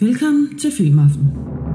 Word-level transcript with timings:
Velkommen 0.00 0.58
til 0.58 0.72
Filmaften. 0.72 1.65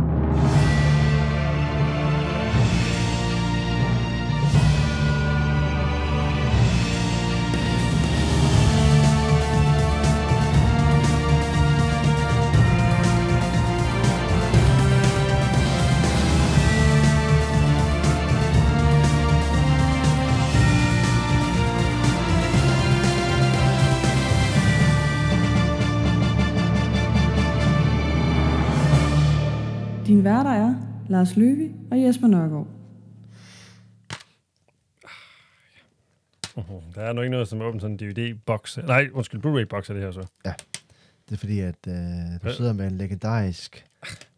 Lars 31.11 31.36
Løvi 31.36 31.71
og 31.92 32.01
Jesper 32.01 32.27
Nørgaard. 32.27 32.67
Uh-huh. 36.57 36.95
Der 36.95 37.01
er 37.01 37.13
nok 37.13 37.23
ikke 37.23 37.31
noget, 37.31 37.47
som 37.47 37.61
åbent 37.61 37.81
sådan 37.81 37.97
en 38.01 38.15
DVD-boks. 38.15 38.77
Nej, 38.77 39.09
undskyld, 39.13 39.41
Blu-ray-boks 39.41 39.89
er 39.89 39.93
det 39.93 40.03
her 40.03 40.11
så. 40.11 40.27
Det 41.29 41.35
er 41.35 41.37
fordi, 41.37 41.59
at 41.59 41.75
øh, 41.87 41.93
du 42.43 42.53
sidder 42.55 42.73
med 42.73 42.87
en 42.87 42.97
legendarisk... 42.97 43.85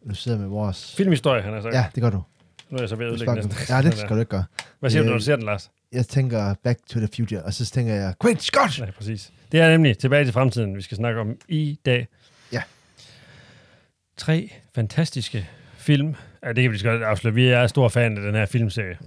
Du 0.10 0.16
sidder 0.16 0.38
med 0.38 0.48
vores... 0.48 0.96
Filmhistorie, 0.96 1.42
han 1.42 1.54
har 1.54 1.62
sagt. 1.62 1.76
Ja, 1.76 1.86
det 1.96 2.04
gør 2.04 2.10
du. 2.10 2.24
Nu 2.70 2.78
er 2.78 2.82
jeg 2.82 2.90
så 2.90 2.96
ved 2.96 3.06
at 3.06 3.12
ødelægge 3.12 3.36
næsten. 3.36 3.54
Ja, 3.70 3.82
det 3.82 3.94
skal 3.98 4.10
du 4.10 4.20
ikke 4.20 4.30
gøre. 4.30 4.44
Hvad 4.80 4.90
siger 4.90 5.02
du, 5.02 5.06
når 5.06 5.14
Øh, 5.14 5.20
du 5.20 5.24
ser 5.24 5.36
den, 5.36 5.46
Lars? 5.46 5.72
Jeg 5.92 6.06
tænker 6.06 6.54
Back 6.64 6.80
to 6.88 7.00
the 7.00 7.10
Future, 7.16 7.44
og 7.44 7.54
så 7.54 7.66
tænker 7.66 7.94
jeg, 7.94 8.14
Great 8.20 8.42
Scott! 8.42 8.80
Ja, 8.80 8.92
præcis. 8.92 9.34
Det 9.52 9.60
er 9.60 9.70
nemlig 9.70 9.98
tilbage 9.98 10.26
til 10.26 10.34
fremtiden, 10.34 10.76
vi 10.78 10.82
skal 10.82 10.98
snakke 10.98 11.20
om 11.22 11.38
i 11.48 11.80
dag. 11.86 12.08
Ja. 12.52 12.62
Tre 14.18 14.52
fantastiske 14.76 15.50
film. 15.78 16.16
Ja, 16.44 16.54
det 16.54 16.64
kan 16.64 16.72
vi 16.72 16.80
godt 16.84 17.04
afsløre. 17.04 17.34
Vi 17.34 17.48
er 17.48 17.68
store 17.68 17.90
fan 17.90 18.18
af 18.18 18.24
den 18.24 18.36
her 18.36 18.46
filmserie. 18.46 18.98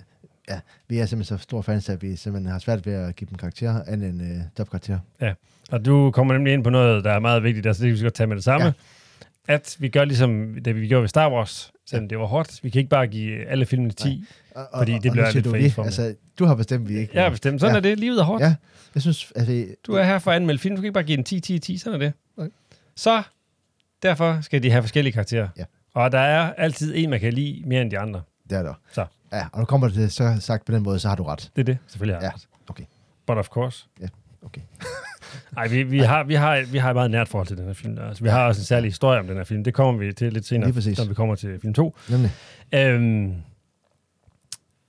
Ja, 0.49 0.61
vi 0.89 0.99
er 0.99 1.07
simpelthen 1.07 1.39
så 1.39 1.43
store 1.43 1.63
fans, 1.63 1.89
at 1.89 2.03
vi 2.03 2.17
simpelthen 2.17 2.53
har 2.53 2.59
svært 2.59 2.87
ved 2.87 2.93
at 2.95 3.17
give 3.17 3.29
dem 3.31 3.39
karakterer, 3.39 3.83
andet 3.87 4.09
end 4.11 4.23
øh, 4.23 4.29
topkarakterer. 4.57 4.99
Og 5.71 5.85
du 5.85 6.11
kommer 6.11 6.35
nemlig 6.35 6.53
ind 6.53 6.65
på 6.65 6.71
noget, 6.71 7.05
der 7.05 7.11
er 7.13 7.19
meget 7.19 7.43
vigtigt, 7.43 7.67
altså 7.67 7.83
det 7.83 7.91
kan 7.91 7.99
vi 7.99 8.03
godt 8.03 8.15
tage 8.15 8.27
med 8.27 8.37
det 8.37 8.45
samme. 8.45 8.65
Ja. 8.67 8.73
Ja. 9.49 9.55
At 9.55 9.77
vi 9.79 9.89
gør 9.89 10.05
ligesom, 10.05 10.55
da 10.65 10.71
vi 10.73 10.89
gjorde 10.89 11.03
ved 11.03 11.09
Star 11.09 11.31
Wars, 11.33 11.73
selvom 11.87 12.09
det 12.09 12.19
var 12.19 12.27
hårdt. 12.27 12.61
Vi 12.63 12.71
kan 12.71 12.79
ikke 12.79 12.89
bare 12.89 13.07
give 13.07 13.47
alle 13.47 13.67
filmene 13.67 13.93
10. 13.93 14.25
Og, 14.55 14.63
og, 14.73 14.81
Fordi 14.81 14.93
det 14.93 15.07
og, 15.07 15.13
bliver 15.13 15.31
siger 15.31 15.57
lidt 15.57 15.73
for. 15.73 15.83
Altså, 15.85 16.15
du 16.39 16.45
har 16.45 16.55
bestemt, 16.55 16.89
vi 16.89 16.99
ikke. 16.99 17.21
Ja, 17.23 17.29
bestemt. 17.29 17.61
Sådan 17.61 17.75
Ja. 17.75 17.77
er 17.77 17.81
det. 17.81 18.01
Livet 18.01 18.19
er 18.19 18.25
hårdt. 18.25 18.43
Ja, 18.43 18.55
jeg 18.95 19.03
synes, 19.03 19.33
at 19.37 19.47
det, 19.47 19.75
Du 19.87 19.93
er 19.93 20.03
her 20.03 20.19
for 20.19 20.31
at 20.31 20.37
anmelde 20.37 20.59
film. 20.59 20.77
Du 20.77 20.81
kan 20.81 20.87
ikke 20.87 20.95
bare 20.95 21.05
give 21.05 21.17
den 21.17 21.25
10, 21.25 21.41
10, 21.41 21.59
10. 21.59 21.77
Sådan 21.79 22.01
er 22.01 22.05
det. 22.05 22.13
Nej. 22.37 22.49
Så 22.97 23.23
derfor 24.03 24.39
skal 24.41 24.63
de 24.63 24.71
have 24.71 24.83
forskellige 24.83 25.13
karakterer. 25.13 25.49
Ja. 25.59 25.65
Og 25.97 26.13
der 26.13 26.19
er 26.19 26.53
altid 26.55 26.93
en, 26.97 27.11
man 27.11 27.21
kan 27.21 27.33
lide 27.33 27.63
mere 27.67 27.83
end 27.83 27.91
de 27.91 27.99
andre. 27.99 28.23
det 28.51 28.59
er 28.59 28.63
der. 28.63 28.75
Så. 28.93 29.07
Ja, 29.33 29.47
og 29.53 29.59
nu 29.61 29.65
kommer 29.65 29.89
det 29.89 30.13
så 30.13 30.37
sagt 30.41 30.65
på 30.65 30.73
den 30.73 30.83
måde, 30.83 30.99
så 30.99 31.09
har 31.09 31.17
du 31.17 31.23
ret. 31.23 31.51
Det 31.57 31.61
er 31.63 31.65
det. 31.65 31.79
Selvfølgelig 31.87 32.17
har 32.17 32.21
Ja, 32.23 32.27
jeg 32.27 32.35
ret. 32.35 32.49
okay. 32.69 32.85
But 33.27 33.39
of 33.39 33.49
course. 33.49 33.87
Ja, 34.01 34.07
okay. 34.43 34.61
Nej, 35.57 35.69
vi, 35.69 35.83
vi, 35.83 35.99
har, 35.99 36.25
vi, 36.25 36.35
har, 36.35 36.63
vi 36.73 36.79
har 36.79 36.91
et 36.91 36.97
meget 36.97 37.11
nært 37.11 37.29
forhold 37.29 37.47
til 37.47 37.57
den 37.57 37.67
her 37.67 37.73
film. 37.73 37.99
Altså, 37.99 38.23
vi 38.25 38.29
har 38.29 38.47
også 38.47 38.61
en 38.61 38.65
særlig 38.65 38.89
historie 38.91 39.21
om 39.21 39.27
den 39.27 39.37
her 39.37 39.45
film. 39.45 39.65
Det 39.65 39.75
kommer 39.75 40.01
vi 40.07 40.13
til 40.13 40.33
lidt 40.33 40.47
senere, 40.47 40.71
når 40.71 41.09
vi 41.09 41.15
kommer 41.15 41.35
til 41.35 41.61
film 41.61 41.75
2. 41.75 41.97
Nemlig. 42.11 42.31
Øhm, 42.75 43.35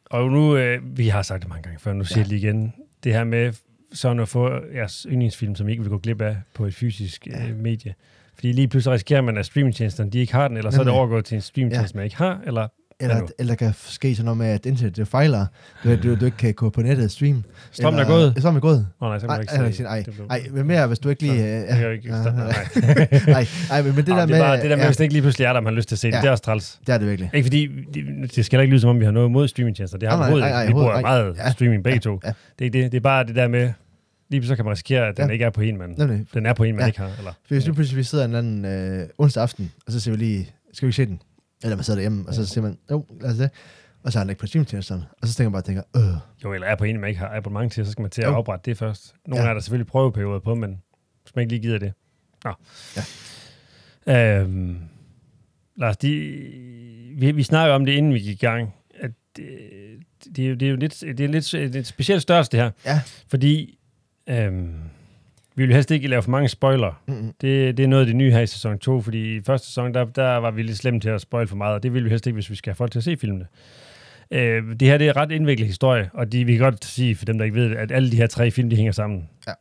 og 0.06 0.30
nu, 0.32 0.56
øh, 0.58 0.98
vi 0.98 1.08
har 1.08 1.22
sagt 1.22 1.42
det 1.42 1.50
mange 1.50 1.64
gange 1.64 1.80
før, 1.80 1.94
nu 1.94 2.04
siger 2.04 2.20
Ja. 2.20 2.22
jeg 2.24 2.28
lige 2.30 2.40
igen. 2.48 2.74
Det 3.04 3.14
her 3.14 3.24
med 3.24 3.54
sådan 3.94 4.20
at 4.20 4.30
få 4.30 4.50
jeres 4.74 5.08
yndlingsfilm, 5.10 5.56
som 5.56 5.68
I 5.68 5.72
ikke 5.72 5.84
vil 5.84 5.90
gå 5.90 5.98
glip 5.98 6.22
af 6.22 6.38
på 6.54 6.66
et 6.66 6.76
fysisk 6.76 7.28
Ja. 7.28 7.48
øh, 7.48 7.56
medie. 7.56 7.96
Fordi 8.40 8.52
lige 8.52 8.68
pludselig 8.68 8.94
risikerer 8.94 9.22
man, 9.22 9.38
at 9.38 9.46
streamingtjenesterne 9.46 10.12
de 10.12 10.20
ikke 10.20 10.34
har 10.34 10.48
den, 10.48 10.58
eller 10.58 10.72
så 10.72 10.80
er 10.80 10.84
det 10.84 10.94
overgået 10.94 11.26
til 11.26 11.36
en 11.36 11.42
streamingtjeneste, 11.42 11.98
man 11.98 12.04
ikke 12.06 12.18
har, 12.18 12.40
eller 12.46 12.68
Eller, 13.00 13.22
eller 13.40 13.56
der 13.56 13.58
kan 13.66 13.74
ske 13.76 14.16
sådan 14.16 14.26
noget 14.26 14.38
med, 14.38 14.48
at 14.48 14.66
internet 14.66 14.96
det 14.98 15.08
fejler. 15.08 15.46
Du, 15.84 15.96
du, 15.96 16.16
du 16.16 16.26
ikke 16.26 16.38
kan 16.38 16.54
gå 16.54 16.70
på 16.70 16.82
nettet 16.82 17.06
og 17.06 17.12
streame. 17.12 17.44
strømmen 17.72 18.00
er 18.02 18.06
gået. 18.08 18.34
Strømmen 18.38 18.58
er 18.58 18.62
gået. 18.62 18.88
Nå 19.02 19.08
nej, 19.08 19.20
så 19.20 19.22
kan 19.22 19.30
Nej, 19.30 19.58
man 19.58 19.68
ikke 19.72 19.84
jeg 19.90 20.06
det 20.06 20.14
blev- 20.16 20.28
nej. 20.28 20.40
Nej, 20.40 20.50
men 20.54 20.68
mere, 20.68 20.88
hvis 20.88 21.00
du 21.00 21.10
ikke 21.10 21.22
lige... 21.22 21.38
Så, 21.38 21.44
øh, 21.46 21.52
det 21.62 21.68
kan 21.68 21.82
jeg 21.82 21.94
ikke 21.94 22.10
ja, 22.16 22.24
nej. 22.24 23.48
nej. 23.70 23.82
men, 23.82 23.96
det 23.96 24.08
der 24.08 24.20
det 24.20 24.30
med... 24.30 24.38
er 24.38 24.44
bare 24.44 24.56
det 24.58 24.64
der 24.64 24.70
med, 24.76 24.78
ja, 24.78 24.86
hvis 24.86 24.98
det 24.98 25.04
ikke 25.04 25.14
lige 25.14 25.22
pludselig 25.22 25.46
er 25.46 25.54
der, 25.54 25.60
man 25.62 25.74
har 25.74 25.76
lyst 25.78 25.88
til 25.88 25.96
at 25.96 26.00
se 26.00 26.08
det. 26.08 26.14
Ja. 26.14 26.22
Det 26.22 26.28
er 26.28 26.32
også 26.32 26.44
træls. 26.44 26.80
det 26.88 26.94
er 26.94 26.98
det 26.98 27.08
virkelig. 27.08 27.30
Ikke 27.34 27.46
fordi, 27.46 27.68
det, 27.94 28.36
det 28.36 28.46
skal 28.46 28.58
da 28.60 28.62
ikke 28.62 28.72
lyde 28.72 28.82
som 28.82 28.90
om, 28.90 29.00
vi 29.00 29.06
har 29.06 29.12
noget 29.12 29.32
mod 29.32 29.48
streamingtjenester. 29.48 29.98
Det 29.98 30.10
har 30.10 30.18
vi 30.18 30.22
overhovedet. 30.22 30.68
Vi 30.68 30.74
bruger 30.74 31.02
meget. 31.02 31.36
Ja. 31.38 31.52
streaming 31.52 31.84
begge 31.84 32.00
to. 32.00 32.20
Ja. 32.26 32.32
Det 32.60 32.68
er 32.68 32.72
det. 32.72 32.92
Det 32.92 32.98
er 32.98 33.02
bare 33.02 33.24
det 33.24 33.36
der 33.36 33.48
med, 33.48 33.72
lige 34.30 34.46
så 34.48 34.56
kan 34.56 34.66
man 34.66 34.72
risikere, 34.72 35.08
at 35.08 35.18
den 35.18 35.26
Ja. 35.28 35.34
ikke 35.34 35.46
er 35.46 35.50
på 35.50 35.62
en, 35.62 35.78
man, 35.78 35.90
Nemlig. 35.98 36.26
den 36.34 36.46
er 36.46 36.54
på 36.54 36.64
en, 36.64 36.76
man 36.76 36.82
Ja. 36.84 36.88
ikke 36.88 37.00
har. 37.00 37.12
Eller, 37.18 37.32
For 37.32 37.56
hvis 37.56 37.68
nu 37.68 37.74
pludselig 37.74 37.98
vi 37.98 38.04
sidder 38.04 38.26
en 38.26 38.36
anden 38.36 38.66
øh, 38.66 39.10
onsdag 39.18 39.44
aften, 39.44 39.72
og 39.86 39.92
så 39.92 40.00
ser 40.00 40.12
vi 40.12 40.18
lige, 40.18 40.52
skal 40.74 40.86
vi 40.86 40.90
ikke 40.90 40.96
se 40.96 41.06
den? 41.06 41.22
Eller 41.64 41.76
man 41.76 41.84
sidder 41.84 41.98
derhjemme, 41.98 42.28
og 42.28 42.34
så 42.34 42.46
siger 42.46 42.62
man, 42.62 42.78
jo, 42.92 43.06
lad 43.22 43.32
os 43.32 43.38
det. 43.38 43.50
Og 44.04 44.12
så 44.12 44.20
er 44.20 44.22
han 44.24 44.30
ikke 44.30 44.40
på 44.40 44.48
streamtjenesterne. 44.48 45.06
Og 45.22 45.28
så 45.28 45.34
tænker 45.34 45.50
man 45.50 45.54
bare, 45.54 45.62
tænker, 45.62 45.84
øh, 45.96 46.20
jo, 46.44 46.54
eller 46.54 46.68
er 46.68 46.76
på 46.76 46.84
en, 46.84 47.00
man 47.00 47.08
ikke 47.08 47.20
har 47.20 47.36
abonnement 47.38 47.74
til, 47.74 47.86
så 47.86 47.92
skal 47.92 48.02
man 48.02 48.12
til 48.12 48.22
at 48.22 48.28
Jo. 48.28 48.36
oprette 48.36 48.70
det 48.72 48.78
først. 48.78 49.14
Nogle 49.28 49.44
Ja. 49.44 49.50
er 49.50 49.54
der 49.54 49.62
selvfølgelig 49.62 49.88
prøveperioder 49.88 50.40
på, 50.40 50.56
men 50.56 50.82
hvis 51.24 51.36
man 51.36 51.42
ikke 51.44 51.54
lige 51.54 51.62
gider 51.62 51.78
det. 51.80 51.94
Nå. 52.44 52.54
Ja. 54.08 54.42
Øhm, 54.42 54.78
Lars, 55.78 55.98
de, 55.98 56.10
vi, 57.18 57.32
vi 57.32 57.44
snakker 57.44 57.76
om 57.76 57.86
det, 57.86 57.92
inden 57.94 58.14
vi 58.14 58.20
gik 58.20 58.44
i 58.44 58.46
gang, 58.46 58.74
at 59.00 59.12
det, 59.38 59.46
det, 60.36 60.46
er 60.46 60.50
jo- 60.50 60.56
det 60.56 60.66
er 60.66 60.70
jo 60.70 60.76
lidt, 60.76 61.00
det 61.02 61.20
er 61.20 61.28
lidt, 61.28 61.52
det 61.52 61.76
er 61.76 61.80
et 61.80 61.88
specielt 61.88 62.22
størrelse, 62.22 62.52
det 62.52 62.60
her. 62.60 62.72
Ja. 62.86 63.02
Fordi 63.28 63.77
øhm, 64.30 64.74
vi 65.56 65.66
vil 65.66 65.74
helst 65.74 65.92
ikke 65.92 66.08
lave 66.08 66.22
for 66.22 66.32
mange 66.32 66.50
spoiler. 66.50 67.02
mm, 67.08 67.34
Det, 67.42 67.78
det 67.78 67.84
er 67.84 67.88
noget 67.88 68.02
af 68.02 68.06
det 68.08 68.16
nye 68.16 68.32
her 68.32 68.40
i 68.42 68.48
sæson 68.48 68.80
2, 68.80 69.02
fordi 69.02 69.36
i 69.36 69.42
første 69.46 69.68
sæson, 69.68 69.94
der, 69.94 70.06
der 70.06 70.38
var 70.38 70.52
vi 70.52 70.64
lidt 70.64 70.78
slemme 70.78 71.00
til 71.00 71.10
at 71.10 71.22
spoil 71.22 71.48
for 71.48 71.56
meget, 71.56 71.76
og 71.76 71.84
det 71.84 71.94
vil 71.94 72.04
vi 72.06 72.10
helst 72.10 72.28
ikke, 72.28 72.34
hvis 72.36 72.50
vi 72.50 72.56
skal 72.56 72.72
have 72.72 72.76
folk 72.76 72.92
til 72.92 73.00
at 73.00 73.04
se 73.04 73.18
filmene. 73.18 73.46
Øh, 74.32 74.64
det 74.80 74.82
her 74.88 74.98
det 74.98 75.08
er 75.08 75.12
en 75.12 75.18
ret 75.18 75.32
indviklet 75.32 75.68
historie, 75.68 76.10
og 76.14 76.32
de, 76.32 76.46
vi 76.46 76.52
kan 76.52 76.64
godt 76.64 76.86
sige, 76.86 77.16
for 77.16 77.26
dem, 77.26 77.38
der 77.38 77.46
ikke 77.46 77.56
ved 77.58 77.70
det, 77.70 77.76
at 77.76 77.92
alle 77.92 78.12
de 78.12 78.16
her 78.18 78.28
tre 78.28 78.52
film, 78.52 78.70
de 78.70 78.76
hænger 78.76 78.92
sammen. 78.92 79.30
Ja. 79.48 79.52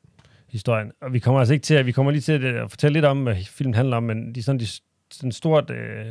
Historien. 0.48 0.92
Og 1.00 1.12
vi 1.12 1.18
kommer 1.18 1.38
altså 1.40 1.54
ikke 1.54 1.64
til 1.64 1.74
at, 1.74 1.86
vi 1.86 1.92
kommer 1.92 2.12
lige 2.12 2.22
til 2.22 2.32
at 2.32 2.42
øh, 2.42 2.68
fortælle 2.70 2.92
lidt 2.92 3.04
om, 3.04 3.22
hvad 3.22 3.36
filmen 3.44 3.74
handler 3.74 3.96
om, 3.96 4.02
men 4.02 4.34
de 4.34 4.40
er 4.40 4.44
sådan, 4.44 4.60
de, 4.60 4.66
sådan 5.10 5.32
stort, 5.32 5.70
øh, 5.70 6.06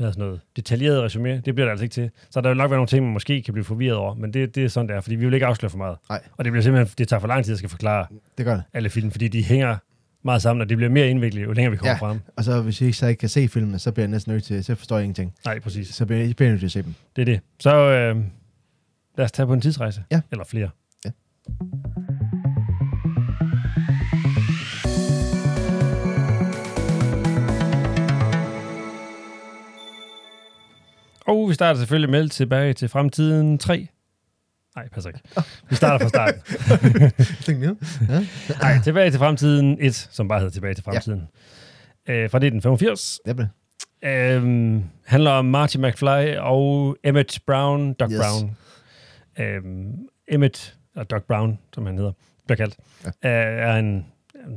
hedder 0.00 0.12
sådan 0.12 0.24
noget, 0.26 0.40
detaljeret 0.56 1.02
resume, 1.02 1.40
det 1.44 1.54
bliver 1.54 1.64
der 1.64 1.70
altså 1.70 1.82
ikke 1.84 1.92
til. 1.92 2.10
Så 2.30 2.40
der 2.40 2.48
vil 2.48 2.56
nok 2.56 2.70
være 2.70 2.78
nogle 2.78 2.86
ting, 2.86 3.04
man 3.04 3.12
måske 3.12 3.42
kan 3.42 3.54
blive 3.54 3.64
forvirret 3.64 3.96
over, 3.96 4.14
men 4.14 4.32
det, 4.34 4.54
det 4.54 4.64
er 4.64 4.68
sådan, 4.68 4.88
det 4.88 4.96
er, 4.96 5.00
fordi 5.00 5.16
vi 5.16 5.24
vil 5.24 5.34
ikke 5.34 5.46
afsløre 5.46 5.70
for 5.70 5.78
meget. 5.78 5.96
Nej. 6.08 6.20
Og 6.36 6.44
det 6.44 6.52
bliver 6.52 6.62
simpelthen, 6.62 6.94
det 6.98 7.08
tager 7.08 7.20
for 7.20 7.28
lang 7.28 7.44
tid 7.44 7.52
at 7.52 7.58
skal 7.58 7.70
forklare 7.70 8.06
det 8.38 8.46
gør 8.46 8.54
det. 8.54 8.62
alle 8.72 8.90
film, 8.90 9.10
fordi 9.10 9.28
de 9.28 9.44
hænger 9.44 9.76
meget 10.22 10.42
sammen, 10.42 10.60
og 10.62 10.68
det 10.68 10.76
bliver 10.76 10.90
mere 10.90 11.08
indviklet, 11.08 11.42
jo 11.44 11.52
længere 11.52 11.70
vi 11.70 11.76
kommer 11.76 11.90
Ja. 11.92 11.96
frem. 11.98 12.20
Og 12.36 12.44
så 12.44 12.60
hvis 12.62 12.80
I 12.80 12.84
ikke, 12.84 12.98
så 12.98 13.06
ikke 13.06 13.20
kan 13.20 13.28
se 13.28 13.48
filmen, 13.48 13.78
så 13.78 13.92
bliver 13.92 14.04
jeg 14.04 14.10
næsten 14.10 14.32
nødt 14.32 14.44
til, 14.44 14.64
så 14.64 14.74
forstår 14.74 14.96
jeg 14.96 15.04
ingenting. 15.04 15.34
Nej, 15.44 15.60
præcis. 15.60 15.88
Så 15.88 16.06
bliver 16.06 16.20
jeg, 16.24 16.36
bliver 16.36 16.46
jeg 16.48 16.52
nødt 16.52 16.60
til 16.60 16.66
at 16.66 16.72
se 16.72 16.82
dem. 16.82 16.94
Det 17.16 17.22
er 17.22 17.26
det. 17.26 17.40
Så 17.60 17.76
øh, 17.76 18.16
lad 19.16 19.24
os 19.24 19.32
tage 19.32 19.46
på 19.46 19.52
en 19.52 19.60
tidsrejse. 19.60 20.04
Ja. 20.10 20.20
Eller 20.30 20.44
flere. 20.44 20.70
Ja. 21.04 21.10
Og 31.30 31.48
vi 31.48 31.54
starter 31.54 31.78
selvfølgelig 31.78 32.10
med 32.10 32.28
tilbage 32.28 32.72
til 32.72 32.88
fremtiden 32.88 33.58
3. 33.58 33.88
Nej, 34.76 34.88
passer 34.88 35.10
ikke. 35.10 35.20
Vi 35.70 35.76
starter 35.76 36.04
fra 36.04 36.08
starten. 36.08 36.40
Nej, 38.62 38.78
tilbage 38.84 39.10
til 39.10 39.18
fremtiden 39.18 39.76
1, 39.80 39.94
som 39.94 40.28
bare 40.28 40.38
hedder 40.38 40.52
tilbage 40.52 40.74
til 40.74 40.84
fremtiden. 40.84 41.28
Ja. 42.08 42.12
Øh, 42.12 42.30
fra 42.30 42.38
1985. 42.38 43.20
Det 43.26 43.36
blev. 43.36 43.46
Øhm, 44.04 44.82
handler 45.06 45.30
om 45.30 45.44
Marty 45.44 45.76
McFly 45.76 46.36
og 46.38 46.96
Emmett 47.04 47.38
Brown, 47.46 47.92
Doc 47.92 48.10
Yes. 48.10 48.18
Brown. 48.18 48.56
Øhm, 49.38 49.92
Emmett, 50.28 50.76
og 50.96 51.10
Doc 51.10 51.22
Brown, 51.22 51.58
som 51.74 51.86
han 51.86 51.96
hedder, 51.98 52.12
bliver 52.46 52.56
kaldt, 52.56 52.76
Ja. 53.04 53.10
ja. 53.30 53.72
er 53.72 53.76
en 53.76 54.06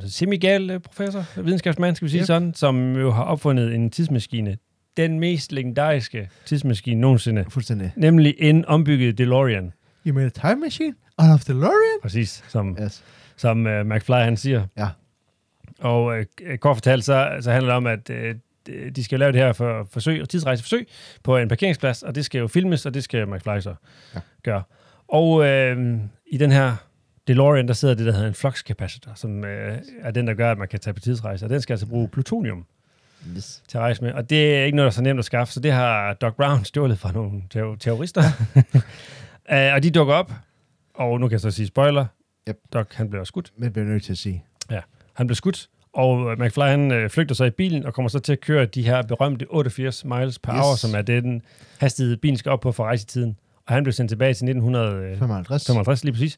semigal 0.07 0.69
øh, 0.69 0.79
professor, 0.79 1.41
videnskabsmand, 1.41 1.95
skal 1.95 2.05
vi 2.05 2.09
sige 2.09 2.21
Yep. 2.21 2.27
sådan, 2.27 2.53
som 2.53 2.95
jo 2.95 3.11
har 3.11 3.23
opfundet 3.23 3.75
en 3.75 3.89
tidsmaskine. 3.89 4.57
Den 4.97 5.19
mest 5.19 5.51
legendariske 5.51 6.29
tidsmaskine 6.45 7.01
nogensinde. 7.01 7.45
Fuldstændig. 7.49 7.93
Nemlig 7.95 8.35
en 8.39 8.65
ombygget 8.65 9.17
DeLorean. 9.17 9.73
You 10.07 10.13
made 10.13 10.25
a 10.25 10.29
time 10.29 10.55
machine 10.55 10.93
out 11.17 11.33
of 11.33 11.43
DeLorean? 11.45 11.99
Præcis, 12.01 12.43
som, 12.47 12.77
Yes. 12.81 13.03
som 13.35 13.65
uh, 13.65 13.71
McFly 13.85 14.13
han 14.13 14.37
siger. 14.37 14.65
Ja. 14.77 14.87
Og 15.79 16.05
uh, 16.05 16.55
kort 16.57 16.75
fortalt, 16.75 17.03
så, 17.03 17.37
så 17.41 17.51
handler 17.51 17.69
det 17.69 17.77
om, 17.77 17.87
at 17.87 18.09
uh, 18.09 18.15
de 18.95 19.03
skal 19.03 19.19
lave 19.19 19.31
det 19.31 19.39
her 19.41 19.53
for 19.53 19.87
forsøg 19.91 20.21
og 20.21 20.29
tidsrejseforsøg 20.29 20.87
på 21.23 21.37
en 21.37 21.47
parkeringsplads, 21.47 22.03
og 22.03 22.15
det 22.15 22.25
skal 22.25 22.39
jo 22.39 22.47
filmes, 22.47 22.85
og 22.85 22.93
det 22.93 23.03
skal 23.03 23.27
McFly 23.27 23.59
så 23.59 23.75
ja. 24.15 24.19
gøre. 24.43 24.63
Og 25.07 25.45
øh, 25.45 25.97
i 26.27 26.37
den 26.37 26.51
her 26.51 26.75
DeLorean, 27.27 27.67
der 27.67 27.73
sidder 27.73 27.95
det, 27.95 28.05
der 28.05 28.11
hedder 28.11 28.27
en 28.27 28.33
flux 28.33 28.63
capacitor, 28.63 29.11
som 29.15 29.45
øh, 29.45 29.77
er 30.01 30.11
den, 30.11 30.27
der 30.27 30.33
gør, 30.33 30.51
at 30.51 30.57
man 30.57 30.67
kan 30.67 30.79
tage 30.79 30.93
på 30.93 30.99
tidsrejse, 30.99 31.45
og 31.45 31.49
den 31.49 31.61
skal 31.61 31.73
altså 31.73 31.87
bruge 31.87 32.07
plutonium 32.07 32.65
Yes. 33.35 33.63
til 33.67 33.77
at 33.77 33.81
rejse 33.81 34.03
med. 34.03 34.11
Og 34.13 34.29
det 34.29 34.55
er 34.55 34.63
ikke 34.63 34.75
noget, 34.75 34.85
der 34.85 34.91
er 34.91 34.95
så 34.95 35.01
nemt 35.01 35.19
at 35.19 35.25
skaffe, 35.25 35.53
så 35.53 35.59
det 35.59 35.71
har 35.71 36.13
Doc 36.13 36.33
Brown 36.35 36.65
stjålet 36.65 36.99
fra 36.99 37.11
nogle 37.11 37.41
ter- 37.53 37.75
terrorister. 37.79 38.21
uh, 39.51 39.73
og 39.75 39.83
de 39.83 39.91
dukker 39.91 40.13
op, 40.13 40.31
og 40.95 41.19
nu 41.19 41.27
kan 41.27 41.31
jeg 41.33 41.41
så 41.41 41.51
sige 41.51 41.67
spoiler. 41.67 42.05
Yep. 42.49 42.57
Doc, 42.73 42.85
han 42.93 43.09
bliver 43.09 43.23
skudt. 43.23 43.51
Men 43.57 43.63
det 43.63 43.73
bliver 43.73 43.85
nødt 43.87 44.03
til 44.03 44.11
at 44.11 44.17
sige. 44.17 44.43
Han 45.13 45.27
blev 45.27 45.35
skudt, 45.35 45.67
Og 45.93 46.31
øh, 46.31 46.39
McFly 46.39 46.61
han 46.63 46.91
øh, 46.91 47.09
flygter 47.09 47.35
så 47.35 47.43
i 47.43 47.49
bilen 47.49 47.85
og 47.85 47.93
kommer 47.93 48.09
så 48.09 48.19
til 48.19 48.31
at 48.33 48.39
køre 48.41 48.65
de 48.65 48.83
her 48.83 49.01
berømte 49.01 49.45
88 49.49 50.05
miles 50.05 50.39
per 50.39 50.53
Yes. 50.53 50.59
hour, 50.61 50.75
som 50.75 50.95
er 50.95 51.01
den 51.01 51.41
hastighed, 51.79 52.17
bilen 52.17 52.37
skal 52.37 52.51
op 52.51 52.59
på 52.59 52.71
for 52.71 52.83
rejsetiden. 52.83 53.37
Og 53.67 53.73
han 53.73 53.83
blev 53.83 53.93
sendt 53.93 54.09
tilbage 54.09 54.33
til 54.33 54.45
1955 54.45 55.19
55. 55.19 55.65
55, 55.67 56.03
lige 56.03 56.13
præcis. 56.13 56.37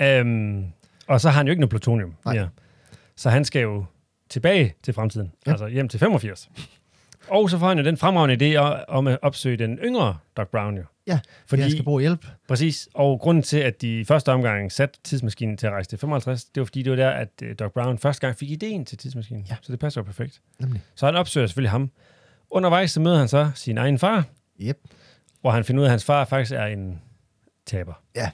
Øhm, 0.00 0.64
og 1.08 1.20
så 1.20 1.28
har 1.30 1.36
han 1.36 1.46
jo 1.46 1.50
ikke 1.50 1.60
noget 1.60 1.70
plutonium 1.70 2.14
Nej. 2.24 2.34
mere. 2.34 2.48
Så 3.16 3.30
han 3.30 3.44
skal 3.44 3.62
jo 3.62 3.84
tilbage 4.28 4.74
til 4.82 4.94
fremtiden, 4.94 5.32
ja. 5.46 5.50
Altså 5.50 5.66
hjem 5.66 5.88
til 5.88 6.00
85. 6.00 6.48
Og 7.28 7.50
så 7.50 7.58
får 7.58 7.68
han 7.68 7.78
jo 7.78 7.84
den 7.84 7.96
fremragende 7.96 8.54
idé 8.54 8.58
om 8.88 9.06
at 9.06 9.18
opsøge 9.22 9.56
den 9.56 9.78
yngre 9.78 10.16
Doc 10.36 10.48
Brown 10.48 10.76
jo. 10.76 10.82
Ja, 11.06 11.18
fordi 11.46 11.62
han 11.62 11.70
skal 11.70 11.84
bruge 11.84 12.00
hjælp. 12.00 12.26
præcis, 12.48 12.88
og 12.94 13.20
grunden 13.20 13.42
til, 13.42 13.58
at 13.58 13.82
de 13.82 14.04
første 14.04 14.32
omgang 14.32 14.72
satte 14.72 14.98
tidsmaskinen 15.04 15.56
til 15.56 15.66
at 15.66 15.72
rejse 15.72 15.88
til 15.90 15.98
55, 15.98 16.44
det 16.44 16.60
var 16.60 16.64
fordi, 16.64 16.82
det 16.82 16.90
var 16.90 16.96
der, 16.96 17.10
at 17.10 17.28
uh, 17.42 17.48
Doc 17.58 17.72
Brown 17.72 17.98
første 17.98 18.26
gang 18.26 18.38
fik 18.38 18.50
ideen 18.50 18.84
til 18.84 18.98
tidsmaskinen. 18.98 19.46
Ja. 19.50 19.56
Så 19.62 19.72
det 19.72 19.80
passer 19.80 20.00
jo 20.00 20.04
perfekt. 20.04 20.40
Nemlig. 20.58 20.82
Så 20.94 21.06
han 21.06 21.16
opsøger 21.16 21.46
selvfølgelig 21.46 21.70
ham. 21.70 21.90
Undervejs 22.50 22.90
så 22.90 23.00
møder 23.00 23.18
han 23.18 23.28
så 23.28 23.50
sin 23.54 23.78
egen 23.78 23.98
far, 23.98 24.24
Yep. 24.60 24.78
hvor 25.40 25.50
han 25.50 25.64
finder 25.64 25.80
ud 25.80 25.84
af, 25.84 25.88
at 25.88 25.90
hans 25.90 26.04
far 26.04 26.24
faktisk 26.24 26.52
er 26.52 26.64
en 26.66 27.00
taber. 27.66 27.92
Ja. 28.16 28.30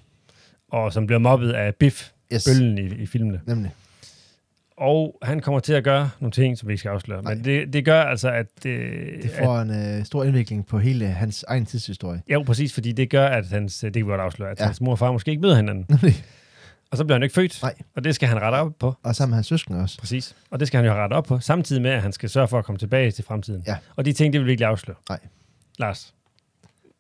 Og 0.69 0.93
som 0.93 1.07
bliver 1.07 1.19
mobbet 1.19 1.53
af 1.53 1.75
Biff, 1.75 2.11
Yes. 2.33 2.45
bøllen 2.49 2.79
i, 2.79 3.03
i 3.03 3.07
filmene. 3.07 3.41
Nemlig. 3.47 3.71
Og 4.83 5.19
han 5.23 5.41
kommer 5.41 5.61
til 5.61 5.73
at 5.73 5.85
gøre 5.85 6.11
nogle 6.21 6.33
ting, 6.33 6.59
som 6.59 6.69
vi 6.69 6.73
ikke 6.73 6.79
skal 6.79 6.89
afsløre. 6.89 7.23
Nej. 7.23 7.35
Men 7.35 7.45
det, 7.45 7.73
det 7.73 7.85
gør 7.85 8.03
altså, 8.03 8.31
at... 8.31 8.67
Øh, 8.67 9.23
Det 9.23 9.31
får 9.39 9.59
en 9.61 9.99
øh, 9.99 10.05
stor 10.05 10.25
indvikling 10.25 10.67
på 10.67 10.79
hele 10.79 11.07
hans 11.07 11.45
egen 11.49 11.67
tidshistorie. 11.67 12.23
at, 12.29 12.33
jo, 12.33 12.43
præcis, 12.43 12.75
fordi 12.75 12.93
det 12.93 13.11
gør, 13.11 13.27
at 13.27 13.47
hans... 13.47 13.79
Det 13.79 13.93
kan 13.93 14.07
vi 14.07 14.11
godt 14.11 14.21
afsløre, 14.21 14.51
at 14.51 14.59
ja. 14.59 14.65
Ja. 14.65 14.67
hans 14.69 14.81
mor 14.81 14.93
og 14.93 14.99
far 14.99 15.13
måske 15.13 15.31
ikke 15.31 15.41
møder 15.41 15.57
hinanden. 15.57 15.87
Og 16.91 16.99
så 16.99 17.05
bliver 17.05 17.15
han 17.15 17.23
ikke 17.23 17.35
født. 17.35 17.63
Nej. 17.63 17.75
Og 17.97 18.05
det 18.05 18.15
skal 18.15 18.29
han 18.29 18.43
rette 18.43 18.57
op 18.57 18.73
på. 18.79 18.95
Og 19.03 19.17
sammen 19.17 19.31
med 19.31 19.37
hans 19.37 19.47
søskende 19.47 19.81
også. 19.81 19.99
Præcis. 19.99 20.37
Og 20.51 20.61
det 20.61 20.69
skal 20.69 20.79
han 20.79 20.87
jo 20.87 20.93
rette 20.93 21.15
op 21.15 21.25
på, 21.25 21.39
samtidig 21.41 21.83
med, 21.83 21.91
at 21.91 22.03
han 22.03 22.13
skal 22.13 22.29
sørge 22.31 22.49
for 22.49 22.59
at 22.59 22.65
komme 22.65 22.79
tilbage 22.79 23.11
til 23.11 23.25
fremtiden. 23.25 23.65
Ja. 23.67 23.77
Og 23.97 24.05
de 24.05 24.13
ting, 24.13 24.33
det 24.33 24.41
vil 24.41 24.47
vi 24.47 24.53
ikke 24.53 24.67
afsløre. 24.67 24.97
Nej. 25.09 25.19
Lars, 25.79 26.15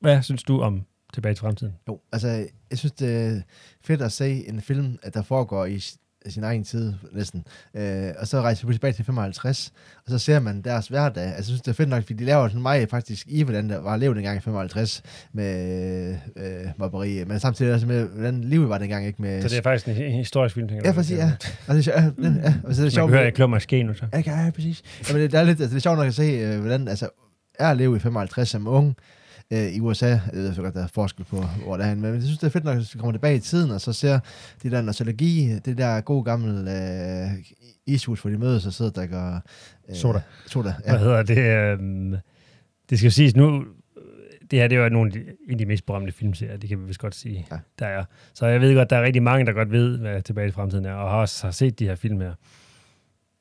hvad 0.00 0.22
synes 0.22 0.42
du 0.42 0.60
om 0.60 0.82
tilbage 1.14 1.34
til 1.34 1.40
fremtiden? 1.40 1.74
Jo, 1.88 2.00
altså, 2.12 2.28
jeg 2.70 2.78
synes, 2.78 2.92
det 2.92 3.26
er 3.26 3.40
fedt 3.84 4.02
at 4.02 4.12
se 4.12 4.48
en 4.48 4.60
film, 4.60 4.98
at 5.02 5.14
der 5.14 5.22
foregår 5.22 5.64
i 5.66 5.80
sin 6.28 6.44
egen 6.44 6.64
tid, 6.64 6.92
næsten. 7.12 7.44
Øh, 7.76 8.08
og 8.18 8.26
så 8.26 8.40
rejser 8.40 8.66
vi 8.66 8.74
tilbage 8.74 8.92
til 8.92 9.04
55, 9.04 9.72
og 10.04 10.10
så 10.10 10.18
ser 10.18 10.40
man 10.40 10.62
deres 10.62 10.88
hverdag. 10.88 11.24
Altså, 11.24 11.36
jeg 11.38 11.44
synes, 11.44 11.60
det 11.60 11.68
er 11.68 11.74
fedt 11.74 11.88
nok, 11.88 12.02
fordi 12.02 12.14
de 12.14 12.24
laver 12.24 12.48
sådan 12.48 12.62
meget 12.62 12.90
faktisk 12.90 13.26
i, 13.28 13.42
hvordan 13.42 13.68
der 13.70 13.80
var 13.80 13.96
levet 13.96 14.16
dengang 14.16 14.36
i 14.38 14.40
55 14.40 15.02
med 15.32 16.14
øh, 16.36 16.44
mobberi, 16.76 17.24
men 17.26 17.40
samtidig 17.40 17.74
også 17.74 17.86
med, 17.86 18.04
hvordan 18.08 18.40
livet 18.44 18.68
var 18.68 18.78
dengang, 18.78 19.06
ikke? 19.06 19.22
Med, 19.22 19.42
Så 19.42 19.48
det 19.48 19.58
er 19.58 19.62
faktisk 19.62 19.88
en, 19.88 20.04
en 20.04 20.12
historisk 20.12 20.54
film, 20.54 20.68
tænker 20.68 20.82
Ja, 20.84 20.90
du? 20.90 20.94
præcis, 20.96 21.18
ja. 21.18 21.32
Og 21.68 21.74
det 21.74 21.88
er, 21.88 22.00
sjovt- 22.00 22.24
ja, 22.24 22.28
ja, 22.44 22.54
og 22.64 22.74
så 22.74 22.82
er 22.82 22.84
det 22.84 22.84
Man 22.84 22.90
sjovt. 22.90 23.08
kan 23.08 23.08
høre, 23.14 23.20
at 23.20 23.24
jeg 23.24 23.34
klummer 23.34 23.58
ske 23.58 23.82
nu, 23.82 23.94
så. 23.94 24.04
Ja, 24.12 24.22
jeg, 24.26 24.52
præcis. 24.54 24.82
Jamen, 25.08 25.22
det, 25.22 25.32
det, 25.32 25.40
er 25.40 25.44
lidt, 25.44 25.60
altså, 25.60 25.70
det 25.74 25.76
er 25.76 25.80
sjovt 25.80 25.98
nok 25.98 26.06
at 26.06 26.14
se, 26.14 26.22
øh, 26.22 26.60
hvordan 26.60 26.88
altså, 26.88 27.08
er 27.58 27.68
at 27.70 27.76
leve 27.76 27.96
i 27.96 27.98
55 27.98 28.48
som 28.48 28.66
ung 28.66 28.96
øh, 29.50 29.68
i 29.68 29.80
USA. 29.80 30.06
Jeg 30.06 30.20
ved 30.32 30.56
godt, 30.56 30.74
der 30.74 30.82
er 30.82 30.86
forskel 30.86 31.24
på, 31.24 31.36
hvor 31.64 31.76
det 31.76 31.84
er 31.84 31.88
henne, 31.88 32.02
men 32.02 32.14
jeg 32.14 32.22
synes, 32.22 32.38
det 32.38 32.46
er 32.46 32.50
fedt 32.50 32.64
nok, 32.64 32.76
at 32.76 32.90
vi 32.94 32.98
kommer 32.98 33.12
tilbage 33.12 33.36
i 33.36 33.40
tiden, 33.40 33.70
og 33.70 33.80
så 33.80 33.92
ser 33.92 34.18
det 34.62 34.72
der 34.72 34.82
nostalgi, 34.82 35.58
det 35.64 35.78
der 35.78 36.00
gode 36.00 36.24
gamle 36.24 36.72
øh, 36.72 37.30
ishus, 37.86 38.20
hvor 38.20 38.30
de 38.30 38.38
mødes 38.38 38.66
og 38.66 38.72
sidder 38.72 38.90
og 38.90 38.94
drikker 38.94 39.40
øh, 39.88 39.96
Soda. 39.96 40.20
soda 40.46 40.74
Hvad 40.84 40.94
ja. 40.94 41.00
hedder 41.00 41.22
det? 41.22 41.38
Øhm, 41.38 42.16
det 42.90 42.98
skal 42.98 43.06
jo 43.06 43.10
siges 43.10 43.36
nu, 43.36 43.64
det 44.52 44.60
her 44.60 44.68
det 44.68 44.78
er 44.78 44.82
jo 44.82 44.88
nogle 44.88 45.08
af 45.08 45.12
de, 45.12 45.20
en 45.20 45.50
af 45.50 45.58
de 45.58 45.66
mest 45.66 45.86
berømte 45.86 46.12
filmserier, 46.12 46.56
det 46.56 46.68
kan 46.68 46.80
vi 46.80 46.84
vist 46.84 46.98
godt 46.98 47.14
sige, 47.14 47.46
ja. 47.50 47.56
Der 47.78 47.86
er. 47.86 48.04
Så 48.34 48.46
jeg 48.46 48.60
ved 48.60 48.74
godt, 48.74 48.90
der 48.90 48.96
er 48.96 49.02
rigtig 49.02 49.22
mange, 49.22 49.46
der 49.46 49.52
godt 49.52 49.72
ved, 49.72 49.98
hvad 49.98 50.22
Tilbage 50.22 50.46
til 50.46 50.54
fremtiden 50.54 50.84
er, 50.84 50.92
og 50.92 51.10
har 51.10 51.16
også 51.16 51.46
har 51.46 51.50
set 51.50 51.78
de 51.78 51.86
her 51.86 51.94
film 51.94 52.20
her. 52.20 52.32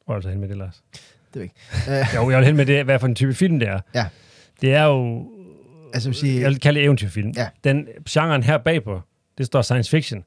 Hvor 0.06 0.14
er 0.14 0.20
du 0.20 0.22
så 0.22 0.30
hen 0.30 0.40
med 0.40 0.50
det, 0.50 0.58
Lars? 0.58 0.84
Det 1.34 1.42
ved 1.42 1.42
jeg 1.42 1.44
ikke. 1.44 2.00
Øh, 2.00 2.16
Jo, 2.16 2.30
jeg 2.30 2.38
vil 2.38 2.46
hen 2.46 2.56
med 2.56 2.66
det, 2.66 2.86
hvad 2.86 3.00
for 3.00 3.08
en 3.08 3.16
type 3.16 3.34
film 3.34 3.60
det 3.60 3.68
er. 3.68 3.80
Ja. 3.96 4.06
Det 4.62 4.74
er 4.74 4.84
jo, 4.84 5.28
altså, 5.94 6.10
jeg 6.10 6.16
sige, 6.16 6.42
jeg 6.42 6.50
vil 6.50 6.60
kalde 6.60 6.80
det 6.80 6.86
eventyrfilm. 6.86 7.32
Ja. 7.38 7.48
Den 7.64 7.88
genren 8.10 8.44
her 8.44 8.58
bagpå, 8.58 9.02
det 9.38 9.46
står 9.46 9.62
science 9.62 9.90
fiction. 9.92 10.24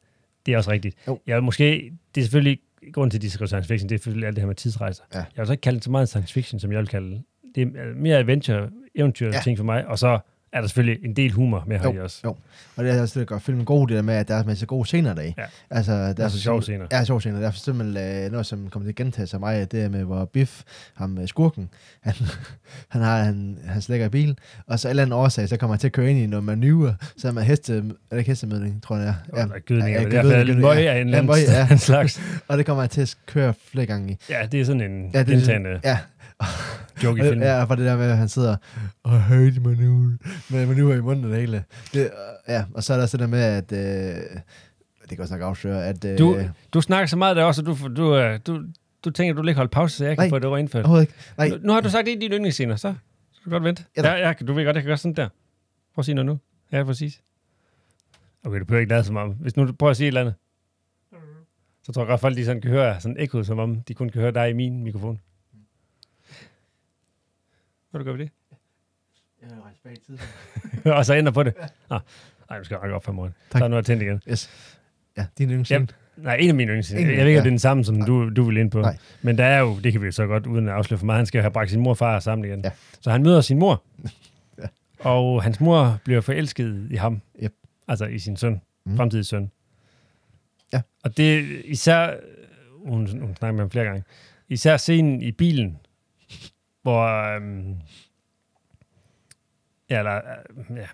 Det 0.46 0.54
er 0.54 0.58
også 0.58 0.70
rigtigt. 0.70 0.96
Jo. 1.08 1.20
Jeg 1.26 1.36
vil 1.36 1.42
måske, 1.42 1.92
det 2.14 2.20
er 2.20 2.24
selvfølgelig, 2.24 2.58
grunden 2.92 3.10
til, 3.10 3.18
at 3.18 3.22
de 3.22 3.30
skriver 3.30 3.46
science 3.46 3.68
fiction, 3.68 3.88
det 3.88 3.94
er 3.94 3.98
selvfølgelig 3.98 4.26
alt 4.26 4.36
det 4.36 4.42
her 4.42 4.46
med 4.46 4.54
tidsrejser. 4.54 5.02
Ja. 5.14 5.18
Jeg 5.18 5.26
vil 5.36 5.46
så 5.46 5.52
ikke 5.52 5.60
kalde 5.60 5.76
det 5.76 5.84
så 5.84 5.90
meget 5.90 6.08
science 6.08 6.34
fiction, 6.34 6.60
som 6.60 6.72
jeg 6.72 6.78
vil 6.78 6.88
kalde 6.88 7.10
det. 7.10 7.22
Det 7.54 7.62
er 7.62 7.94
mere 7.96 8.16
adventure, 8.18 8.70
eventyr 8.94 9.26
Ja. 9.26 9.40
ting 9.44 9.58
for 9.58 9.64
mig, 9.64 9.86
og 9.86 9.98
så 9.98 10.18
er 10.54 10.60
der 10.60 10.68
selvfølgelig 10.68 11.04
en 11.04 11.16
del 11.16 11.32
humor 11.32 11.64
med 11.66 11.78
her 11.78 11.92
i 11.92 11.98
også. 11.98 12.20
jo. 12.24 12.36
og 12.76 12.84
det 12.84 12.92
er 12.92 13.02
også 13.02 13.20
det, 13.20 13.28
der 13.28 13.34
gør 13.34 13.40
filmen 13.40 13.64
god, 13.64 13.88
det 13.88 13.96
der 13.96 14.02
med, 14.02 14.14
at 14.14 14.28
der 14.28 14.34
er 14.34 14.44
masser 14.44 14.64
af 14.64 14.68
gode 14.68 14.86
scener 14.86 15.14
deri. 15.14 15.34
Ja. 15.38 15.42
Altså, 15.70 15.92
der 15.92 16.12
Der 16.12 16.24
er 16.24 16.28
så 16.28 16.40
sjove 16.40 16.62
scener. 16.62 16.86
Ja, 16.92 17.04
sjove 17.04 17.20
scener. 17.20 17.38
Der 17.38 17.46
er 17.46 17.50
for 17.50 17.58
eksempel 17.58 17.96
øh, 17.96 18.30
noget, 18.30 18.46
som 18.46 18.68
kommer 18.70 18.84
til 18.86 18.90
at 18.90 18.96
gentage 18.96 19.26
sig 19.26 19.40
meget, 19.40 19.72
det 19.72 19.82
er 19.82 19.88
med, 19.88 20.04
hvor 20.04 20.24
Biff, 20.24 20.62
ham 20.94 21.18
øh, 21.18 21.28
skurken, 21.28 21.68
han, 22.00 22.14
han 22.88 23.02
har 23.02 23.22
han, 23.22 23.58
han 23.66 23.82
slækker 23.82 24.06
i 24.06 24.08
bil, 24.08 24.38
og 24.66 24.80
så 24.80 24.88
en 24.88 24.90
eller 24.90 25.02
anden 25.02 25.12
årsag, 25.12 25.48
så 25.48 25.56
kommer 25.56 25.74
han 25.74 25.80
til 25.80 25.88
at 25.88 25.92
køre 25.92 26.10
ind 26.10 26.18
i 26.18 26.26
noget 26.26 26.44
manøvre, 26.44 26.96
så 27.16 27.28
er 27.28 27.32
man 27.32 27.44
heste, 27.44 27.84
er 28.10 28.16
det 28.16 28.26
hestemødning, 28.26 28.82
tror 28.82 28.96
jeg, 28.96 29.14
er. 29.32 29.40
Ja, 29.40 29.58
gydning, 29.58 29.88
ja, 29.88 29.92
ja, 29.92 29.98
det 29.98 30.14
er 30.14 30.22
i 30.22 30.26
hvert 30.26 30.34
fald 30.34 30.46
gydning, 30.46 30.60
møg 30.60 30.76
ja. 30.76 30.94
af 30.94 31.00
en, 31.00 31.08
Ja, 31.08 31.16
ja, 31.16 31.22
møg, 31.22 31.36
ja. 31.48 31.68
en 31.70 31.78
slags. 31.78 32.20
Og 32.48 32.58
det 32.58 32.66
kommer 32.66 32.82
han 32.82 32.90
til 32.90 33.00
at 33.00 33.16
køre 33.26 33.54
flere 33.72 33.86
gange 33.86 34.12
i. 34.12 34.16
Ja, 34.30 34.46
det 34.52 34.60
er 34.60 34.64
sådan 34.64 34.80
en 34.80 35.10
Ja, 35.14 35.18
ja, 35.18 35.24
det 35.24 35.32
er 35.32 35.36
gentagende 35.38 35.80
Ja, 35.84 35.98
joke 37.04 37.18
i 37.20 37.22
det, 37.22 37.30
filmen. 37.30 37.48
ja, 37.48 37.64
for 37.64 37.74
det 37.74 37.84
der 37.86 37.96
med, 37.96 38.10
at 38.10 38.16
han 38.16 38.28
sidder 38.28 38.56
og 39.02 39.22
hate 39.22 39.60
manøvre, 39.60 40.18
med 40.50 40.66
manøvre 40.66 40.96
i 40.96 41.00
munden 41.00 41.24
og 41.24 41.30
det 41.30 41.40
hele. 41.40 41.64
Det, 41.94 42.00
øh, 42.00 42.08
ja, 42.48 42.64
og 42.74 42.84
så 42.84 42.92
er 42.92 42.96
der 42.96 43.02
også 43.02 43.16
det 43.16 43.22
der 43.22 43.30
med, 43.30 43.40
at, 43.42 43.72
øh, 43.72 44.22
det 45.02 45.08
kan 45.10 45.20
også 45.20 45.34
nok 45.34 45.42
afsløre, 45.42 45.84
at... 45.86 46.04
Øh, 46.04 46.18
Du, 46.18 46.36
du 46.74 46.80
snakker 46.80 47.06
så 47.06 47.16
meget 47.16 47.36
der 47.36 47.44
også, 47.44 47.62
og 47.62 47.66
du, 47.66 47.88
du, 47.96 48.16
øh, 48.16 48.40
du, 48.46 48.64
du 49.04 49.10
tænker, 49.10 49.34
du 49.34 49.40
vil 49.42 49.48
ikke 49.48 49.56
holde 49.58 49.70
pause, 49.70 49.96
så 49.96 50.04
jeg 50.04 50.16
kan 50.18 50.22
Nej. 50.22 50.40
få 50.40 50.54
det 50.54 50.58
indført. 50.58 50.80
overhovedet 50.84 51.02
ikke. 51.08 51.14
Nej, 51.38 51.48
Nu, 51.48 51.56
nu 51.62 51.72
har 51.72 51.80
du 51.80 51.90
sagt 51.90 52.08
en 52.08 52.14
af 52.14 52.20
dine 52.20 52.34
yndlingsscener, 52.34 52.76
så 52.76 52.94
skal 53.32 53.44
du 53.44 53.50
godt 53.50 53.64
vente. 53.64 53.84
Ja. 53.96 54.06
Ja, 54.16 54.26
ja, 54.28 54.32
du 54.32 54.52
ved 54.52 54.64
godt, 54.64 54.74
jeg 54.76 54.82
kan 54.82 54.88
gøre 54.88 54.96
sådan 54.96 55.14
der. 55.14 55.28
Prøv 55.94 56.00
at 56.00 56.04
sige 56.04 56.14
noget 56.14 56.26
nu. 56.26 56.38
Ja, 56.72 56.84
præcis. 56.84 57.20
Okay, 58.44 58.58
du 58.60 58.64
behøver 58.64 58.80
ikke 58.80 58.90
lade 58.90 59.04
som 59.04 59.16
om. 59.16 59.30
Hvis 59.30 59.56
nu 59.56 59.66
du 59.66 59.72
prøver 59.72 59.90
at 59.90 59.96
sige 59.96 60.04
et 60.06 60.08
eller 60.08 60.20
andet, 60.20 60.34
så 61.82 61.92
tror 61.92 62.02
jeg 62.02 62.08
godt, 62.08 62.20
folk 62.20 62.36
de 62.36 62.44
sådan 62.44 62.62
kan 62.62 62.70
høre 62.70 63.00
sådan 63.00 63.16
ekko, 63.18 63.42
som 63.42 63.58
om 63.58 63.80
de 63.88 63.94
kun 63.94 64.08
kan 64.08 64.20
høre 64.20 64.32
dig 64.32 64.50
i 64.50 64.52
min 64.52 64.84
mikrofon. 64.84 65.20
Hvad 67.94 68.04
du 68.04 68.04
gøre 68.10 68.18
ved 68.18 68.24
det? 68.24 68.32
jeg 69.42 69.48
har 69.56 69.62
rejst 69.64 69.82
bag 69.82 69.92
i 69.92 69.96
tiden. 69.96 70.20
og 70.98 71.06
så 71.06 71.14
ændre 71.14 71.32
på 71.32 71.42
det. 71.42 71.54
Ah, 71.90 72.00
nej, 72.50 72.58
du 72.58 72.64
skal 72.64 72.76
række 72.76 72.94
op 72.94 73.04
for 73.04 73.12
morgen. 73.12 73.34
Tak. 73.50 73.58
Så 73.58 73.64
er 73.64 73.68
nu 73.68 73.76
er 73.76 73.80
tændt 73.80 74.02
igen. 74.02 74.22
Yes. 74.30 74.50
Ja, 75.16 75.26
din 75.38 75.46
yndlingsscene. 75.48 75.74
Jamen, 75.76 75.88
Nej, 76.16 76.34
en 76.34 76.48
af 76.48 76.54
mine 76.54 76.68
yndlingsscener. 76.68 77.00
En- 77.02 77.08
Jeg 77.08 77.16
ved 77.18 77.26
ikke, 77.26 77.40
om 77.40 77.44
ja. 77.44 77.44
det 77.44 77.46
er 77.46 77.50
den 77.50 77.58
samme, 77.58 77.84
som 77.84 78.02
du, 78.02 78.30
du 78.30 78.42
vil 78.44 78.56
ind 78.56 78.70
på. 78.70 78.80
Nej. 78.80 78.96
Men 79.22 79.38
der 79.38 79.44
er 79.44 79.60
jo, 79.60 79.78
det 79.80 79.92
kan 79.92 80.00
vi 80.00 80.06
jo 80.06 80.12
så 80.12 80.26
godt, 80.26 80.46
uden 80.46 80.68
at 80.68 80.74
afsløre 80.74 80.98
for 80.98 81.06
meget, 81.06 81.16
han 81.18 81.26
skal 81.26 81.40
have 81.40 81.50
bragt 81.50 81.70
sin 81.70 81.80
mor 81.80 81.90
og 81.90 81.96
far 81.98 82.18
sammen 82.20 82.44
igen. 82.44 82.60
Ja. 82.64 82.70
Så 83.00 83.10
han 83.10 83.22
møder 83.22 83.40
sin 83.40 83.58
mor. 83.58 83.82
Ja. 84.58 84.66
Og 85.10 85.42
hans 85.42 85.60
mor 85.60 85.98
bliver 86.04 86.20
forelsket 86.20 86.88
i 86.90 86.96
ham. 86.96 87.20
Yep. 87.42 87.52
Altså 87.88 88.04
i 88.06 88.18
sin 88.18 88.36
søn. 88.36 88.52
Mm. 88.52 88.90
Mm. 88.90 88.96
Fremtidig 88.96 89.26
søn. 89.26 89.50
Ja. 90.72 90.80
Og 91.04 91.16
det 91.16 91.38
er 91.38 91.42
især, 91.64 92.14
hun, 92.84 93.06
hun 93.20 93.36
snakker 93.36 93.52
med 93.52 93.60
ham 93.60 93.70
flere 93.70 93.84
gange, 93.84 94.02
især 94.48 94.76
scenen 94.76 95.22
i 95.22 95.32
bilen, 95.32 95.78
hvor, 96.84 97.02
øhm, 97.36 97.76
ja, 99.90 99.98
eller, 99.98 100.16
øh, 100.70 100.76
ja, 100.76 100.86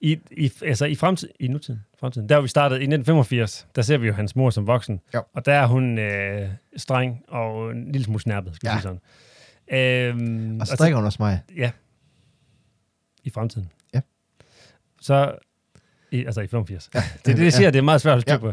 i, 0.00 0.18
i, 0.30 0.52
altså 0.62 0.84
i, 0.84 0.94
fremtid, 0.94 1.28
i 1.40 1.48
nutiden, 1.48 1.80
fremtiden, 2.00 2.28
der 2.28 2.34
hvor 2.34 2.42
vi 2.42 2.48
startede 2.48 2.80
i 2.80 2.84
1985, 2.84 3.66
der 3.76 3.82
ser 3.82 3.98
vi 3.98 4.06
jo 4.06 4.12
hans 4.12 4.36
mor 4.36 4.50
som 4.50 4.66
voksen, 4.66 5.00
Ja. 5.14 5.20
og 5.32 5.46
der 5.46 5.52
er 5.54 5.66
hun 5.66 5.98
øh, 5.98 6.48
streng 6.76 7.22
og 7.28 7.70
en 7.70 7.92
lille 7.92 8.04
smule 8.04 8.20
snærpet, 8.20 8.54
skal 8.56 8.66
vi 8.68 8.70
Ja. 8.70 8.80
sige 8.80 8.82
sådan. 8.82 9.00
Øhm, 9.72 10.60
Og 10.60 10.66
så 10.66 10.76
drikker 10.76 10.96
hun 10.96 11.04
også 11.04 11.16
mig. 11.22 11.40
Ja. 11.56 11.70
I 13.24 13.30
fremtiden. 13.30 13.70
Ja. 13.94 14.00
Så, 15.00 15.38
i, 16.10 16.24
altså 16.24 16.40
i 16.40 16.46
85. 16.46 16.90
Ja. 16.94 17.00
Det 17.24 17.32
er 17.32 17.36
det, 17.36 17.44
jeg 17.44 17.52
siger, 17.52 17.70
det 17.70 17.78
er 17.78 17.82
meget 17.82 18.00
svært 18.00 18.16
at 18.16 18.22
styre 18.22 18.34
Ja. 18.34 18.40
på. 18.40 18.52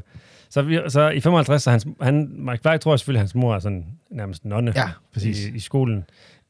Så, 0.49 0.61
vi, 0.61 0.79
så 0.87 1.09
i 1.09 1.19
55, 1.19 1.63
så 1.63 1.71
hans, 1.71 1.87
han, 2.01 2.29
Mike 2.31 2.61
Fly 2.61 2.77
tror 2.77 2.95
selvfølgelig, 2.95 3.19
at 3.19 3.21
hans 3.21 3.35
mor 3.35 3.55
er 3.55 3.59
sådan 3.59 3.85
nærmest 4.11 4.45
nonne 4.45 4.73
Ja, 4.75 4.89
præcis. 5.13 5.45
i, 5.45 5.55
i 5.55 5.59
skolen. 5.59 6.03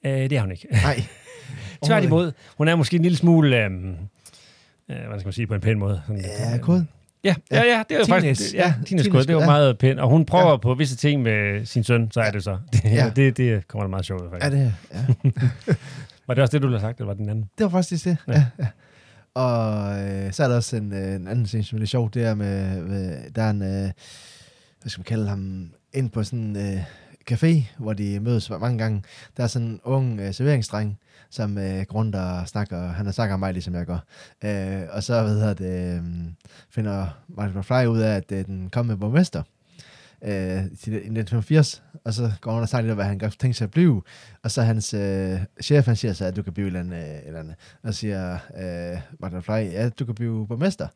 Øh, 0.06 0.12
det 0.12 0.32
er 0.32 0.42
hun 0.42 0.52
ikke. 0.52 0.68
Nej. 0.72 1.02
Tværtimod, 1.86 2.32
hun 2.58 2.68
er 2.68 2.76
måske 2.76 2.96
en 2.96 3.02
lille 3.04 3.18
smule, 3.18 3.64
øhm, 3.64 3.90
øh, 3.90 3.96
hvad 5.08 5.20
skal 5.20 5.26
man 5.28 5.34
sige 5.34 5.48
på 5.48 5.54
en 5.54 5.62
pæn 5.62 5.80
måde. 5.80 6.02
Sådan, 6.08 6.22
Ja, 6.52 6.58
kod. 6.58 6.84
Ja, 7.24 7.36
ja, 7.52 7.58
ja, 7.64 7.84
det 7.90 7.98
er 8.00 8.04
Teenage, 8.06 8.08
faktisk, 8.08 8.54
ja, 8.54 8.60
ja, 8.68 8.74
teenage 8.88 9.24
det 9.28 9.36
var 9.36 9.42
ja. 9.42 9.46
meget 9.46 9.78
pænt. 9.78 10.00
Og 10.00 10.10
hun 10.10 10.26
prøver 10.26 10.50
Ja. 10.52 10.58
på 10.58 10.74
visse 10.74 10.96
ting 10.96 11.22
med 11.22 11.66
sin 11.66 11.84
søn, 11.84 12.12
så 12.12 12.22
er 12.22 12.32
det 12.32 12.44
så. 12.44 12.58
Det, 12.74 12.84
Ja. 12.92 13.12
det, 13.16 13.38
det 13.38 13.68
kommer 13.68 13.84
da 13.84 13.90
meget 13.90 14.06
sjovt 14.06 14.22
ud, 14.22 14.30
faktisk. 14.30 14.46
Er 14.46 14.50
det 14.50 14.74
ja. 15.26 15.34
Var 16.28 16.34
det 16.34 16.42
også 16.42 16.52
det, 16.52 16.62
du 16.64 16.68
have 16.70 16.80
sagt, 16.80 16.98
eller 16.98 17.06
var 17.08 17.14
det 17.14 17.20
den 17.22 17.30
anden? 17.30 17.50
Det 17.58 17.64
var 17.64 17.70
faktisk 17.70 18.06
det. 18.06 18.18
Ja. 18.28 18.34
Ja. 18.34 18.46
ja. 18.60 18.68
Og 19.38 20.00
øh, 20.00 20.34
så 20.34 20.44
er 20.44 20.48
der 20.48 20.56
også 20.56 20.76
en, 20.76 20.94
øh, 20.94 21.16
en 21.16 21.28
anden 21.28 21.48
scene, 21.48 21.64
som 21.64 21.76
er 21.76 21.80
lidt 21.80 21.90
sjov, 21.90 22.10
det 22.12 22.24
er 22.24 22.36
med, 22.36 22.82
med 22.82 23.32
der 23.32 23.42
er 23.42 23.50
en, 23.50 23.62
øh, 23.62 23.92
hvad 24.82 24.90
skal 24.90 25.00
man 25.00 25.06
kalde 25.06 25.28
ham, 25.28 25.72
ind 25.94 26.10
på 26.10 26.24
sådan 26.24 26.40
en 26.40 26.56
øh, 26.56 26.84
café, 27.32 27.64
hvor 27.78 27.94
de 27.94 28.20
mødes 28.20 28.50
mange 28.50 28.78
gange. 28.78 29.04
Der 29.38 29.44
er 29.44 29.48
sådan 29.48 29.68
en 29.68 29.80
ung 29.84 30.20
øh, 30.20 30.34
serveringsdreng, 30.34 31.00
som 31.30 31.58
øh, 31.58 31.86
går 31.86 32.00
rundt 32.00 32.16
og 32.16 32.48
snakker, 32.48 32.88
han 32.88 33.06
har 33.06 33.14
snakket 33.14 33.34
om 33.34 33.40
mig, 33.40 33.54
ligesom 33.54 33.76
jeg 33.76 33.86
gør. 33.86 34.00
Øh, 34.44 34.84
og 34.92 35.04
så 35.04 35.24
hvad 35.24 35.38
jeg, 35.38 35.50
at, 35.50 35.62
øh, 35.62 36.04
finder 36.70 37.08
Martin 37.28 37.60
McFly 37.60 37.86
ud 37.86 38.00
af, 38.00 38.16
at 38.16 38.32
øh, 38.32 38.40
er 38.40 38.44
den 38.44 38.70
kommende 38.70 39.00
borgmester 39.00 39.44
øh, 40.24 40.32
til 40.64 40.94
1985, 40.94 41.84
og 42.06 42.14
så 42.14 42.32
går 42.42 42.52
han 42.54 42.62
og 42.62 42.70
snakker 42.70 42.84
lidt 42.84 42.92
om, 42.92 42.98
hvad 42.98 43.06
han 43.06 43.18
godt 43.18 43.40
tænkt 43.40 43.56
sig 43.58 43.66
at 43.66 43.72
blive, 43.72 44.02
og 44.44 44.52
så 44.52 44.62
hans 44.62 44.94
øh, 44.94 45.40
chef, 45.64 45.86
han 45.86 45.96
siger 45.96 46.14
så, 46.14 46.26
at 46.26 46.36
du 46.36 46.42
kan 46.42 46.54
blive 46.54 46.66
et 46.68 46.68
eller 46.68 46.80
andet, 46.80 46.98
øh, 46.98 47.28
eller 47.28 47.40
andet. 47.40 47.56
og 47.84 47.94
siger 47.94 48.34
øh, 48.34 49.00
Martin 49.20 49.42
Fly, 49.42 49.52
ja, 49.72 49.90
du 49.90 50.06
kan 50.06 50.16
blive 50.16 50.48
borgmester. 50.48 50.88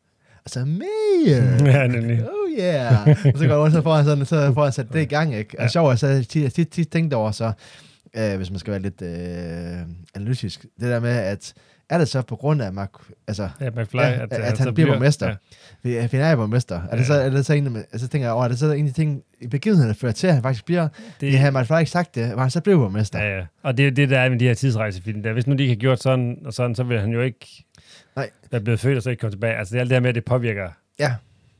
Og 0.44 0.50
så, 0.50 0.64
mayor! 0.64 1.66
Ja, 1.72 1.86
nemlig. 1.86 2.22
Oh 2.24 2.58
yeah! 2.58 3.08
og 3.08 3.38
så 3.38 3.46
går 3.46 3.54
han 3.54 3.56
rundt, 3.58 3.74
så 3.74 3.82
får 3.82 3.94
han, 3.96 4.04
sådan, 4.04 4.26
så 4.26 4.52
får 4.54 4.64
han 4.64 4.72
sat 4.72 4.92
det 4.92 5.00
i 5.02 5.04
gang, 5.04 5.34
ikke? 5.34 5.58
Og 5.58 5.62
Ja. 5.64 5.68
sjovt, 5.68 5.98
så 5.98 6.24
tit, 6.28 6.52
tit, 6.54 6.68
tit 6.68 6.88
tænkte 6.88 7.14
over 7.14 7.30
så, 7.30 7.52
øh, 8.16 8.36
hvis 8.36 8.50
man 8.50 8.58
skal 8.58 8.70
være 8.70 8.82
lidt 8.82 9.02
øh, 9.02 9.86
analytisk, 10.14 10.62
det 10.62 10.88
der 10.88 11.00
med, 11.00 11.10
at 11.10 11.54
er 11.90 11.98
det 11.98 12.08
så 12.08 12.22
på 12.22 12.36
grund 12.36 12.62
af, 12.62 12.72
Mark, 12.72 12.90
altså, 13.28 13.48
Ja, 13.60 13.70
McFly, 13.70 13.98
Ja, 14.00 14.26
at 14.30 14.32
han 14.32 14.56
så 14.56 14.72
bliver 14.72 14.90
borgmester. 14.90 15.36
Ja. 15.84 16.06
vi 16.06 16.16
er 16.16 16.36
borgmester, 16.36 16.80
er 16.90 16.96
det 16.96 17.06
så, 17.06 17.14
er 17.14 17.30
det 17.30 17.46
så 17.46 17.52
en, 17.52 17.76
altså, 17.76 18.08
tænker 18.08 18.26
jeg 18.26 18.32
over, 18.34 18.44
er 18.44 18.48
det 18.48 18.58
så 18.58 18.72
en 18.72 18.86
af 18.86 18.92
de 18.92 19.00
ting, 19.00 19.22
i 19.40 19.46
begivenheden, 19.46 19.88
der 19.88 19.94
fører 19.94 20.12
til, 20.12 20.26
at 20.26 20.34
han 20.34 20.42
faktisk 20.42 20.64
bliver, 20.64 20.88
det, 21.20 21.20
det 21.20 21.38
havde 21.38 21.52
Mark 21.52 21.66
Fly 21.66 21.78
ikke 21.78 21.90
sagt 21.90 22.14
det, 22.14 22.36
var 22.36 22.42
han 22.42 22.50
så 22.50 22.60
blev 22.60 22.76
borgmester. 22.78 23.18
Ja, 23.18 23.36
ja. 23.38 23.44
Og 23.62 23.76
det 23.76 23.86
er 23.86 23.90
det, 23.90 24.10
der 24.10 24.18
er 24.18 24.28
med 24.28 24.38
de 24.38 24.44
her 24.46 24.54
tidsrejsefilm. 24.54 25.22
Der. 25.22 25.32
Hvis 25.32 25.46
nu 25.46 25.54
de 25.54 25.62
ikke 25.62 25.74
har 25.74 25.80
gjort 25.80 26.02
sådan 26.02 26.38
og 26.44 26.52
sådan, 26.52 26.74
så 26.74 26.82
vil 26.82 27.00
han 27.00 27.10
jo 27.10 27.20
ikke 27.20 27.64
Nej. 28.16 28.30
være 28.50 28.60
blevet 28.60 28.80
født 28.80 28.96
og 28.96 29.02
så 29.02 29.10
ikke 29.10 29.20
komme 29.20 29.32
tilbage. 29.32 29.54
Altså 29.56 29.72
det 29.72 29.78
er 29.78 29.80
alt 29.80 29.90
det 29.90 29.94
her 29.96 30.00
med, 30.00 30.08
at 30.08 30.14
det 30.14 30.24
påvirker. 30.24 30.68
Ja. 30.98 31.14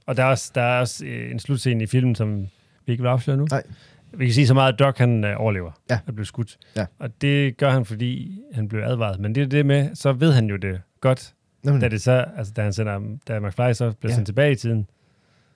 Og 0.07 0.17
der 0.17 0.23
er 0.23 0.27
også, 0.27 0.51
der 0.55 0.63
er 0.63 0.81
også 0.81 1.05
øh, 1.05 1.31
en 1.31 1.39
slutscene 1.39 1.85
i 1.85 1.87
filmen, 1.87 2.15
som 2.15 2.47
vi 2.87 2.93
ikke 2.93 3.03
vil 3.03 3.09
afsløre 3.09 3.37
nu. 3.37 3.47
Nej. 3.51 3.63
Vi 4.17 4.25
kan 4.27 4.35
sige 4.35 4.47
så 4.47 4.55
meget, 4.55 4.73
at 4.73 4.79
Doc 4.79 4.99
han 4.99 5.25
øh, 5.25 5.35
overlever 5.41 5.71
Ja. 5.91 5.99
og 6.07 6.15
bliver 6.15 6.27
skudt. 6.27 6.57
Ja. 6.77 6.87
Og 6.99 7.09
det 7.21 7.57
gør 7.57 7.71
han, 7.71 7.85
fordi 7.85 8.41
han 8.55 8.69
blev 8.69 8.83
advaret. 8.83 9.21
Men 9.21 9.35
det 9.35 9.43
er 9.43 9.47
det 9.47 9.67
med, 9.67 9.95
så 9.95 10.13
ved 10.13 10.33
han 10.33 10.47
jo 10.47 10.57
det 10.57 10.81
godt, 11.01 11.35
Jamen, 11.65 11.81
da, 11.81 11.89
det 11.89 12.03
så, 12.03 12.25
altså, 12.37 12.53
da 12.57 12.63
han 12.63 12.73
sender, 12.73 13.01
da 13.29 13.41
McFly 13.41 13.73
så 13.73 13.93
bliver 14.01 14.13
Ja. 14.13 14.15
sendt 14.15 14.27
tilbage 14.27 14.53
i 14.53 14.57
tiden. 14.57 14.87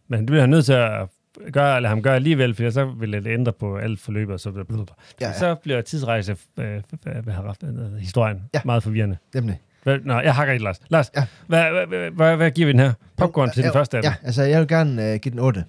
Men 0.09 0.19
det 0.21 0.27
bliver 0.27 0.41
han 0.41 0.51
nødt 0.51 0.65
til 0.65 0.73
at 0.73 1.09
gøre, 1.53 1.77
eller 1.77 1.89
ham 1.89 2.03
gøre 2.03 2.15
alligevel, 2.15 2.55
for 2.55 2.71
så 2.71 2.85
vil 2.85 3.13
det 3.13 3.27
ændre 3.27 3.53
på 3.53 3.77
alt 3.77 4.01
forløbet, 4.01 4.33
og 4.35 4.41
så 4.41 4.51
bliver 4.51 4.85
ja, 5.21 5.27
ja, 5.27 5.33
så 5.33 5.55
bliver 5.55 5.81
tidsrejse 5.81 6.37
øh, 6.59 6.83
hvad 7.23 7.33
har 7.33 7.43
haft, 7.43 7.63
øh, 7.65 7.93
historien 7.99 8.43
Ja. 8.55 8.61
meget 8.65 8.83
forvirrende. 8.83 9.17
nemlig. 9.35 9.61
Hvad, 9.83 9.99
nå, 10.05 10.21
jeg 10.21 10.35
hakker 10.35 10.53
ikke, 10.53 10.65
Lars. 10.65 10.81
Lars, 10.89 11.11
Ja. 11.17 11.25
hvad, 11.47 11.87
hvad, 11.87 12.11
hvad, 12.11 12.37
hvad, 12.37 12.51
giver 12.51 12.67
vi 12.67 12.73
den 12.73 12.81
her? 12.81 12.93
Popcorn 13.17 13.51
til 13.51 13.63
den 13.65 13.73
første 13.73 13.97
af 13.97 14.03
dem. 14.03 14.11
Ja, 14.11 14.27
altså 14.27 14.43
jeg 14.43 14.61
vil 14.61 14.69
gerne 14.69 15.13
uh, 15.15 15.21
give 15.21 15.33
den 15.33 15.39
8. 15.39 15.65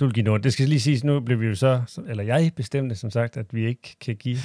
Du 0.00 0.04
vil 0.04 0.14
give 0.14 0.24
noget. 0.24 0.44
Det 0.44 0.52
skal 0.52 0.68
lige 0.68 0.80
siges, 0.80 1.04
nu 1.04 1.20
bliver 1.20 1.38
vi 1.38 1.46
jo 1.46 1.54
så, 1.54 1.80
eller 2.08 2.24
jeg 2.24 2.50
bestemte 2.56 2.94
som 2.94 3.10
sagt, 3.10 3.36
at 3.36 3.46
vi 3.54 3.66
ikke 3.66 3.96
kan 4.00 4.16
give 4.16 4.38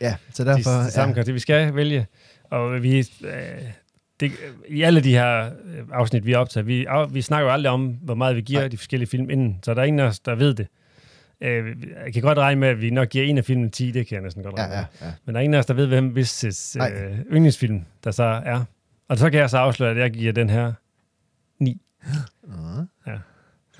Ja, 0.00 0.14
så 0.32 0.44
de, 0.44 0.48
derfor... 0.48 0.70
de 0.70 0.90
samme 0.90 1.14
karakterer. 1.14 1.32
Vi 1.34 1.38
skal 1.40 1.74
vælge, 1.74 2.06
og 2.50 2.82
vi, 2.82 2.98
øh, 2.98 3.04
det, 4.20 4.32
i 4.68 4.82
alle 4.82 5.00
de 5.00 5.10
her 5.12 5.44
øh, 5.46 5.82
afsnit, 5.92 6.26
vi 6.26 6.32
har 6.32 6.38
optaget, 6.38 6.66
vi, 6.66 6.84
af, 6.84 7.14
vi 7.14 7.22
snakker 7.22 7.46
jo 7.48 7.52
aldrig 7.52 7.72
om, 7.72 7.86
hvor 8.02 8.14
meget 8.14 8.36
vi 8.36 8.40
giver 8.40 8.60
Nej. 8.60 8.68
de 8.68 8.76
forskellige 8.76 9.08
film 9.08 9.30
inden, 9.30 9.58
så 9.62 9.74
der 9.74 9.80
er 9.80 9.84
ingen 9.84 10.00
af 10.00 10.04
os, 10.04 10.20
der 10.20 10.34
ved 10.34 10.54
det. 10.54 10.66
Øh, 11.40 11.76
jeg 12.04 12.12
kan 12.12 12.22
godt 12.22 12.38
regne 12.38 12.60
med, 12.60 12.68
at 12.68 12.80
vi 12.80 12.90
nok 12.90 13.08
giver 13.08 13.24
en 13.24 13.38
af 13.38 13.44
filmen 13.44 13.70
10, 13.70 13.90
det 13.90 14.06
kan 14.06 14.14
jeg 14.14 14.22
næsten 14.22 14.42
godt 14.42 14.54
Ja, 14.58 14.62
regne 14.62 14.74
med. 14.76 14.84
ja, 15.00 15.06
ja. 15.06 15.12
Men 15.24 15.34
der 15.34 15.40
er 15.40 15.42
ingen 15.42 15.54
af 15.54 15.58
os, 15.58 15.66
der 15.66 15.74
ved, 15.74 15.86
hvem 15.86 16.08
hvis 16.08 16.76
øh, 16.76 17.18
yndlingsfilm, 17.32 17.84
der 18.04 18.10
så 18.10 18.24
er. 18.44 18.64
Og 19.08 19.18
så 19.18 19.30
kan 19.30 19.40
jeg 19.40 19.50
så 19.50 19.58
afsløre, 19.58 19.90
at 19.90 19.96
jeg 19.98 20.10
giver 20.10 20.32
den 20.32 20.50
her 20.50 20.72
9. 21.58 21.80
Uh, 22.42 22.52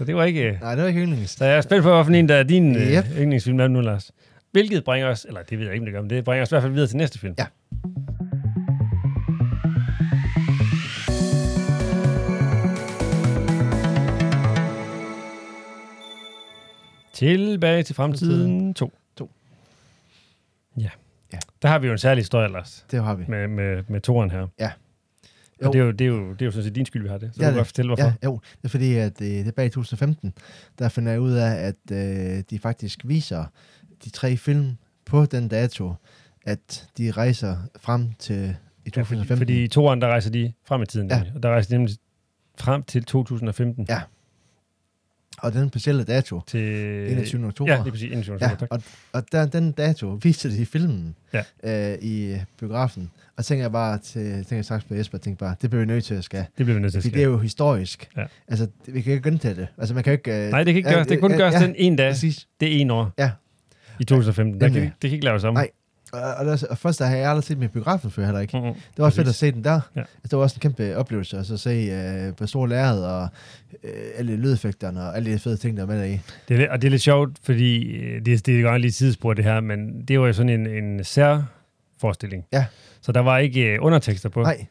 Så 0.01 0.05
det 0.05 0.17
var 0.17 0.25
ikke... 0.25 0.43
Øh, 0.49 0.61
nej, 0.61 0.75
det 0.75 0.83
var 0.83 0.89
ikke 0.89 1.01
yndlings. 1.01 1.31
så 1.31 1.45
jeg 1.45 1.57
er 1.57 1.61
spændt 1.61 1.83
på, 1.83 1.95
hvilken 1.95 2.15
en, 2.15 2.29
der 2.29 2.35
er 2.35 2.43
din 2.43 2.77
øh, 2.77 2.83
Yep. 2.83 3.05
yndlingsfilm 3.19 3.61
er 3.61 3.69
nu, 3.69 3.81
Lars. 3.81 4.11
Hvilket 4.53 4.85
bringer 4.85 5.09
os, 5.09 5.25
eller 5.25 5.43
det 5.43 5.59
ved 5.59 5.67
jeg 5.67 5.75
ikke, 5.75 5.83
om 5.83 5.87
det 5.87 5.93
gør, 5.95 6.01
men 6.01 6.11
det 6.11 6.25
bringer 6.25 6.43
os 6.43 6.49
i 6.51 6.55
hvert 6.55 6.63
fald 6.63 6.73
videre 6.73 6.89
til 6.89 6.97
næste 6.97 7.19
film. 7.19 7.35
Ja. 7.39 7.47
Tilbage 17.13 17.83
til 17.83 17.95
fremtiden 17.95 18.75
2. 18.75 18.93
To. 19.17 19.31
Ja. 20.79 20.89
Ja. 21.33 21.39
Der 21.63 21.69
har 21.69 21.79
vi 21.79 21.87
jo 21.87 21.93
en 21.93 21.99
særlig 21.99 22.21
historie, 22.21 22.49
Lars, 22.49 22.87
Det 22.91 23.05
har 23.05 23.15
vi. 23.15 23.25
med, 23.29 23.49
med, 23.49 23.83
med 23.89 24.01
toren 24.01 24.31
her. 24.31 24.47
Ja. 24.61 24.71
Og 25.63 25.67
Jo. 25.67 25.73
det 25.73 25.81
er, 25.81 25.85
jo, 25.85 25.91
det, 25.91 26.01
er 26.05 26.09
jo, 26.09 26.33
det 26.33 26.43
er 26.43 26.47
jo 26.47 26.51
sådan 26.51 26.65
set 26.65 26.75
din 26.75 26.87
skyld, 26.87 27.03
vi 27.03 27.09
har 27.09 27.19
det. 27.19 27.31
Så 27.35 27.41
Ja, 27.43 27.47
du 27.47 27.51
kan 27.51 27.57
godt 27.59 27.67
fortælle, 27.67 27.89
hvorfor. 27.89 28.03
Ja, 28.05 28.13
jo, 28.25 28.41
det 28.57 28.65
er 28.65 28.69
fordi, 28.69 28.95
at 28.95 29.21
øh, 29.21 29.29
det 29.29 29.47
er 29.47 29.53
bag 29.53 29.73
2015, 29.73 30.33
der 30.79 30.89
finder 30.89 31.13
jeg 31.13 31.21
ud 31.21 31.33
af, 31.33 31.55
at 31.67 31.77
øh, 31.93 32.43
de 32.51 32.59
faktisk 32.59 33.01
viser 33.05 33.45
de 34.05 34.11
tre 34.11 34.37
film 34.37 34.77
på 35.07 35.27
den 35.27 35.49
dato, 35.49 35.95
at 36.47 36.89
de 36.99 37.11
rejser 37.11 37.57
frem 37.81 38.13
til 38.19 38.35
i 38.35 38.93
Ja, 38.97 39.03
2015. 39.03 39.27
fordi, 39.27 39.39
fordi 39.39 39.65
i 39.65 39.69
toeren, 39.69 40.01
der 40.03 40.09
rejser 40.09 40.31
de 40.31 40.53
frem 40.65 40.83
i 40.83 40.87
tiden. 40.87 41.09
Ja. 41.11 41.17
Ja. 41.17 41.23
Og 41.35 41.43
der 41.43 41.49
rejser 41.49 41.69
de 41.69 41.75
nemlig 41.75 41.97
frem 42.61 42.83
til 42.83 43.05
2015. 43.05 43.87
Ja. 43.89 44.01
Og 45.39 45.53
den 45.53 45.69
specielle 45.69 46.05
dato, 46.05 46.41
Til 46.47 46.61
21. 47.13 47.47
oktober. 47.47 47.73
Ja, 47.73 47.79
det 47.79 47.87
er 47.87 47.91
præcis. 47.91 48.13
21. 48.13 48.35
oktober, 48.35 48.51
Ja, 48.51 48.57
tak. 48.57 48.69
og, 48.71 48.83
og 49.13 49.25
der, 49.33 49.47
den 49.47 49.73
dato 49.73 50.19
viser 50.23 50.49
de 50.49 50.59
i 50.63 50.65
filmen 50.65 51.15
Ja. 51.33 51.93
øh, 51.93 51.99
i 52.03 52.37
biografen. 52.59 53.11
Og 53.37 53.45
tænker 53.45 53.65
jeg 53.65 53.73
bare 53.73 53.99
til, 53.99 54.23
tænker 54.35 54.57
jeg 54.57 54.65
straks 54.65 54.85
på 54.85 54.95
Jesper, 54.95 55.19
tænker 55.19 55.39
bare, 55.47 55.55
det 55.63 55.71
bliver 55.71 55.81
vi 55.81 55.87
nødt 55.87 56.05
til 56.05 56.15
at 56.15 56.25
skal. 56.25 56.41
Det 56.59 56.67
bliver 56.67 56.75
vi 56.75 56.81
nødt 56.81 56.93
til 56.93 56.99
at 56.99 57.05
ske. 57.05 57.13
det 57.15 57.21
er 57.23 57.27
jo 57.27 57.39
historisk. 57.39 58.09
Ja. 58.17 58.25
Altså, 58.49 58.69
det- 58.87 58.95
vi 58.95 59.01
kan 59.01 59.13
ikke 59.13 59.31
gentage 59.31 59.55
det. 59.55 59.69
Altså, 59.79 59.95
man 59.95 60.05
kan 60.05 60.13
ikke... 60.13 60.45
Øh, 60.45 60.51
Nej, 60.51 60.65
det 60.65 60.73
kan 60.75 60.77
ikke 60.77 60.89
ja, 60.89 60.95
gøres. 60.95 61.07
Det 61.07 61.17
kan 61.17 61.21
kun 61.21 61.31
ja, 61.31 61.37
gøres 61.37 61.55
ja, 61.55 61.67
den 61.67 61.75
en 61.79 61.97
dag. 61.97 62.11
Præcis. 62.13 62.49
Det 62.61 62.77
er 62.77 62.81
en 62.81 62.91
år. 62.91 63.13
Ja. 63.19 63.31
I 64.01 64.05
2015. 64.05 64.61
Der 64.61 64.69
kan, 64.69 64.83
det 64.83 64.93
kan 65.03 65.11
ikke 65.11 65.25
laves 65.25 65.45
om. 65.45 65.55
Nej. 65.55 65.69
Og, 66.13 66.21
og, 66.21 66.45
der, 66.45 66.67
og 66.71 66.79
først 66.79 66.99
der 66.99 67.05
har 67.07 67.17
jeg 67.17 67.29
aldrig 67.31 67.45
set 67.45 67.59
min 67.59 67.69
biografen 67.69 68.11
før 68.11 68.25
heller 68.25 68.41
ikke. 68.41 68.57
Mm-hmm. 68.59 68.75
Det 68.75 68.99
var 68.99 69.05
også 69.05 69.17
fedt 69.17 69.29
at 69.29 69.35
se 69.35 69.53
den 69.53 69.65
der. 69.65 69.81
Ja. 69.97 70.01
Altså, 70.01 70.11
det 70.31 70.37
var 70.37 70.43
også 70.43 70.57
en 70.57 70.61
kæmpe 70.61 70.97
oplevelse 70.97 71.39
at 71.39 71.47
så 71.47 71.57
se 71.57 71.71
øh, 71.71 72.35
på 72.37 72.47
store 72.47 72.69
lærred 72.69 73.03
og 73.05 73.29
øh, 73.85 73.91
alle 74.17 74.37
lydeffekterne 74.37 75.01
og 75.03 75.17
alle 75.17 75.33
de 75.33 75.39
fede 75.39 75.57
ting, 75.57 75.77
der 75.77 75.83
er 75.83 75.87
med 75.87 76.09
i. 76.09 76.21
Det 76.49 76.55
er, 76.55 76.59
lidt- 76.59 76.69
og 76.71 76.83
det 76.83 76.89
er 76.89 76.91
lidt 76.91 77.03
sjovt, 77.03 77.31
fordi 77.43 77.83
øh, 77.97 78.25
det, 78.25 78.47
det 78.47 78.59
er 78.61 78.63
godt 78.63 78.81
lige 78.81 78.91
tidsspur 78.91 79.35
det 79.35 79.45
her, 79.45 79.61
men 79.61 80.03
det 80.09 80.21
var 80.21 80.27
jo 80.27 80.33
sådan 80.33 80.67
en, 80.67 80.67
en 80.85 81.05
særforestilling. 81.05 82.45
Ja. 82.53 82.65
Så 83.03 83.13
der 83.13 83.21
var 83.21 83.39
ikke 83.39 83.73
øh, 83.73 83.79
undertekster 83.81 84.29
på. 84.29 84.43
Nej, 84.43 84.67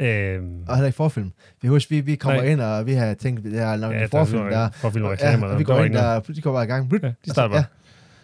Øhm, 0.00 0.62
og 0.68 0.76
heller 0.76 0.86
ikke 0.86 0.96
forfilm. 0.96 1.32
Vi 1.62 1.68
husker, 1.68 1.94
vi, 1.96 2.00
vi 2.00 2.14
kommer 2.16 2.42
Nej. 2.42 2.50
ind, 2.50 2.60
og 2.60 2.86
vi 2.86 2.92
har 2.92 3.14
tænkt, 3.14 3.44
det 3.44 3.58
er 3.60 3.76
nok 3.76 3.92
ja, 3.94 4.02
en 4.02 4.08
forfilm, 4.08 4.42
der... 4.50 4.68
Forfilm 4.74 5.04
og 5.04 5.16
Ja, 5.20 5.44
og 5.46 5.58
vi 5.58 5.64
går 5.64 5.84
ind, 5.84 5.94
der, 5.94 6.20
de 6.20 6.40
går 6.40 6.52
bare 6.52 6.64
i 6.64 6.66
gang. 6.66 6.88
Blut, 6.88 7.02
Ja, 7.02 7.08
de 7.24 7.30
starter 7.30 7.48
bare. 7.54 7.58
ja, 7.58 7.64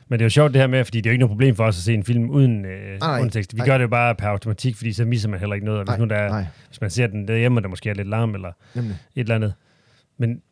Men 0.08 0.18
det 0.18 0.23
er 0.23 0.26
jo 0.26 0.30
sjovt 0.30 0.52
det 0.52 0.61
her 0.61 0.66
med, 0.68 0.84
fordi 0.84 1.00
det 1.00 1.06
er 1.06 1.11
jo 1.11 1.12
ikke 1.12 1.20
noget 1.20 1.30
problem 1.30 1.54
for 1.56 1.64
os 1.64 1.76
at 1.78 1.82
se 1.82 1.94
en 1.94 2.04
film 2.04 2.30
uden 2.30 2.64
øh, 2.64 2.99
nej. 3.00 3.18
undertekst. 3.18 3.54
Vi 3.54 3.58
Nej. 3.58 3.66
gør 3.66 3.78
det 3.78 3.82
jo 3.82 3.88
bare 3.88 4.14
per 4.14 4.28
automatik, 4.28 4.76
fordi 4.76 4.92
så 4.92 5.04
misser 5.04 5.28
man 5.28 5.40
heller 5.40 5.54
ikke 5.54 5.64
noget. 5.66 5.80
Og 5.80 5.84
hvis, 5.84 5.90
Nej, 5.90 5.99
nu 5.99 6.04
der, 6.04 6.16
er- 6.16 6.28
nej, 6.28 6.44
hvis 6.68 6.80
man 6.80 6.90
ser 6.90 7.06
den 7.06 7.28
derhjemme, 7.28 7.58
og 7.58 7.62
der 7.62 7.68
måske 7.68 7.90
er 7.90 7.94
lidt 7.94 8.08
larm 8.08 8.34
eller 8.34 8.52
nemlig. 8.75 8.96
et 9.16 9.20
eller 9.20 9.34
andet. 9.34 9.54
Men 10.18 10.42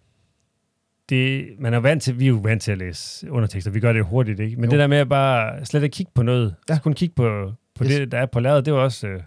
det, 1.08 1.46
man 1.58 1.74
er 1.74 1.78
vant 1.78 2.02
til, 2.02 2.18
vi 2.18 2.24
er 2.24 2.28
jo 2.28 2.36
vant 2.36 2.62
til 2.62 2.72
at 2.72 2.78
læse 2.78 3.30
undertekster. 3.30 3.70
Vi 3.70 3.80
gør 3.80 3.92
det 3.92 4.04
hurtigt, 4.04 4.40
ikke? 4.40 4.56
Men 4.56 4.64
Jo. 4.64 4.70
det 4.70 4.78
der 4.78 4.86
med 4.86 4.98
at 4.98 5.08
bare 5.08 5.64
slet 5.64 5.82
ikke 5.82 5.94
kigge 5.94 6.12
på 6.14 6.22
noget, 6.22 6.54
Ja. 6.68 6.74
ja. 6.74 6.80
kun 6.80 6.94
kigge 6.94 7.14
på, 7.14 7.52
på 7.74 7.84
Yes. 7.84 7.90
det, 7.90 8.12
der 8.12 8.18
er 8.18 8.26
på 8.26 8.40
lærret, 8.40 8.66
det 8.66 8.74
var 8.74 8.80
også 8.80 9.06
øh, 9.06 9.20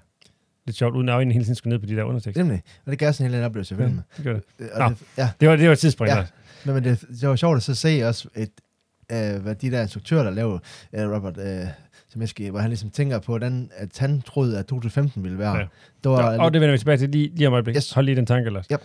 lidt 0.65 0.77
sjovt, 0.77 0.96
uden 0.96 1.10
at 1.10 1.13
øjnene 1.13 1.34
hele 1.34 1.46
tiden 1.46 1.55
skulle 1.55 1.72
ned 1.72 1.79
på 1.79 1.86
de 1.86 1.96
der 1.96 2.03
undertekster. 2.03 2.44
Nemlig. 2.44 2.62
Og 2.86 2.91
det 2.91 3.00
gav 3.00 3.13
sådan 3.13 3.25
en 3.25 3.27
helt 3.32 3.36
anden 3.36 3.46
oplevelse 3.50 3.75
filmen. 3.75 4.01
det, 4.17 4.24
gør 4.25 4.34
det. 4.34 4.44
Og 4.74 4.79
Nå. 4.79 4.89
det, 4.89 4.98
ja, 5.17 5.29
det 5.39 5.50
var 5.50 5.55
det 5.55 5.65
var 5.65 5.72
et 5.74 5.79
tidspunkt. 5.79 6.12
Ja. 6.12 6.17
Ja. 6.17 6.24
men, 6.65 6.74
men 6.75 6.84
det, 6.84 7.01
det 7.22 7.29
var 7.29 7.36
sjovt 7.36 7.55
at 7.58 7.63
så 7.63 7.75
se 7.75 8.03
også 8.08 8.27
et, 8.36 8.50
øh, 9.12 9.41
hvad 9.41 9.55
de 9.55 9.71
der 9.71 9.81
instruktører, 9.81 10.24
der 10.24 10.31
lavede 10.31 10.59
øh, 10.93 11.12
Robert 11.12 11.38
øh, 11.38 11.67
Zemeckis, 12.13 12.50
hvor 12.50 12.59
han 12.59 12.69
ligesom 12.69 12.89
tænker 12.89 13.19
på, 13.19 13.31
hvordan, 13.31 13.69
at 13.77 13.97
han 14.00 14.21
troede, 14.21 14.59
at 14.59 14.65
2015 14.65 15.24
ville 15.24 15.38
være. 15.39 15.55
Ja. 15.57 15.65
Det 16.03 16.12
var, 16.12 16.38
Og 16.39 16.53
det 16.53 16.62
vender 16.62 16.71
vi 16.74 16.77
tilbage 16.77 16.97
til 16.97 17.09
lige, 17.09 17.31
lige 17.35 17.47
om 17.47 17.53
et 17.53 17.55
øjeblik. 17.55 17.75
Yes. 17.75 17.91
Hold 17.93 18.05
lige 18.05 18.15
den 18.15 18.25
tanke, 18.25 18.50
Lars. 18.50 18.65
Yep. 18.71 18.81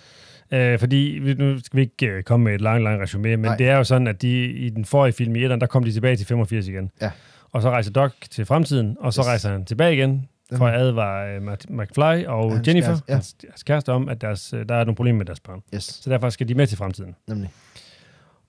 Øh, 0.53 0.79
fordi 0.79 1.19
nu 1.35 1.59
skal 1.59 1.77
vi 1.77 1.83
ikke 1.83 2.07
øh, 2.07 2.23
komme 2.23 2.45
med 2.45 2.55
et 2.55 2.61
langt, 2.61 2.83
langt 2.85 3.03
resume, 3.03 3.23
men 3.23 3.41
Nej. 3.41 3.57
Det 3.57 3.69
er 3.69 3.77
jo 3.77 3.85
sådan, 3.85 4.07
at 4.07 4.23
de 4.23 4.45
i 4.47 4.69
den 4.71 4.85
forrige 4.85 5.13
film 5.13 5.37
i 5.37 5.43
etteren, 5.43 5.61
der 5.61 5.67
kom 5.67 5.85
de 5.85 5.93
tilbage 5.93 6.17
til 6.17 6.27
85 6.27 6.69
igen. 6.69 6.91
Ja. 7.01 7.11
Og 7.53 7.63
så 7.63 7.71
rejser 7.71 7.91
Doc 7.93 8.13
til 8.31 8.47
fremtiden, 8.47 8.97
og 9.01 9.13
så 9.13 9.21
Yes. 9.21 9.27
rejser 9.29 9.51
han 9.53 9.65
tilbage 9.65 9.95
igen, 9.95 10.29
for 10.57 10.67
at 10.67 10.81
advare 10.81 11.37
uh, 11.37 11.77
McFly 11.77 12.25
og 12.27 12.53
Hans 12.53 12.69
Jennifer, 12.69 12.89
kæreste, 12.89 13.05
ja. 13.09 13.15
hans, 13.15 13.37
hans 13.51 13.63
kæreste, 13.63 13.93
om, 13.93 14.09
at 14.09 14.21
deres, 14.21 14.53
øh, 14.53 14.69
der 14.69 14.75
er 14.75 14.85
nogle 14.85 14.97
problemer 14.97 15.19
med 15.19 15.27
deres 15.27 15.41
børn. 15.41 15.63
yes, 15.75 15.85
Så 15.85 16.11
derfor 16.11 16.31
skal 16.31 16.49
de 16.49 16.55
med 16.55 16.67
til 16.67 16.79
fremtiden. 16.79 17.17
nemlig. 17.29 17.51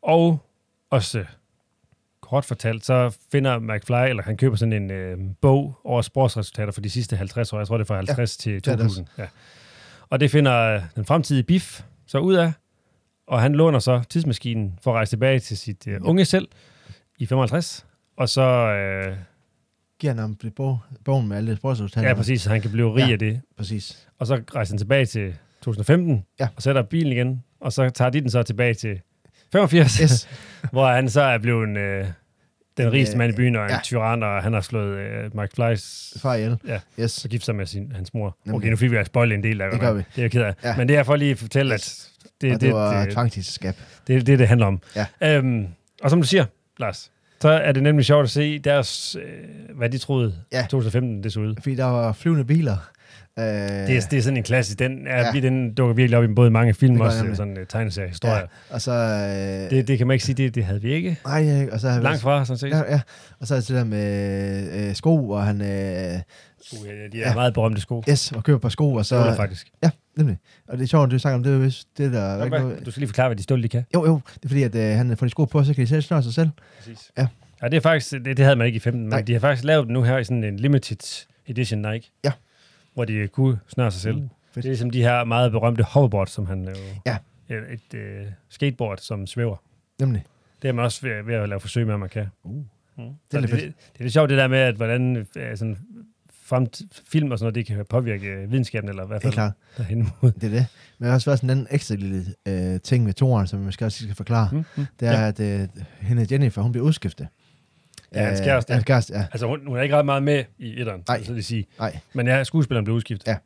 Og 0.02 0.40
også 0.90 1.24
kort 2.32 2.46
fortalt, 2.46 2.86
så 2.86 3.18
finder 3.32 3.60
McFly, 3.60 4.10
eller 4.10 4.24
han 4.24 4.38
køber 4.38 4.56
sådan 4.56 4.74
en 4.74 4.92
øh, 4.92 5.18
bog 5.42 5.80
over 5.84 6.02
sportsresultater 6.02 6.72
for 6.72 6.82
de 6.82 6.90
sidste 6.90 7.16
50 7.16 7.54
år. 7.54 7.58
Jeg 7.58 7.68
tror, 7.68 7.78
det 7.78 7.84
er 7.84 7.88
fra 7.88 7.96
50 7.96 8.20
ja, 8.20 8.42
til 8.44 8.54
det 8.54 8.68
er 8.68 8.72
det 8.76 8.80
2000. 8.84 9.08
Ja. 9.18 9.26
Og 10.10 10.20
det 10.20 10.32
finder 10.32 10.58
øh, 10.76 10.82
den 10.96 11.06
fremtidige 11.06 11.44
Biff 11.44 11.82
så 12.08 12.18
ud 12.18 12.34
af, 12.34 12.52
og 13.28 13.42
han 13.42 13.54
låner 13.56 13.80
så 13.80 14.02
tidsmaskinen 14.10 14.80
for 14.84 14.92
at 14.92 14.96
rejse 14.96 15.12
tilbage 15.12 15.40
til 15.40 15.58
sit 15.58 15.88
øh, 15.88 16.00
unge 16.02 16.26
selv 16.26 16.48
i 17.18 17.26
55. 17.26 17.86
Og 18.18 18.30
så, 18.30 18.42
øh, 18.42 19.16
Giver 20.00 20.14
han 20.14 20.20
ham 20.20 20.38
bog, 20.56 20.80
bogen 21.06 21.28
med 21.28 21.38
alle 21.38 21.56
sportsudstanderne. 21.56 22.10
ja 22.10 22.14
præcis, 22.16 22.42
så 22.42 22.50
han 22.50 22.62
kan 22.62 22.72
blive 22.72 22.96
rig 22.96 23.06
Ja. 23.08 23.12
af 23.12 23.20
det. 23.20 23.42
Præcis. 23.58 24.08
Og 24.20 24.28
så 24.28 24.42
rejser 24.56 24.74
han 24.74 24.78
tilbage 24.78 25.06
til 25.06 25.36
2015, 25.62 26.26
Ja. 26.40 26.48
og 26.56 26.62
sætter 26.62 26.82
bilen 26.82 27.12
igen, 27.14 27.44
og 27.60 27.74
så 27.74 27.90
tager 27.90 28.10
de 28.10 28.22
den 28.22 28.30
så 28.30 28.44
tilbage 28.44 28.74
til 28.74 29.02
85. 29.52 29.98
Yes. 29.98 30.30
hvor 30.72 30.88
han 30.88 31.10
så 31.10 31.22
er 31.22 31.38
blevet 31.38 31.78
øh, 31.78 32.06
den 32.84 32.92
rigeste 32.94 33.14
Øh, 33.16 33.18
mand 33.18 33.34
i 33.34 33.36
byen, 33.36 33.56
og 33.56 33.64
en 33.66 33.70
ja. 33.70 33.80
tyran, 33.84 34.24
og 34.24 34.44
han 34.44 34.54
har 34.54 34.62
slået 34.62 34.98
øh, 34.98 35.24
Mike 35.40 35.56
Fleiss 35.56 36.14
Far 36.22 36.36
ihjel. 36.36 36.58
Ja. 36.68 36.80
Yes. 37.00 37.12
så 37.12 37.30
gift 37.30 37.46
sig 37.46 37.56
med 37.56 37.66
sin, 37.66 37.92
hans 37.96 38.14
mor. 38.14 38.38
Nemlig. 38.46 38.58
Okay, 38.58 38.70
nu 38.70 38.76
fik 38.76 38.92
vi 38.92 38.96
altså 38.98 39.20
en 39.24 39.44
del 39.44 39.62
af 39.62 39.72
Det 39.72 39.80
gør 39.80 39.94
vi. 39.94 40.00
Det 40.00 40.18
er 40.18 40.22
jeg 40.22 40.32
ked 40.32 40.42
af. 40.42 40.54
Ja. 40.64 40.78
Men 40.78 40.88
det 40.88 40.96
er 40.98 41.04
for 41.04 41.16
lige 41.16 41.32
at 41.32 41.38
fortælle, 41.40 41.74
Yes. 41.74 42.12
at 42.26 42.30
Det, 42.42 42.50
og 42.56 42.62
det, 42.62 42.68
det 42.68 42.74
var 42.76 43.04
det, 43.04 43.14
tvangsægteskab. 43.14 43.76
det 44.08 44.16
er 44.16 44.22
det, 44.22 44.40
det 44.40 44.48
handler 44.48 44.68
om. 44.68 44.82
Ja. 44.96 45.38
Øhm, 45.38 45.68
og 46.04 46.10
som 46.10 46.22
du 46.22 46.28
siger, 46.28 46.46
Lars, 46.80 47.12
så 47.42 47.50
er 47.50 47.72
det 47.72 47.84
nemlig 47.84 48.06
sjovt 48.06 48.24
at 48.24 48.30
se 48.30 48.60
deres, 48.60 49.16
øh, 49.16 49.78
hvad 49.78 49.90
de 49.90 49.98
troede, 49.98 50.36
Ja. 50.52 50.62
2015 50.70 51.24
det 51.24 51.34
så 51.34 51.40
ud. 51.40 51.56
Fordi 51.62 51.76
der 51.76 51.86
var 51.86 52.14
flyvende 52.14 52.46
biler. 52.46 52.78
Øh, 53.40 53.46
Det 53.46 53.98
er, 53.98 54.08
det 54.12 54.14
er 54.14 54.22
sådan 54.22 54.38
en 54.38 54.44
klassisk, 54.44 54.80
den, 54.80 55.08
er, 55.08 55.32
Ja. 55.36 55.40
den 55.42 55.74
dukker 55.74 55.96
virkelig 55.96 56.18
op 56.18 56.24
i 56.24 56.28
både 56.28 56.52
mange 56.52 56.74
film, 56.74 56.98
Det 56.98 57.14
nemlig. 57.18 57.38
sådan 57.38 57.58
uh, 57.58 57.64
tegneseriehistorier. 57.70 58.36
ja. 58.38 58.44
Og 58.70 58.82
så... 58.82 58.92
Øh, 58.92 59.70
Det, 59.78 59.88
det 59.88 59.98
kan 59.98 60.08
man 60.08 60.14
ikke 60.14 60.26
sige, 60.26 60.36
det, 60.36 60.56
det 60.56 60.66
havde 60.66 60.82
vi 60.82 60.94
ikke. 60.94 61.18
nej, 61.26 61.70
og 61.72 61.80
så 61.80 61.98
vi 61.98 62.04
Langt 62.04 62.22
fra, 62.22 62.46
sådan 62.46 62.58
set. 62.58 62.70
Ja, 62.70 62.78
ja. 62.94 63.02
Og 63.40 63.48
så 63.48 63.56
er 63.56 63.60
det 63.60 63.68
det 63.68 63.76
der 63.76 63.84
med 63.84 64.90
øh, 64.90 64.96
sko, 64.96 65.30
og 65.30 65.44
han... 65.44 65.62
Øh, 65.62 66.20
Uh, 66.82 66.88
ja, 66.88 66.92
de 67.12 67.22
er 67.24 67.30
Ja. 67.30 67.34
meget 67.34 67.54
berømte 67.54 67.82
sko. 67.82 68.04
yes, 68.10 68.32
og 68.32 68.44
køber 68.44 68.56
et 68.58 68.62
par 68.62 68.70
sko, 68.70 68.94
og 68.94 69.06
så... 69.06 69.16
Ståler, 69.22 69.36
faktisk. 69.36 69.68
Ja, 69.84 69.90
nemlig. 70.18 70.38
Og 70.68 70.78
det 70.78 70.84
er 70.84 70.88
sjovt, 70.88 71.12
du 71.12 71.20
snakker 71.20 71.36
om 71.36 71.44
det, 71.44 71.54
er 71.54 71.58
vist 71.58 71.88
det 71.98 72.12
der... 72.14 72.38
Nå, 72.38 72.44
ikke 72.44 72.58
noget- 72.58 72.86
Du 72.86 72.92
skal 72.92 73.02
lige 73.02 73.08
forklare, 73.08 73.28
hvad 73.30 73.36
de 73.38 73.44
stål, 73.44 73.64
de 73.64 73.68
kan. 73.70 73.86
Jo, 73.94 74.06
jo, 74.06 74.22
det 74.34 74.46
er 74.46 74.48
fordi, 74.48 74.64
at 74.64 74.76
øh, 74.76 74.98
han 74.98 75.18
får 75.18 75.26
de 75.26 75.30
sko 75.30 75.46
på, 75.46 75.64
så 75.64 75.74
kan 75.74 75.82
de 75.82 75.88
selv 75.88 76.02
snøre 76.02 76.24
sig 76.24 76.34
selv. 76.34 76.50
Præcis. 76.80 77.12
Ja. 77.18 77.28
Ja, 77.62 77.68
det 77.68 77.78
er 77.78 77.82
faktisk, 77.82 78.12
det, 78.12 78.26
det 78.26 78.40
havde 78.40 78.56
man 78.56 78.68
ikke 78.68 78.78
i 78.78 78.80
15, 78.80 79.04
Nej. 79.06 79.18
men 79.20 79.28
de 79.28 79.34
har 79.34 79.40
faktisk 79.40 79.66
lavet 79.66 79.86
den 79.86 79.94
nu 79.94 80.04
her 80.04 80.18
i 80.18 80.24
sådan 80.24 80.44
en 80.44 80.58
limited 80.58 81.26
edition 81.48 81.82
Nike. 81.82 82.12
Ja. 82.26 82.32
Hvor 82.94 83.06
de 83.06 83.28
kunne 83.28 83.60
snøre 83.68 83.92
sig 83.92 84.02
selv. 84.02 84.16
Uh, 84.18 84.22
Det 84.22 84.30
fedt. 84.54 84.66
er 84.66 84.70
ligesom 84.70 84.90
de 84.90 85.02
her 85.02 85.24
meget 85.24 85.52
berømte 85.52 85.84
hoverboards, 85.84 86.32
som 86.32 86.46
han 86.46 86.64
jo... 86.64 86.76
Ja. 87.06 87.18
Et, 87.50 87.64
et 87.94 87.98
øh, 88.00 88.26
skateboard, 88.50 88.98
som 88.98 89.28
svæver. 89.28 89.56
Nemlig. 90.00 90.24
Det 90.62 90.68
er 90.68 90.72
man 90.74 90.86
også 90.86 91.02
ved, 91.02 91.24
ved 91.24 91.36
at 91.36 91.50
lave 91.50 91.60
forsøg 91.60 91.86
med, 91.86 91.94
om 91.94 92.00
man 92.00 92.10
kan. 92.10 92.28
Uh. 92.44 92.56
Mm. 92.56 92.64
Det 92.98 93.38
er 93.38 93.42
Det, 93.42 93.50
det, 93.50 93.60
det, 93.60 93.62
det 93.94 94.00
er 94.00 94.04
lidt 94.04 94.14
sjovt, 94.14 94.30
det 94.30 94.38
der 94.38 94.48
med, 94.48 94.58
at 94.60 94.76
hvordan 94.76 95.28
øh, 95.36 95.58
sådan, 95.58 95.78
fremt, 96.44 96.82
film 97.12 97.32
og 97.32 97.40
sådan 97.40 97.46
noget, 97.46 97.56
det 97.56 97.76
kan 97.76 97.86
påvirke 97.90 98.28
øh, 98.28 98.52
videnskaben, 98.52 98.90
eller 98.90 99.04
i 99.04 99.08
hvert 99.08 99.22
fald 99.22 99.34
klart. 99.34 99.54
derhen 99.78 100.10
mod. 100.22 100.32
Det 100.32 100.44
er 100.44 100.50
det. 100.50 100.66
Men 100.98 101.04
der 101.06 101.08
har 101.08 101.14
også 101.16 101.30
været 101.30 101.40
sådan 101.40 101.58
en 101.58 101.68
ekstra 101.72 101.96
lille 101.96 102.26
øh, 102.48 102.80
ting 102.80 103.04
med 103.04 103.14
toren, 103.14 103.48
som 103.48 103.60
vi 103.60 103.66
måske 103.66 103.86
også 103.86 104.04
skal 104.04 104.16
forklare. 104.16 104.50
Mm, 104.52 104.66
mm. 104.78 104.86
Det 105.00 105.08
er, 105.08 105.28
at 105.28 105.40
øh, 105.40 105.68
hende 106.00 106.28
Jennifer, 106.32 106.62
hun 106.62 106.72
bliver 106.72 106.86
udskiftet. 106.86 107.28
Ja, 108.16 108.26
hans 108.26 108.40
kæreste. 108.42 108.72
Ja, 108.74 108.76
hans 108.76 108.86
kæreste, 108.86 109.14
ja. 109.14 109.26
Altså, 109.32 109.48
hun, 109.48 109.68
hun 109.68 109.78
er 109.78 109.82
ikke 109.82 109.96
ret 109.98 110.06
meget 110.06 110.24
med 110.24 110.44
i 110.58 110.80
etteren, 110.82 111.04
Nej. 111.08 111.24
så 111.24 111.34
det 111.34 111.46
sige. 111.46 111.66
Nej. 111.80 111.98
Men 112.14 112.28
ja, 112.28 112.44
skuespilleren 112.44 112.86
blev 112.86 112.96
udskiftet. 112.96 113.28
Ja. 113.28 113.38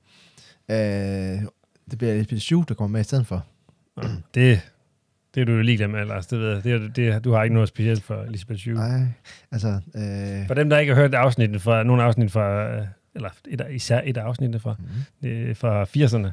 Øh, 1.36 1.42
det 1.92 1.98
bliver 1.98 2.14
Elisabeth 2.14 2.42
Shue, 2.42 2.66
der 2.68 2.74
kommer 2.74 2.92
med 2.98 3.02
i 3.02 3.04
stedet 3.04 3.28
for. 3.28 3.46
Ja. 4.04 4.08
Det, 4.36 4.62
det 5.36 5.42
er 5.42 5.46
du 5.46 5.52
jo 5.52 5.62
ligeglad 5.62 5.88
med, 5.88 6.06
Lars. 6.06 6.28
Det 6.28 6.40
ved 6.40 6.50
jeg. 6.54 6.64
Det, 6.64 6.96
det, 6.96 7.24
du 7.24 7.32
har 7.34 7.44
ikke 7.44 7.54
noget 7.54 7.70
specielt 7.70 8.04
for 8.04 8.16
Elisabeth 8.24 8.60
Shue. 8.60 8.74
Nej, 8.74 9.02
altså... 9.52 9.68
Øh, 9.96 10.48
For 10.48 10.54
dem, 10.54 10.70
der 10.70 10.78
ikke 10.78 10.94
har 10.96 11.02
hørt 11.02 11.14
afsnitten 11.16 11.60
fra, 11.60 11.84
nogle 11.84 12.04
afsnit 12.04 12.32
fra, 12.32 12.70
øh, 12.76 12.86
eller 13.16 13.30
et, 13.48 13.62
især 13.72 14.02
et 14.04 14.18
af 14.18 14.22
afsnittene 14.24 14.60
fra, 14.60 14.76
mm, 15.22 15.30
er 15.30 15.54
fra 15.54 15.84
80'erne, 15.84 16.32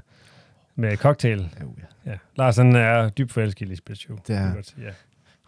med 0.76 0.96
cocktail. 0.96 1.38
jo, 1.60 1.74
ja. 2.06 2.10
Ja. 2.10 2.16
Lars 2.36 2.56
han 2.56 2.76
er 2.76 3.08
dybt 3.08 3.32
forelsket 3.32 3.60
i 3.60 3.64
Elisabeth 3.64 3.98
Shue. 3.98 4.18
Det 4.26 4.36
er- 4.36 4.54
godt 4.54 4.74
Ja. 4.82 4.90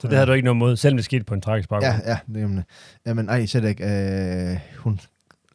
Så 0.05 0.09
det 0.09 0.17
havde 0.17 0.27
du 0.27 0.33
ikke 0.33 0.45
noget 0.45 0.57
mod, 0.57 0.77
selvom 0.77 0.97
det 0.97 1.05
skete 1.05 1.25
på 1.25 1.35
en 1.35 1.41
tragisk 1.41 1.69
baggrund. 1.69 2.03
Ja, 2.05 2.11
ja, 2.11 2.19
det 2.35 2.41
jamen, 2.41 2.65
Jamen, 3.07 3.29
ej, 3.29 3.47
slet 3.47 3.65
ikke. 3.65 3.85
Øh, 3.85 4.59
hun 4.79 5.01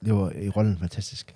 lever 0.01 0.31
i 0.41 0.49
rollen 0.49 0.77
fantastisk. 0.79 1.33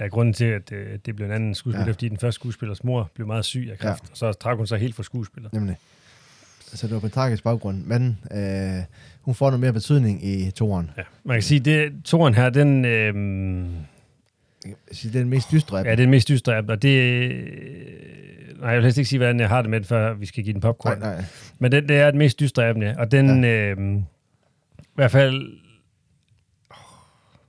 Ja, 0.00 0.06
grunden 0.06 0.34
til, 0.34 0.44
at 0.44 0.72
øh, 0.72 0.98
det 1.06 1.16
blev 1.16 1.26
en 1.26 1.32
anden 1.32 1.54
skuespiller, 1.54 1.86
Ja. 1.86 1.92
fordi 1.92 2.08
den 2.08 2.18
første 2.18 2.34
skuespillers 2.34 2.84
mor 2.84 3.10
blev 3.14 3.26
meget 3.26 3.44
syg 3.44 3.68
af 3.72 3.78
kræft, 3.78 4.04
ja. 4.04 4.10
og 4.10 4.16
så 4.16 4.32
trak 4.32 4.56
hun 4.56 4.66
sig 4.66 4.78
helt 4.78 4.94
fra 4.94 5.02
skuespiller. 5.02 5.50
Nemlig. 5.52 5.76
Så 6.74 6.86
det 6.86 6.94
var 6.94 7.00
på 7.00 7.06
en 7.06 7.12
tragisk 7.12 7.42
baggrund. 7.42 7.84
Men 7.84 8.18
øh, 8.30 8.82
hun 9.20 9.34
får 9.34 9.46
noget 9.46 9.60
mere 9.60 9.72
betydning 9.72 10.24
i 10.26 10.50
toren. 10.50 10.90
Ja. 10.96 11.02
Man 11.24 11.36
kan 11.36 11.42
sige, 11.42 11.60
det 11.60 11.92
toren 12.04 12.34
her, 12.34 12.50
den, 12.50 12.84
øh, 12.84 13.14
sige, 14.92 15.12
Det 15.12 15.18
er 15.18 15.22
den 15.22 15.30
mest 15.30 15.50
dystre 15.50 15.80
af 15.80 15.84
ja, 15.84 15.90
er 15.90 15.96
den 15.96 16.10
mest 16.10 16.28
dystre 16.28 16.56
dem, 16.56 16.68
og 16.68 16.82
det, 16.82 16.98
øh, 16.98 18.60
nej, 18.60 18.68
jeg 18.68 18.76
vil 18.76 18.82
helst 18.84 18.98
ikke 18.98 19.08
sige, 19.08 19.18
hvordan 19.18 19.40
jeg 19.40 19.48
har 19.48 19.62
det 19.62 19.70
med 19.70 19.84
før 19.84 20.14
vi 20.14 20.26
skal 20.26 20.44
give 20.44 20.52
den 20.52 20.60
popcorn. 20.60 20.98
Nej, 20.98 21.14
nej. 21.14 21.24
Men 21.58 21.72
det, 21.72 21.88
det 21.88 21.96
er 21.96 22.10
den 22.10 22.18
mest 22.18 22.40
dystre 22.40 22.68
dem, 22.68 22.82
ja. 22.82 22.94
Og 22.98 23.10
den, 23.12 23.44
ja. 23.44 23.50
øh, 23.50 23.96
i 24.78 24.94
hvert 24.94 25.10
fald, 25.10 25.52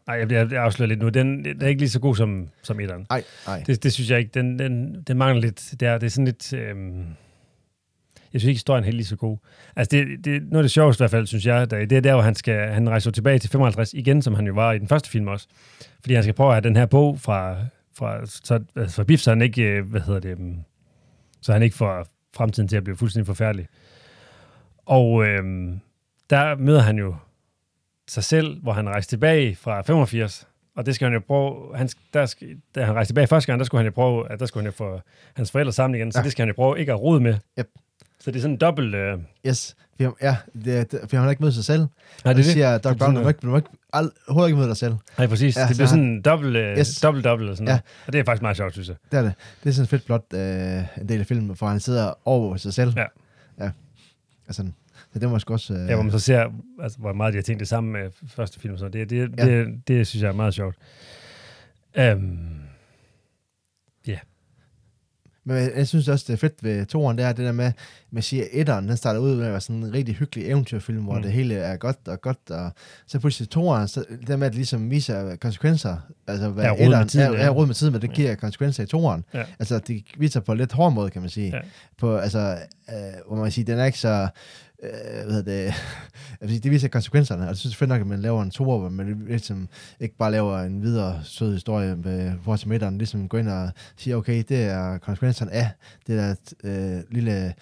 nej, 0.07 0.15
jeg, 0.15 0.31
jeg 0.31 0.63
afslører 0.63 0.87
lidt 0.87 0.99
nu, 0.99 1.09
den, 1.09 1.45
den 1.45 1.61
er 1.61 1.67
ikke 1.67 1.81
lige 1.81 1.89
så 1.89 1.99
god 1.99 2.15
som, 2.15 2.49
som 2.61 2.79
etteren. 2.79 3.05
Nej, 3.09 3.23
nej. 3.47 3.63
Det, 3.67 3.83
det 3.83 3.93
synes 3.93 4.09
jeg 4.09 4.19
ikke. 4.19 4.31
Den, 4.33 4.59
den, 4.59 5.03
den 5.07 5.17
mangler 5.17 5.41
lidt. 5.41 5.73
Det 5.79 5.87
er, 5.87 5.97
det 5.97 6.05
er 6.05 6.09
sådan 6.09 6.25
lidt... 6.25 6.53
Øhm, 6.53 7.05
jeg 8.33 8.41
synes 8.41 8.49
ikke, 8.49 8.55
historien 8.57 8.83
er 8.83 8.85
helt 8.85 8.95
lige 8.97 9.05
så 9.05 9.15
god. 9.15 9.37
Altså, 9.75 9.97
det, 9.97 10.25
det, 10.25 10.43
noget 10.43 10.57
af 10.57 10.63
det 10.63 10.71
sjoveste 10.71 11.01
i 11.01 11.03
hvert 11.03 11.11
fald, 11.11 11.27
synes 11.27 11.45
jeg, 11.45 11.71
der, 11.71 11.85
det 11.85 11.97
er 11.97 12.01
der, 12.01 12.13
hvor 12.13 12.21
han, 12.21 12.35
skal, 12.35 12.69
han 12.69 12.89
rejser 12.89 13.11
tilbage 13.11 13.39
til 13.39 13.49
55 13.49 13.93
igen, 13.93 14.21
som 14.21 14.33
han 14.35 14.47
jo 14.47 14.53
var 14.53 14.71
i 14.71 14.79
den 14.79 14.87
første 14.87 15.09
film 15.09 15.27
også. 15.27 15.47
Fordi 16.01 16.13
han 16.13 16.23
skal 16.23 16.33
prøve 16.35 16.49
at 16.49 16.53
have 16.55 16.61
den 16.61 16.75
her 16.75 16.85
bog 16.85 17.19
fra, 17.19 17.55
fra, 17.97 18.25
så, 18.25 18.59
altså 18.75 18.95
fra 18.95 19.03
Biff, 19.03 19.21
så 19.21 19.31
han 19.31 19.41
ikke, 19.41 19.63
øh, 19.63 19.89
hvad 19.89 20.01
hedder 20.01 20.19
det, 20.19 20.29
øhm, 20.31 20.57
så 21.41 21.53
han 21.53 21.63
ikke 21.63 21.75
får 21.75 22.07
fremtiden 22.35 22.67
til 22.69 22.77
at 22.77 22.83
blive 22.83 22.97
fuldstændig 22.97 23.27
forfærdelig. 23.27 23.67
Og 24.85 25.25
øhm, 25.27 25.79
der 26.29 26.55
møder 26.55 26.79
han 26.81 26.97
jo 26.97 27.15
sig 28.07 28.23
selv, 28.23 28.61
hvor 28.61 28.73
han 28.73 28.89
rejser 28.89 29.09
tilbage 29.09 29.55
fra 29.55 29.81
85, 29.81 30.47
og 30.75 30.85
det 30.85 30.95
skal 30.95 31.05
han 31.05 31.13
jo 31.13 31.19
prøve, 31.27 31.77
han, 31.77 31.89
der 32.13 32.25
skal, 32.25 32.47
da 32.75 32.83
han 32.85 32.95
rejste 32.95 33.09
tilbage 33.09 33.27
første 33.27 33.47
gang, 33.47 33.59
der 33.59 33.65
skulle 33.65 33.79
han 33.79 33.85
jo 33.85 33.91
prøve, 33.91 34.31
at 34.31 34.39
der 34.39 34.45
skulle 34.45 34.61
han 34.63 34.67
jo 34.71 34.75
få 34.75 35.01
hans 35.33 35.51
forældre 35.51 35.71
sammen 35.71 35.95
igen, 35.95 36.11
så 36.11 36.19
Ja. 36.19 36.23
det 36.23 36.31
skal 36.31 36.41
han 36.43 36.49
jo 36.49 36.53
prøve 36.55 36.79
ikke 36.79 36.91
at 36.91 37.01
rode 37.01 37.19
med. 37.19 37.35
Yep. 37.59 37.67
Så 38.23 38.31
det 38.31 38.37
er 38.37 38.41
sådan 38.41 38.53
en 38.53 38.59
dobbelt... 38.59 38.95
Øh, 38.95 39.17
Yes. 39.47 39.75
For, 39.97 40.03
han- 40.03 40.13
ja, 40.21 40.35
det, 40.65 40.91
det, 40.91 40.99
for 41.09 41.17
han 41.17 41.23
har 41.23 41.29
ikke 41.29 41.43
mødt 41.43 41.53
sig 41.53 41.63
selv. 41.65 41.79
nej, 41.81 41.87
det 42.23 42.29
er 42.29 42.33
det. 42.33 42.45
siger 42.45 42.77
Doc 42.77 42.97
Brown, 42.97 43.15
du 43.15 43.21
må 43.21 43.27
ikke, 43.27 43.39
du 43.41 43.47
må 43.47 43.55
ikke 43.55 43.69
overhovedet 44.27 44.49
ikke 44.49 44.57
møde 44.57 44.67
dig 44.69 44.77
selv. 44.77 44.93
Nej, 45.17 45.27
præcis. 45.27 45.57
Ja, 45.57 45.67
det 45.67 45.75
bliver 45.75 45.87
sådan 45.87 46.03
en 46.03 46.21
dobbelt, 46.21 46.55
øh, 46.55 46.77
Yes. 46.77 47.01
dobbelt, 47.01 47.25
dobbelt 47.25 47.49
og 47.49 47.55
sådan 47.57 47.67
Ja. 47.67 47.71
noget. 47.71 47.81
Og 48.07 48.13
det 48.13 48.19
er 48.19 48.23
faktisk 48.23 48.41
meget 48.41 48.57
sjovt, 48.57 48.73
synes 48.73 48.87
jeg. 48.87 48.95
Det 49.11 49.17
er 49.17 49.21
det. 49.21 49.33
Det 49.63 49.69
er 49.69 49.73
sådan 49.73 49.87
fedt 49.87 50.05
blot 50.05 50.25
øh, 50.33 50.39
en 51.01 51.09
del 51.09 51.19
af 51.19 51.25
filmen, 51.25 51.55
for 51.55 51.67
han 51.67 51.79
sidder 51.79 52.13
over 52.25 52.57
sig 52.57 52.73
selv. 52.73 52.93
Ja. 52.97 53.05
ja. 53.65 53.69
Altså, 54.47 54.65
så 55.13 55.19
det 55.19 55.41
sgu 55.41 55.53
også... 55.53 55.73
Øh, 55.73 55.79
Ja, 55.89 55.93
hvor 55.95 56.03
man 56.03 56.11
så 56.11 56.19
ser, 56.19 56.45
altså, 56.81 56.99
hvor 56.99 57.13
meget 57.13 57.33
de 57.33 57.37
har 57.37 57.43
tænkt 57.43 57.59
det 57.59 57.67
sammen 57.67 57.93
med 57.93 58.09
første 58.27 58.59
film. 58.59 58.77
Så 58.77 58.87
det, 58.89 59.09
det, 59.09 59.17
Ja. 59.37 59.45
det, 59.45 59.67
det, 59.67 59.87
det, 59.87 60.07
synes 60.07 60.23
jeg 60.23 60.29
er 60.29 60.33
meget 60.33 60.53
sjovt. 60.53 60.75
Um, 61.99 62.39
Men 65.45 65.57
jeg, 65.57 65.71
jeg 65.75 65.87
synes 65.87 66.07
også, 66.07 66.25
det 66.27 66.33
er 66.33 66.37
fedt 66.37 66.63
ved 66.63 66.85
toren, 66.85 67.17
det 67.17 67.25
er 67.25 67.33
det 67.33 67.45
der 67.45 67.51
med, 67.51 67.71
man 68.11 68.23
siger, 68.23 68.45
etteren, 68.51 68.87
den 68.87 68.97
starter 68.97 69.19
ud 69.19 69.35
med 69.35 69.45
at 69.45 69.51
være 69.51 69.61
sådan 69.61 69.83
en 69.83 69.93
rigtig 69.93 70.15
hyggelig 70.15 70.45
eventyrfilm, 70.47 71.03
hvor 71.03 71.15
Mm. 71.15 71.21
det 71.21 71.31
hele 71.31 71.55
er 71.55 71.77
godt 71.77 71.97
og 72.07 72.21
godt, 72.21 72.49
og 72.49 72.71
så 73.07 73.19
pludselig 73.19 73.49
toren, 73.49 73.87
så 73.87 74.03
det 74.19 74.27
der 74.27 74.35
med, 74.37 74.47
at 74.47 74.51
det 74.51 74.57
ligesom 74.57 74.89
viser 74.91 75.35
konsekvenser, 75.35 75.97
altså 76.27 76.49
hvad 76.49 76.63
Ja, 76.63 76.69
ja, 76.69 76.73
rod 76.73 76.79
med 76.79 76.85
etteren, 76.87 77.07
tiden, 77.07 77.27
er, 77.27 77.31
ja. 77.37 77.45
er 77.45 77.49
råd 77.49 77.65
med 77.67 77.75
tiden, 77.75 77.91
hvad 77.93 78.01
det 78.01 78.11
giver 78.13 78.35
konsekvenser 78.35 78.83
i 78.83 78.87
toren. 78.87 79.23
Ja. 79.33 79.43
Altså, 79.59 79.79
det 79.79 80.03
viser 80.17 80.39
på 80.39 80.51
en 80.51 80.57
lidt 80.57 80.71
hård 80.71 80.93
måde, 80.93 81.09
kan 81.09 81.21
man 81.21 81.29
sige. 81.29 81.55
Ja. 81.55 81.61
På, 81.99 82.17
altså, 82.17 82.57
øh, 82.89 82.95
hvor 83.27 83.35
man 83.35 83.45
kan 83.45 83.51
sige, 83.51 83.65
den 83.65 83.79
er 83.79 83.85
ikke 83.85 83.99
så, 83.99 84.27
øh, 84.83 85.31
hvad 85.31 85.43
det, 85.43 85.73
altså, 86.41 86.59
det 86.59 86.71
viser 86.71 86.87
konsekvenserne, 86.87 87.41
og 87.41 87.47
jeg 87.47 87.57
synes 87.57 87.73
det 87.73 87.77
er 87.77 87.79
fedt 87.79 87.89
nok, 87.89 88.01
at 88.01 88.07
man 88.07 88.19
laver 88.19 88.43
en 88.43 88.51
toer, 88.51 88.79
hvor 88.79 88.89
man 88.89 89.23
ligesom 89.27 89.67
ikke 89.99 90.17
bare 90.17 90.31
laver 90.31 90.59
en 90.59 90.81
videre 90.81 91.19
sød 91.23 91.53
historie 91.53 91.95
med 91.95 92.31
forhold 92.43 92.59
til 92.59 92.69
midteren, 92.69 92.97
ligesom 92.97 93.27
går 93.27 93.37
ind 93.37 93.47
og 93.47 93.69
siger, 93.97 94.15
okay, 94.15 94.43
det 94.49 94.63
er 94.63 94.97
konsekvenserne 94.97 95.51
af 95.51 95.69
det 96.07 96.17
der 96.17 96.35
øh, 96.63 97.01
lille 97.11 97.53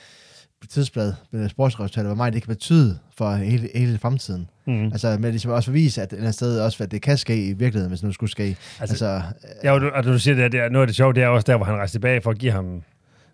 tidsblad 0.70 1.14
med 1.32 1.50
sportsresultater, 1.50 2.08
hvor 2.08 2.16
meget 2.16 2.34
det 2.34 2.42
kan 2.42 2.50
betyde 2.50 3.00
for 3.18 3.36
hele, 3.36 3.70
hele 3.76 3.98
fremtiden. 3.98 4.50
mm. 4.68 4.86
Altså 4.86 5.18
med 5.20 5.32
ligesom 5.32 5.52
også 5.52 5.72
at 5.72 5.76
vise, 5.76 6.02
at 6.02 6.14
et 6.14 6.18
eller 6.18 6.32
sted 6.32 6.60
også, 6.60 6.78
hvad 6.78 6.88
det 6.88 7.02
kan 7.02 7.18
ske 7.18 7.48
i 7.48 7.54
virkeligheden, 7.54 7.90
hvis 7.90 8.04
nu 8.04 8.12
skulle 8.12 8.32
ske. 8.32 8.58
Altså, 8.80 9.06
Altså, 9.06 9.22
Ja, 9.64 9.72
og 9.72 9.82
du, 9.82 9.90
og 9.90 10.04
du 10.04 10.20
siger, 10.20 10.36
det, 10.36 10.44
er, 10.44 10.48
det 10.48 10.60
er, 10.60 10.70
noget 10.70 10.84
af 10.84 10.88
det 10.88 10.96
sjove, 10.96 11.14
det 11.14 11.24
er 11.24 11.28
også 11.28 11.46
der, 11.46 11.56
hvor 11.58 11.66
han 11.66 11.76
rejser 11.76 11.92
tilbage 11.92 12.22
for 12.22 12.32
at 12.32 12.38
give 12.38 12.52
ham 12.52 12.84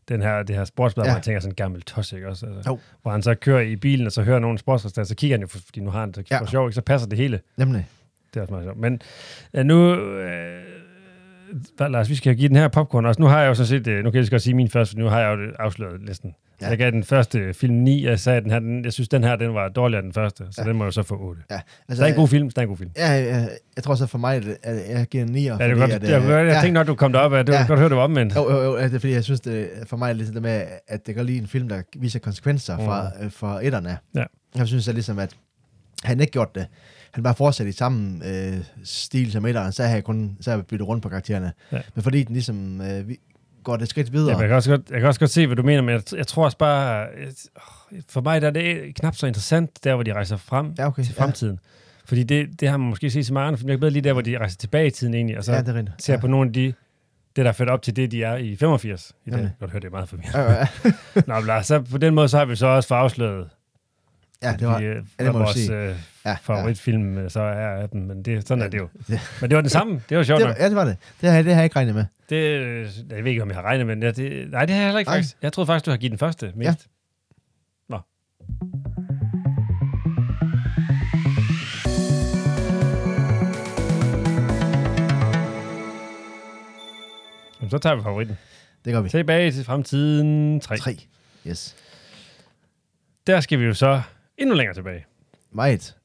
den 0.10 0.22
her, 0.22 0.44
det 0.44 0.56
her 0.56 0.66
sportsblad, 0.66 1.06
ja. 1.06 1.08
Ja. 1.10 1.12
hvor 1.14 1.16
han 1.18 1.24
tænker 1.24 1.40
sådan 1.40 1.52
en 1.52 1.56
gammel 1.56 1.82
tos, 1.82 2.12
ikke 2.14 2.28
også? 2.28 2.46
Altså, 2.46 2.70
Jo. 2.72 2.80
Hvor 3.02 3.12
han 3.12 3.22
så 3.22 3.36
kører 3.36 3.62
i 3.62 3.76
bilen, 3.76 4.06
og 4.06 4.12
så 4.12 4.22
hører 4.24 4.40
nogen 4.40 4.58
sportsresultater, 4.58 5.06
så 5.08 5.16
kigger 5.16 5.38
han 5.38 5.42
jo, 5.42 5.48
for- 5.48 5.60
fordi 5.66 5.80
nu 5.80 5.90
har 5.90 6.00
han 6.00 6.12
det 6.12 6.32
Ja. 6.32 6.40
for 6.40 6.46
sjov, 6.46 6.68
ikke? 6.68 6.76
så 6.76 6.82
passer 6.82 7.08
det 7.10 7.18
hele. 7.18 7.40
nemlig. 7.58 7.88
Det 8.34 8.38
er 8.40 8.42
også 8.42 8.54
meget 8.54 8.66
sjovt. 8.66 8.78
Men 8.80 9.02
ja, 9.54 9.64
nu, 9.64 9.96
øh, 9.96 10.62
Lars, 11.80 12.10
vi 12.10 12.16
skal 12.16 12.36
give 12.36 12.48
den 12.50 12.56
her 12.56 12.68
popcorn 12.68 13.06
også. 13.06 13.22
Nu 13.22 13.28
har 13.28 13.42
jeg 13.42 13.48
jo 13.50 13.54
sådan 13.54 13.68
set, 13.68 13.88
øh, 13.88 14.04
nu 14.04 14.12
kan 14.12 14.16
jeg 14.16 14.22
lige 14.24 14.30
godt 14.32 14.42
sige 14.42 14.54
min 14.54 14.70
første, 14.70 14.94
for 14.94 15.00
nu 15.00 15.08
har 15.08 15.20
jeg 15.20 15.38
jo 15.38 15.46
det 15.46 15.54
afsløret 15.60 16.02
næsten. 16.02 16.36
Ja. 16.62 16.68
Jeg 16.70 16.78
gav 16.78 16.92
den 16.92 17.04
første 17.04 17.54
film 17.54 17.74
9, 17.74 18.06
jeg 18.06 18.20
sagde, 18.20 18.42
den 18.42 18.52
her, 18.52 18.60
den, 18.60 18.86
jeg 18.86 18.94
synes, 18.94 19.10
den 19.10 19.24
her, 19.24 19.36
den 19.36 19.54
var 19.54 19.70
dårligere 19.70 20.00
end 20.00 20.06
den 20.06 20.14
første, 20.14 20.44
så 20.52 20.62
ja. 20.62 20.68
Den 20.70 20.78
må 20.78 20.86
jo 20.86 20.92
så 20.92 21.04
få 21.04 21.18
8. 21.20 21.42
Ja, 21.52 21.56
Så 21.58 21.62
altså, 21.90 22.04
det 22.04 22.10
er 22.10 22.14
en 22.14 22.20
god 22.20 22.28
film, 22.28 22.50
det 22.50 22.58
er 22.58 22.62
en 22.62 22.68
god 22.68 22.78
film. 22.78 22.92
Ja, 22.98 23.10
jeg, 23.12 23.50
jeg 23.76 23.84
tror 23.84 23.96
så 23.96 24.08
for 24.08 24.18
mig, 24.18 24.44
at 24.64 24.90
jeg 24.90 25.08
giver 25.08 25.24
en 25.24 25.30
9'er. 25.30 25.40
Ja, 25.40 25.54
det 25.54 25.62
er 25.62 25.76
godt, 25.76 25.92
at, 25.92 26.04
jeg, 26.04 26.10
jeg, 26.12 26.22
jeg, 26.22 26.30
jeg 26.30 26.46
ja, 26.48 26.54
tænkte 26.54 26.72
nok, 26.72 26.88
du 26.88 26.96
kom 26.96 27.12
derop, 27.12 27.34
at 27.34 27.48
var 27.48 27.54
Ja. 27.54 27.66
godt 27.68 27.80
høre, 27.80 27.90
det 27.90 27.98
var 27.98 28.04
omvendt. 28.04 28.36
Jo, 28.36 28.52
jo, 28.52 28.64
jo, 28.64 28.78
det 28.78 28.94
er 28.94 29.00
fordi, 29.00 29.14
jeg 29.14 29.24
synes, 29.24 29.40
det 29.40 29.70
for 29.88 29.98
mig 29.98 30.10
er 30.10 30.14
lidt 30.14 30.34
det 30.34 30.42
med, 30.42 30.64
at 30.88 31.08
det 31.08 31.16
kan 31.16 31.26
lige 31.26 31.38
en 31.40 31.48
film, 31.48 31.70
der 31.70 31.82
viser 31.98 32.20
konsekvenser 32.20 32.78
fra, 32.78 33.12
øh, 33.22 33.32
fra 33.32 33.66
etterne. 33.66 33.98
Ja. 34.16 34.24
Jeg 34.56 34.68
synes 34.68 34.88
at 34.88 34.94
ligesom, 34.96 35.20
at 35.20 35.36
han 36.04 36.20
ikke 36.20 36.32
gjort 36.32 36.56
det. 36.56 36.66
Han 37.12 37.24
bare 37.24 37.36
fortsat 37.36 37.68
i 37.68 37.72
samme 37.72 38.28
øh, 38.28 38.54
stil 38.84 39.32
som 39.32 39.46
etteren, 39.46 39.72
så 39.72 39.84
har 39.84 39.94
jeg 39.94 40.04
kun 40.04 40.38
så 40.42 40.52
har 40.52 40.58
jeg 40.58 40.66
byttet 40.66 40.88
rundt 40.88 41.04
på 41.04 41.10
karaktererne. 41.10 41.52
Ja. 41.72 41.78
Men 41.96 42.04
fordi 42.04 42.24
den 42.24 42.34
ligesom 42.34 42.82
øh, 42.82 43.08
vi 43.08 43.18
går 43.66 43.78
det 43.78 43.90
skridt 43.90 44.14
videre. 44.14 44.32
Ja, 44.32 44.38
jeg, 44.38 44.48
kan 44.48 44.56
også 44.56 44.70
godt, 44.70 44.90
jeg 44.90 45.00
kan 45.00 45.08
også 45.08 45.20
godt 45.20 45.32
se, 45.32 45.48
hvad 45.48 45.56
du 45.56 45.64
mener, 45.64 45.82
men 45.82 45.94
jeg, 45.94 46.02
jeg 46.18 46.28
tror 46.28 46.46
også 46.46 46.58
bare, 46.58 47.08
åh, 47.56 48.00
for 48.10 48.22
mig 48.22 48.42
der 48.42 48.48
er 48.48 48.52
det 48.52 48.96
knap 48.96 49.16
så 49.16 49.28
interessant, 49.28 49.84
der 49.84 49.94
hvor 49.94 50.04
de 50.04 50.14
rejser 50.14 50.38
frem 50.38 50.74
ja, 50.78 50.88
okay. 50.88 51.04
til 51.04 51.16
fremtiden. 51.16 51.60
Fordi 52.06 52.24
det, 52.24 52.62
det 52.62 52.70
har 52.70 52.78
man 52.78 52.90
måske 52.90 53.10
set 53.10 53.26
så 53.26 53.34
mange 53.34 53.48
andre 53.48 53.58
film. 53.58 53.70
Jeg 53.70 53.76
kan 53.76 53.80
bedre 53.80 53.92
lige 53.92 54.04
der, 54.04 54.14
hvor 54.14 54.22
de 54.22 54.38
rejser 54.38 54.58
tilbage 54.58 54.88
i 54.88 54.92
tiden 54.92 55.14
egentlig, 55.14 55.38
og 55.38 55.44
så 55.44 55.52
ja, 55.52 55.58
ja, 55.58 55.64
det 55.64 55.78
er 55.78 55.92
ser 56.00 56.14
ja. 56.14 56.20
på 56.20 56.28
nogle 56.28 56.48
af 56.48 56.54
de 56.54 56.74
det, 57.36 57.46
der 57.46 57.52
er 57.52 57.54
fedt 57.54 57.70
op 57.70 57.82
til 57.82 57.96
det, 57.96 58.12
de 58.12 58.24
er 58.24 58.36
i 58.36 58.56
85 58.56 59.12
i 59.26 59.30
dag. 59.30 59.38
Jamen. 59.38 59.52
Godt 59.60 59.72
høre, 59.72 59.80
det 59.80 59.88
er 59.88 59.92
meget 59.92 60.10
forvirrende. 60.10 60.40
Ja, 60.40 60.52
ja, 60.52 60.92
Nå, 61.28 61.40
men 61.40 61.50
altså, 61.50 61.82
på 61.82 61.98
den 61.98 62.16
måde, 62.16 62.30
så 62.30 62.38
har 62.38 62.46
vi 62.46 62.56
så 62.56 62.68
også 62.68 62.96
afsløret, 62.96 63.50
ja, 64.44 64.56
det 64.60 64.68
var... 64.68 64.80
vi, 64.80 64.86
øh, 64.86 65.04
det 65.20 65.28
du 65.28 65.32
vores 65.32 65.52
sige. 65.58 65.74
øh, 65.76 65.96
Ja, 66.26 66.38
favoritfilm 66.42 67.18
øh, 67.18 67.30
så 67.32 67.42
er 67.42 67.86
dem, 67.88 68.02
men 68.02 68.24
det, 68.24 68.48
sådan 68.48 68.60
ja. 68.62 68.66
er 68.66 68.70
det 68.70 68.78
jo. 68.78 68.90
Ja. 69.10 69.20
Men 69.42 69.50
det 69.50 69.56
var 69.56 69.62
den 69.62 69.70
samme, 69.70 70.02
det 70.10 70.18
var 70.18 70.24
sjovt 70.24 70.40
Det 70.40 70.48
nok. 70.48 70.58
var, 70.58 70.64
ja, 70.64 70.70
det 70.70 70.76
var 70.76 70.86
det. 70.86 70.98
Det 71.22 71.30
har, 71.32 71.42
det 71.42 71.54
har 71.54 71.62
jeg 71.62 71.64
ikke 71.64 71.76
regnet 71.76 71.96
med. 71.96 72.06
Det, 72.30 72.36
øh, 72.36 72.88
jeg 73.10 73.24
ved 73.24 73.32
ikke, 73.32 73.42
om 73.42 73.50
jeg 73.50 73.58
har 73.58 73.64
regnet 73.64 73.88
med 73.88 73.96
den. 73.96 74.04
Ja, 74.04 74.12
det, 74.12 74.52
nej, 74.52 74.66
det 74.66 74.76
har 74.76 74.82
jeg 74.82 74.88
heller 74.88 75.00
ikke 75.00 75.10
Nej. 75.10 75.18
faktisk. 75.18 75.38
Jeg 75.42 75.54
troede 75.54 75.66
faktisk, 75.66 75.86
du 75.86 75.92
har 75.92 75.98
givet 75.98 76.12
den 76.12 76.20
første 76.20 76.52
mest. 76.56 76.88
Nå. 77.90 78.00
Jamen, 87.60 87.70
så 87.72 87.78
tager 87.78 87.96
vi 87.96 88.02
favoritten. 88.02 88.38
Det 88.86 88.94
gør 88.94 89.02
vi. 89.02 89.10
Tilbage 89.10 89.52
til 89.52 89.64
fremtiden 89.66 90.60
3. 90.60 90.78
3. 90.78 90.98
Yes. 91.48 91.76
Der 93.28 93.40
skal 93.40 93.60
vi 93.60 93.66
jo 93.66 93.74
så 93.74 94.02
endnu 94.38 94.56
længere 94.56 94.74
tilbage. 94.74 95.06
Meget. 95.52 95.96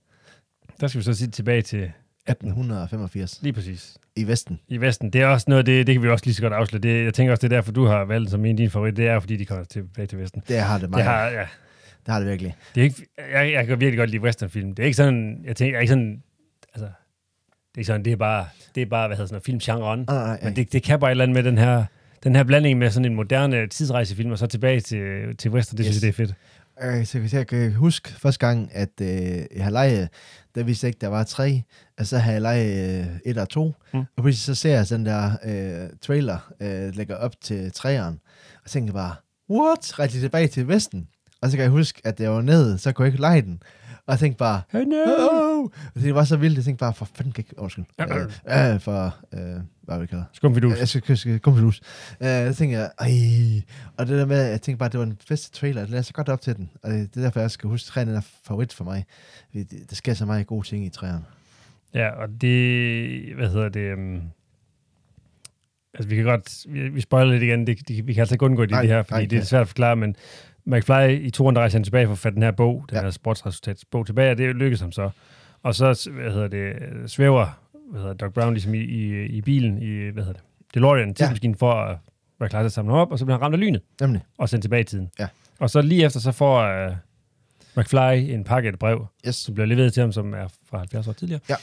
Der 0.80 0.86
skal 0.86 0.98
vi 0.98 1.04
så 1.04 1.14
sige 1.14 1.30
tilbage 1.30 1.62
til 1.62 1.92
1885. 2.28 3.42
lige 3.42 3.52
præcis 3.52 3.96
I 4.16 4.26
Vesten. 4.26 4.60
i 4.68 4.76
Vesten. 4.80 5.10
Det 5.10 5.20
er 5.20 5.26
også 5.26 5.44
noget, 5.48 5.66
det, 5.66 5.86
det 5.86 5.94
kan 5.94 6.02
vi 6.02 6.08
også 6.08 6.24
lige 6.26 6.34
så 6.34 6.42
godt 6.42 6.52
afsløre. 6.52 6.82
Det, 6.82 7.04
jeg 7.04 7.14
tænker 7.14 7.32
også, 7.32 7.48
det 7.48 7.52
er 7.52 7.56
derfor, 7.56 7.72
du 7.72 7.84
har 7.84 8.04
valgt 8.04 8.30
som 8.30 8.44
en 8.44 8.50
af 8.50 8.56
dine 8.56 8.70
favorit. 8.70 8.96
Det 8.96 9.06
er, 9.08 9.20
fordi 9.20 9.36
de 9.36 9.46
kommer 9.46 9.64
tilbage 9.64 10.06
til 10.06 10.18
Vesten. 10.18 10.42
Det 10.48 10.58
har 10.60 10.78
det 10.78 10.90
meget. 10.90 11.04
Det 11.04 11.12
har, 11.12 11.24
ja, 11.26 11.46
det 12.06 12.08
har 12.08 12.18
det 12.18 12.28
virkelig. 12.28 12.56
Det 12.74 12.80
er 12.80 12.84
ikke, 12.84 13.06
jeg, 13.32 13.52
jeg 13.52 13.66
kan 13.66 13.80
virkelig 13.80 13.98
godt 13.98 14.10
lide 14.10 14.22
westernfilm. 14.22 14.74
Det 14.74 14.82
er 14.82 14.86
ikke 14.86 14.96
sådan, 14.96 15.44
jeg 15.44 15.56
tænker, 15.56 15.72
jeg 15.72 15.76
er 15.76 15.80
ikke 15.80 15.90
sådan, 15.90 16.22
altså, 16.74 16.86
det 16.86 17.74
er 17.74 17.78
ikke 17.78 17.86
sådan, 17.86 18.04
det 18.04 18.12
er 18.12 18.16
bare, 18.16 18.46
det 18.74 18.80
er 18.80 18.86
bare, 18.86 19.06
hvad 19.06 19.16
hedder 19.16 19.26
sådan 19.26 19.34
noget, 19.34 19.44
filmgenren. 19.44 20.04
Nej, 20.08 20.26
nej. 20.26 20.40
Men 20.42 20.56
det, 20.56 20.72
det 20.72 20.82
kan 20.82 21.00
bare 21.00 21.10
et 21.10 21.12
eller 21.12 21.24
andet 21.24 21.34
med 21.34 21.42
den 21.42 21.58
her, 21.58 21.84
den 22.24 22.36
her 22.36 22.44
blanding 22.44 22.78
med 22.78 22.90
sådan 22.90 23.04
en 23.04 23.14
moderne 23.14 23.66
tidsrejsefilm, 23.66 24.30
og 24.30 24.38
så 24.38 24.46
tilbage 24.46 24.80
til, 24.80 25.36
til 25.36 25.50
western, 25.50 25.78
det 25.78 25.86
yes. 25.86 25.94
synes 25.94 26.02
jeg, 26.02 26.16
det 26.16 26.20
er 26.20 26.26
fedt. 26.26 26.34
Øh, 26.82 27.06
så 27.06 27.28
jeg 27.32 27.46
kan 27.46 27.72
huske 27.74 28.08
første 28.12 28.46
gang, 28.46 28.70
at 28.72 28.90
øh, 29.00 29.08
jeg 29.56 29.64
har 29.64 29.70
lejet, 29.70 30.08
der 30.54 30.62
vidste 30.62 30.84
jeg 30.84 30.88
ikke, 30.88 31.00
der 31.00 31.08
var 31.08 31.24
tre, 31.24 31.62
og 31.98 32.06
så 32.06 32.18
har 32.18 32.32
jeg 32.32 32.40
lejet 32.40 33.00
øh, 33.00 33.06
et 33.26 33.38
og 33.38 33.48
to, 33.48 33.74
Mm. 33.94 33.98
og 34.00 34.06
pludselig 34.22 34.56
så 34.56 34.60
ser 34.60 34.70
jeg 34.76 34.86
sådan 34.86 35.06
der 35.06 35.32
øh, 35.44 35.88
trailer, 36.02 36.52
øh, 36.60 36.96
lægger 36.96 37.16
op 37.16 37.32
til 37.40 37.72
træeren, 37.72 38.20
og 38.64 38.70
tænker 38.70 38.92
bare, 38.92 39.14
what? 39.50 39.98
Rejste 39.98 40.20
tilbage 40.20 40.48
til 40.48 40.68
Vesten? 40.68 41.08
Og 41.42 41.50
så 41.50 41.56
kan 41.56 41.62
jeg 41.62 41.70
huske, 41.70 42.00
at 42.04 42.20
jeg 42.20 42.30
var 42.32 42.40
nede, 42.42 42.78
så 42.78 42.92
kunne 42.92 43.04
jeg 43.04 43.12
ikke 43.12 43.20
lege 43.20 43.42
den. 43.42 43.62
Og 44.10 44.14
jeg 44.14 44.18
tænkte 44.18 44.38
bare, 44.38 44.62
oh! 44.74 45.64
Og 45.94 46.00
det 46.00 46.14
var 46.14 46.24
så 46.24 46.36
vildt, 46.36 46.56
jeg 46.56 46.64
tænkte 46.64 46.80
bare, 46.80 46.94
for 46.94 47.04
fanden 47.04 47.34
jeg 47.36 47.38
ikke, 47.38 47.58
undskyld, 47.58 47.84
øh, 48.00 48.74
øh, 48.74 48.80
for, 48.80 49.16
øh, 49.32 49.60
hvad 49.82 50.00
vi 50.00 50.06
kalder 50.06 50.24
Skumfidus. 50.32 50.78
jeg 50.78 50.88
skal 50.88 51.02
kysse 51.02 51.38
komfidus. 51.38 51.80
Uh, 52.20 52.26
så 52.26 52.54
tænkte 52.58 52.78
jeg, 52.78 52.90
ej. 53.00 53.62
Og 53.96 54.06
det 54.06 54.18
der 54.18 54.26
med, 54.26 54.42
jeg 54.42 54.62
tænkte 54.62 54.78
bare, 54.78 54.88
det 54.88 54.98
var 54.98 55.04
den 55.04 55.18
bedste 55.28 55.58
trailer. 55.58 55.80
Det 55.80 55.90
lader 55.90 56.02
så 56.02 56.12
godt 56.12 56.28
op 56.28 56.40
til 56.40 56.56
den. 56.56 56.70
Og 56.82 56.90
det 56.90 57.16
er 57.16 57.20
derfor, 57.20 57.40
jeg 57.40 57.50
skal 57.50 57.68
huske, 57.68 57.84
at 57.84 57.92
træerne 57.92 58.12
er 58.12 58.20
favorit 58.44 58.72
for 58.72 58.84
mig. 58.84 59.04
Der 59.54 59.94
sker 59.94 60.14
så 60.14 60.26
meget 60.26 60.46
gode 60.46 60.66
ting 60.66 60.86
i 60.86 60.88
træerne. 60.88 61.24
Ja, 61.94 62.10
og 62.10 62.28
det, 62.40 63.34
hvad 63.34 63.48
hedder 63.48 63.68
det, 63.68 63.94
um, 63.94 64.22
altså 65.94 66.08
vi 66.08 66.16
kan 66.16 66.24
godt, 66.24 66.66
vi, 66.68 66.88
vi 66.88 67.00
spoiler 67.00 67.32
lidt 67.32 67.42
igen, 67.42 67.66
det, 67.66 67.88
det, 67.88 68.06
vi 68.06 68.14
kan 68.14 68.20
altså 68.20 68.34
ikke 68.34 68.44
undgå 68.44 68.62
det, 68.62 68.70
Nej, 68.70 68.80
det 68.80 68.90
her, 68.90 69.02
fordi 69.02 69.20
nej, 69.20 69.26
det 69.26 69.38
er 69.38 69.42
svært 69.42 69.62
at 69.62 69.68
forklare, 69.68 69.96
men 69.96 70.16
McFly 70.64 71.26
i 71.26 71.30
toren, 71.30 71.56
der 71.56 71.60
rejser 71.60 71.78
han 71.78 71.84
tilbage 71.84 72.06
for 72.06 72.12
at 72.12 72.18
fatte 72.18 72.34
den 72.34 72.42
her 72.42 72.50
bog, 72.50 72.84
den 72.88 72.96
Ja. 72.96 73.02
her 73.02 73.10
sportsresultatsbog 73.10 74.06
tilbage, 74.06 74.30
og 74.30 74.38
det 74.38 74.56
lykkedes 74.56 74.80
ham 74.80 74.92
så. 74.92 75.10
Og 75.62 75.74
så, 75.74 76.10
hvad 76.14 76.30
hedder 76.32 76.48
det, 76.48 76.74
svæver, 77.10 77.60
hvad 77.90 78.00
hedder 78.00 78.14
Doc 78.14 78.32
Brown 78.32 78.52
ligesom 78.54 78.74
i, 78.74 78.78
i, 78.78 79.26
i 79.26 79.40
bilen, 79.40 79.82
i, 79.82 80.08
hvad 80.08 80.22
hedder 80.24 80.32
det, 80.32 80.42
DeLorean, 80.74 81.14
tidsmaskinen, 81.14 81.54
for 81.56 81.72
at 81.72 81.96
være 82.40 82.48
klar 82.48 82.60
til 82.60 82.66
at 82.66 82.72
samle 82.72 82.94
op, 82.94 83.12
og 83.12 83.18
så 83.18 83.24
bliver 83.24 83.36
han 83.38 83.42
ramt 83.42 83.54
af 83.54 83.60
lynet, 83.60 83.82
Nemlig. 84.00 84.22
og 84.38 84.48
sendt 84.48 84.62
tilbage 84.62 84.80
i 84.80 84.84
tiden. 84.84 85.10
Ja. 85.18 85.28
Og 85.58 85.70
så 85.70 85.82
lige 85.82 86.04
efter, 86.04 86.20
så 86.20 86.32
får 86.32 86.86
uh, 86.86 86.92
McFly 87.76 88.32
en 88.34 88.44
pakke 88.44 88.68
et 88.68 88.78
brev, 88.78 89.06
Yes. 89.26 89.34
som 89.36 89.54
bliver 89.54 89.66
leveret 89.66 89.92
til 89.92 90.00
ham, 90.00 90.12
som 90.12 90.34
er 90.34 90.48
fra 90.70 90.78
70 90.78 91.08
år 91.08 91.12
tidligere. 91.12 91.40
Ja. 91.48 91.54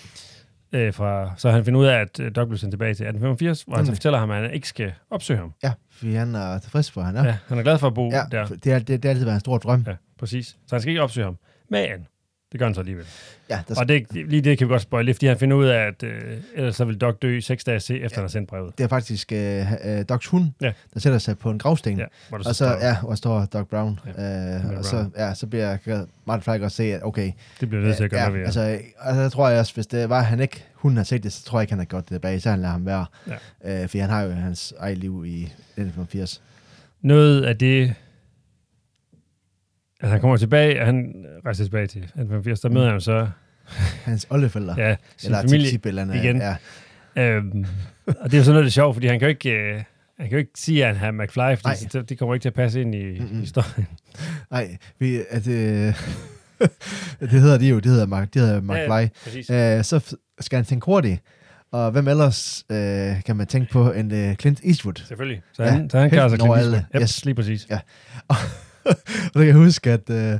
Øh, 0.73 0.93
fra, 0.93 1.31
så 1.37 1.49
han 1.51 1.65
finder 1.65 1.79
ud 1.79 1.85
af, 1.85 1.99
at 1.99 2.19
øh, 2.19 2.31
Doc 2.35 2.47
blev 2.47 2.57
sendt 2.57 2.71
tilbage 2.71 2.89
til 2.93 3.03
1885, 3.05 3.61
hvor 3.63 3.75
han 3.75 3.85
så 3.85 3.89
Nemlig. 3.89 3.97
fortæller 3.97 4.19
ham, 4.19 4.31
at 4.31 4.41
han 4.41 4.53
ikke 4.53 4.67
skal 4.67 4.93
opsøge 5.09 5.39
ham. 5.39 5.53
Ja, 5.63 5.73
fordi 5.91 6.13
han 6.13 6.35
er 6.35 6.59
tilfreds 6.59 6.91
for, 6.91 7.01
han 7.01 7.15
er. 7.15 7.25
Ja. 7.25 7.37
han 7.47 7.57
er 7.57 7.63
glad 7.63 7.77
for 7.77 7.87
at 7.87 7.93
bo 7.93 8.09
ja 8.11 8.23
der. 8.31 8.45
det, 8.47 8.67
er, 8.67 8.79
det, 8.79 8.87
det 8.87 9.05
har 9.05 9.09
altid 9.09 9.25
været 9.25 9.35
en 9.35 9.39
stor 9.39 9.57
drøm. 9.57 9.83
Ja, 9.87 9.93
præcis. 10.19 10.47
Så 10.47 10.75
han 10.75 10.81
skal 10.81 10.89
ikke 10.89 11.01
opsøge 11.01 11.25
ham. 11.25 11.37
Men 11.69 12.07
det 12.57 12.59
gør 12.59 12.65
han 12.65 12.73
så 12.75 12.79
alligevel. 12.81 13.05
Ja, 13.49 13.59
der, 13.67 13.75
Og 13.79 13.87
det, 13.89 14.05
lige 14.13 14.41
det 14.41 14.57
kan 14.57 14.67
vi 14.67 14.71
godt 14.71 14.81
spoil 14.81 15.05
lidt, 15.05 15.17
fordi 15.17 15.27
han 15.27 15.37
finder 15.37 15.57
ud 15.57 15.65
af, 15.65 15.79
at 15.87 16.03
øh, 16.03 16.37
ellers 16.55 16.75
så 16.75 16.85
vil 16.85 16.97
Doc 16.97 17.15
dø 17.21 17.39
seks 17.39 17.63
dage 17.63 17.79
se, 17.79 17.99
efter 17.99 18.17
han 18.17 18.23
har 18.23 18.27
sendt 18.29 18.49
brevet. 18.49 18.77
det 18.77 18.83
er 18.83 18.87
faktisk 18.87 19.31
øh, 19.31 19.65
øh, 19.85 20.05
Docs 20.09 20.27
hund, 20.27 20.45
Ja. 20.61 20.71
der 20.93 20.99
sætter 20.99 21.19
sig 21.19 21.37
på 21.37 21.49
en 21.51 21.59
gravsten. 21.59 21.97
Ja, 21.97 22.05
hvor 22.29 22.37
Og 22.37 22.43
så, 22.43 22.53
står, 22.53 22.65
ja, 22.67 22.97
hvor 23.01 23.15
står 23.15 23.45
Doc 23.45 23.67
Brown. 23.67 23.99
Ja, 24.17 24.21
Ja, 24.23 24.55
øh, 24.55 24.61
Brown. 24.63 24.77
og 24.77 24.85
så, 24.85 25.05
ja, 25.17 25.33
så 25.33 25.47
bliver 25.47 26.05
Martin 26.25 26.43
Fly 26.43 26.59
godt 26.59 26.71
se, 26.71 26.83
at 26.83 27.03
okay, 27.03 27.31
det 27.59 27.69
bliver 27.69 27.83
nødt 27.83 27.97
til 27.97 28.03
at 28.03 28.09
gøre 28.09 28.21
ja, 28.21 28.29
noget. 28.29 28.43
Altså, 28.45 28.61
altså, 29.01 29.21
jeg 29.21 29.31
tror 29.31 29.49
jeg 29.49 29.59
også, 29.59 29.73
hvis 29.73 29.87
det 29.87 30.09
var, 30.09 30.21
han 30.21 30.39
ikke, 30.39 30.63
hun 30.73 30.97
har 30.97 31.03
set 31.03 31.23
det, 31.23 31.33
så 31.33 31.43
tror 31.43 31.59
jeg 31.59 31.63
ikke, 31.63 31.71
han 31.71 31.79
har 31.79 31.85
gjort 31.85 32.03
det 32.03 32.15
tilbage, 32.15 32.39
så 32.39 32.49
han 32.49 32.59
lader 32.59 32.71
ham 32.71 32.85
være. 32.85 33.05
Ja. 33.63 33.81
Øh, 33.83 33.87
fordi 33.89 33.99
han 33.99 34.09
har 34.09 34.21
jo 34.21 34.31
hans 34.31 34.73
eget 34.79 34.97
liv 34.97 35.23
i 35.27 35.41
1985. 35.43 36.41
noget 37.01 37.41
af 37.45 37.57
det... 37.57 37.93
Altså 40.01 40.11
han 40.11 40.21
kommer 40.21 40.37
tilbage, 40.37 40.79
og 40.79 40.85
han 40.85 41.25
rejser 41.45 41.63
tilbage 41.63 41.87
til 41.87 41.99
1885, 41.99 42.59
der 42.59 42.69
møder 42.69 42.91
han 42.91 43.01
så 43.01 43.27
Hans 44.03 44.27
oldeforældre. 44.29 44.75
ja, 44.77 44.95
sin 45.17 45.27
eller 45.27 45.41
familie. 45.41 46.21
igen. 46.23 46.37
Ja, 46.37 46.55
Øhm, 47.17 47.65
og 48.05 48.15
det 48.23 48.33
er 48.33 48.37
jo 48.37 48.43
sådan 48.43 48.53
noget, 48.53 48.63
det 48.63 48.69
er 48.69 48.71
sjovt, 48.71 48.95
fordi 48.95 49.07
han 49.07 49.19
kan 49.19 49.25
jo 49.25 49.29
ikke, 49.29 49.49
øh, 49.51 49.75
han 50.19 50.29
kan 50.29 50.31
jo 50.31 50.37
ikke 50.37 50.51
sige, 50.55 50.85
at 50.85 50.97
han 50.97 51.19
er 51.19 51.23
McFly, 51.23 51.55
fordi 51.61 51.85
Nej. 51.93 52.01
det, 52.09 52.19
kommer 52.19 52.35
ikke 52.35 52.43
til 52.43 52.49
at 52.49 52.53
passe 52.53 52.81
ind 52.81 52.95
i 52.95 53.19
Mm-mm. 53.19 53.39
historien. 53.39 53.87
nej, 54.51 54.77
vi, 54.99 55.19
at, 55.29 55.47
øh, 55.47 55.93
det 57.19 57.29
hedder 57.41 57.57
de 57.57 57.67
jo, 57.69 57.75
det 57.79 57.85
hedder, 57.91 58.05
Mark, 58.05 58.33
det 58.33 58.41
hedder 58.41 58.61
Mark 58.61 59.09
Ja. 59.49 59.77
Øh, 59.77 59.83
så 59.83 60.15
skal 60.39 60.57
han 60.57 60.65
tænke 60.65 60.85
hurtigt. 60.85 61.21
Og 61.71 61.91
hvem 61.91 62.07
ellers 62.07 62.65
øh, 62.71 63.23
kan 63.25 63.35
man 63.35 63.47
tænke 63.47 63.71
på 63.71 63.91
end 63.91 64.13
øh, 64.13 64.35
Clint 64.35 64.61
Eastwood? 64.65 64.93
Selvfølgelig. 65.07 65.41
Så 65.53 65.63
Ja, 65.63 65.69
han, 65.69 65.89
så 65.89 65.99
han 65.99 66.09
klarer 66.09 66.29
sig 66.29 66.39
Clint. 66.39 66.55
Eastwood. 66.55 66.81
Yep, 66.95 67.01
Yes. 67.01 67.25
lige 67.25 67.35
præcis. 67.35 67.67
Ja. 67.69 67.79
og 68.27 68.35
så 69.33 69.39
kan 69.39 69.47
jeg 69.47 69.55
huske, 69.55 69.91
at 69.91 70.09
øh, 70.09 70.39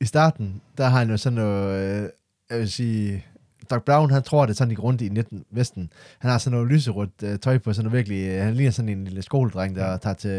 i 0.00 0.04
starten, 0.04 0.60
der 0.78 0.84
har 0.84 0.98
han 0.98 1.10
jo 1.10 1.16
sådan 1.16 1.36
noget, 1.36 2.02
øh, 2.02 2.08
jeg 2.50 2.58
vil 2.58 2.70
sige, 2.70 3.26
Doc 3.70 3.82
Brown, 3.86 4.10
han 4.10 4.22
tror, 4.22 4.46
det 4.46 4.52
er 4.52 4.56
sådan, 4.56 4.70
de 4.70 4.74
går 4.76 4.82
rundt 4.82 5.00
i 5.00 5.08
19 5.08 5.44
Vesten. 5.50 5.90
Han 6.18 6.30
har 6.30 6.38
sådan 6.38 6.58
noget 6.58 6.72
lyserødt 6.72 7.10
øh, 7.22 7.38
tøj 7.38 7.58
på, 7.58 7.72
sådan 7.72 7.92
virkelig, 7.92 8.28
øh, 8.28 8.44
han 8.44 8.54
ligner 8.54 8.70
sådan 8.72 8.88
en 8.88 9.04
lille 9.04 9.22
skoledreng, 9.22 9.76
der 9.76 9.96
tager 9.96 10.14
til 10.14 10.30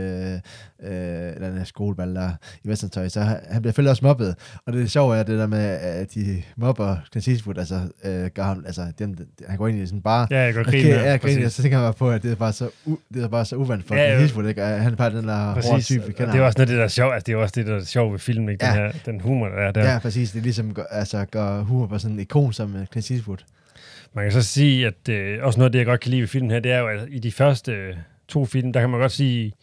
øh, 0.83 1.35
eller 1.35 1.47
en 1.59 1.65
skoleball 1.65 2.15
der 2.15 2.29
i 2.63 2.67
Vestern-tøj. 2.69 3.09
Så 3.09 3.21
han, 3.21 3.37
han 3.49 3.61
bliver 3.61 3.71
selvfølgelig 3.71 3.89
også 3.91 4.05
mobbet. 4.05 4.35
Og 4.65 4.73
det 4.73 4.91
sjove 4.91 5.17
er 5.17 5.23
det 5.23 5.39
der 5.39 5.47
med, 5.47 5.59
at 5.65 6.13
de 6.13 6.41
mobber 6.57 6.97
Clint 7.11 7.27
Eastwood, 7.27 7.57
altså, 7.57 7.79
øh, 8.03 8.29
gør 8.35 8.43
ham, 8.43 8.63
altså 8.65 8.81
den, 8.99 9.19
han 9.47 9.57
går 9.57 9.67
ind 9.67 9.77
i 9.79 9.85
sådan 9.85 10.01
bare, 10.01 10.27
Ja, 10.31 10.39
jeg 10.41 10.53
går 10.53 10.61
Okay, 10.61 10.71
grine. 10.71 10.95
ja, 10.95 11.17
præcis. 11.17 11.53
så 11.53 11.61
tænker 11.61 11.77
jeg 11.77 11.85
bare 11.85 11.93
på, 11.93 12.09
at 12.11 12.23
det 12.23 12.31
er 12.31 12.35
bare 12.35 12.53
så, 12.53 12.69
u- 12.87 13.07
det 13.13 13.23
er 13.23 13.27
bare 13.27 13.45
så 13.45 13.55
uvandt 13.55 13.87
for 13.87 13.95
Ja. 13.95 14.07
Clint 14.07 14.21
Eastwood, 14.21 14.47
ikke? 14.49 14.61
Han 14.61 14.91
er 14.91 14.95
bare 14.95 15.09
den 15.17 15.27
der 15.27 15.37
hårde 15.69 15.81
type, 15.83 16.05
vi 16.07 16.13
kender. 16.13 16.31
det 16.31 16.41
er 16.41 16.45
også 16.45 16.57
noget, 16.59 16.69
det 16.69 16.77
der 16.77 16.83
er 16.83 16.87
sjovt. 16.87 17.13
Altså, 17.13 17.25
det 17.25 17.33
er 17.33 17.37
også 17.37 17.53
det, 17.55 17.65
der 17.67 17.75
er 17.75 17.83
sjovt 17.83 18.11
ved 18.11 18.19
filmen, 18.19 18.49
ikke? 18.49 18.65
Den, 18.65 18.75
Ja. 18.75 18.81
her, 18.85 18.91
den 19.05 19.21
humor, 19.21 19.47
der 19.47 19.55
er 19.55 19.71
der. 19.71 19.91
Ja, 19.93 19.99
præcis. 19.99 20.31
Det 20.31 20.39
er 20.39 20.43
ligesom 20.43 20.73
gør, 20.73 20.83
altså, 20.91 21.25
gør 21.31 21.61
humor 21.61 21.87
på 21.87 21.97
sådan 21.97 22.13
en 22.15 22.19
ikon 22.19 22.53
som 22.53 22.75
uh, 22.75 22.85
Clint 22.85 23.05
Eastwood. 23.15 23.37
Man 24.13 24.25
kan 24.25 24.31
så 24.31 24.41
sige, 24.41 24.87
at 24.87 25.09
øh, 25.09 25.43
også 25.43 25.59
noget 25.59 25.69
af 25.69 25.71
det, 25.71 25.79
jeg 25.79 25.85
godt 25.85 25.99
kan 25.99 26.11
lide 26.11 26.21
ved 26.21 26.27
filmen 26.27 26.51
her, 26.51 26.59
det 26.59 26.71
er 26.71 26.79
jo, 26.79 26.87
at 26.87 27.07
i 27.09 27.19
de 27.19 27.31
første 27.31 27.71
øh, 27.71 27.95
to 28.27 28.45
film, 28.45 28.73
der 28.73 28.79
kan 28.79 28.89
man 28.89 28.99
godt 28.99 29.11
sige, 29.11 29.53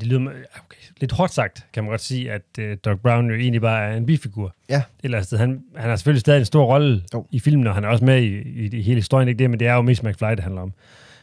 det 0.00 0.06
lyder 0.06 0.20
ja, 0.20 0.28
okay, 0.64 0.76
lidt 1.00 1.12
hårdt 1.12 1.32
sagt, 1.32 1.66
kan 1.72 1.84
man 1.84 1.90
godt 1.90 2.00
sige, 2.00 2.32
at 2.32 2.42
øh, 2.58 2.76
Doc 2.84 2.98
Brown 2.98 3.30
jo 3.30 3.34
egentlig 3.34 3.60
bare 3.60 3.92
er 3.92 3.96
en 3.96 4.06
bifigur. 4.06 4.54
Ja. 4.68 4.82
Eller. 5.04 5.36
Han, 5.36 5.62
han 5.76 5.88
har 5.90 5.96
selvfølgelig 5.96 6.20
stadig 6.20 6.38
en 6.38 6.44
stor 6.44 6.64
rolle 6.64 7.02
i 7.30 7.40
filmen, 7.40 7.66
og 7.66 7.74
han 7.74 7.84
er 7.84 7.88
også 7.88 8.04
med 8.04 8.22
i, 8.22 8.38
i, 8.38 8.76
i 8.76 8.82
hele 8.82 8.96
historien, 8.96 9.28
ikke 9.28 9.38
det, 9.38 9.50
men 9.50 9.60
det 9.60 9.68
er 9.68 9.74
jo 9.74 9.82
mest 9.82 10.02
McFly, 10.02 10.30
det 10.30 10.40
handler 10.40 10.62
om. 10.62 10.72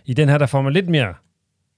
I 0.06 0.13
den 0.13 0.30
her, 0.30 0.38
der 0.38 0.46
får 0.46 0.62
man 0.62 0.74
lidt 0.74 0.89
mere 0.89 1.13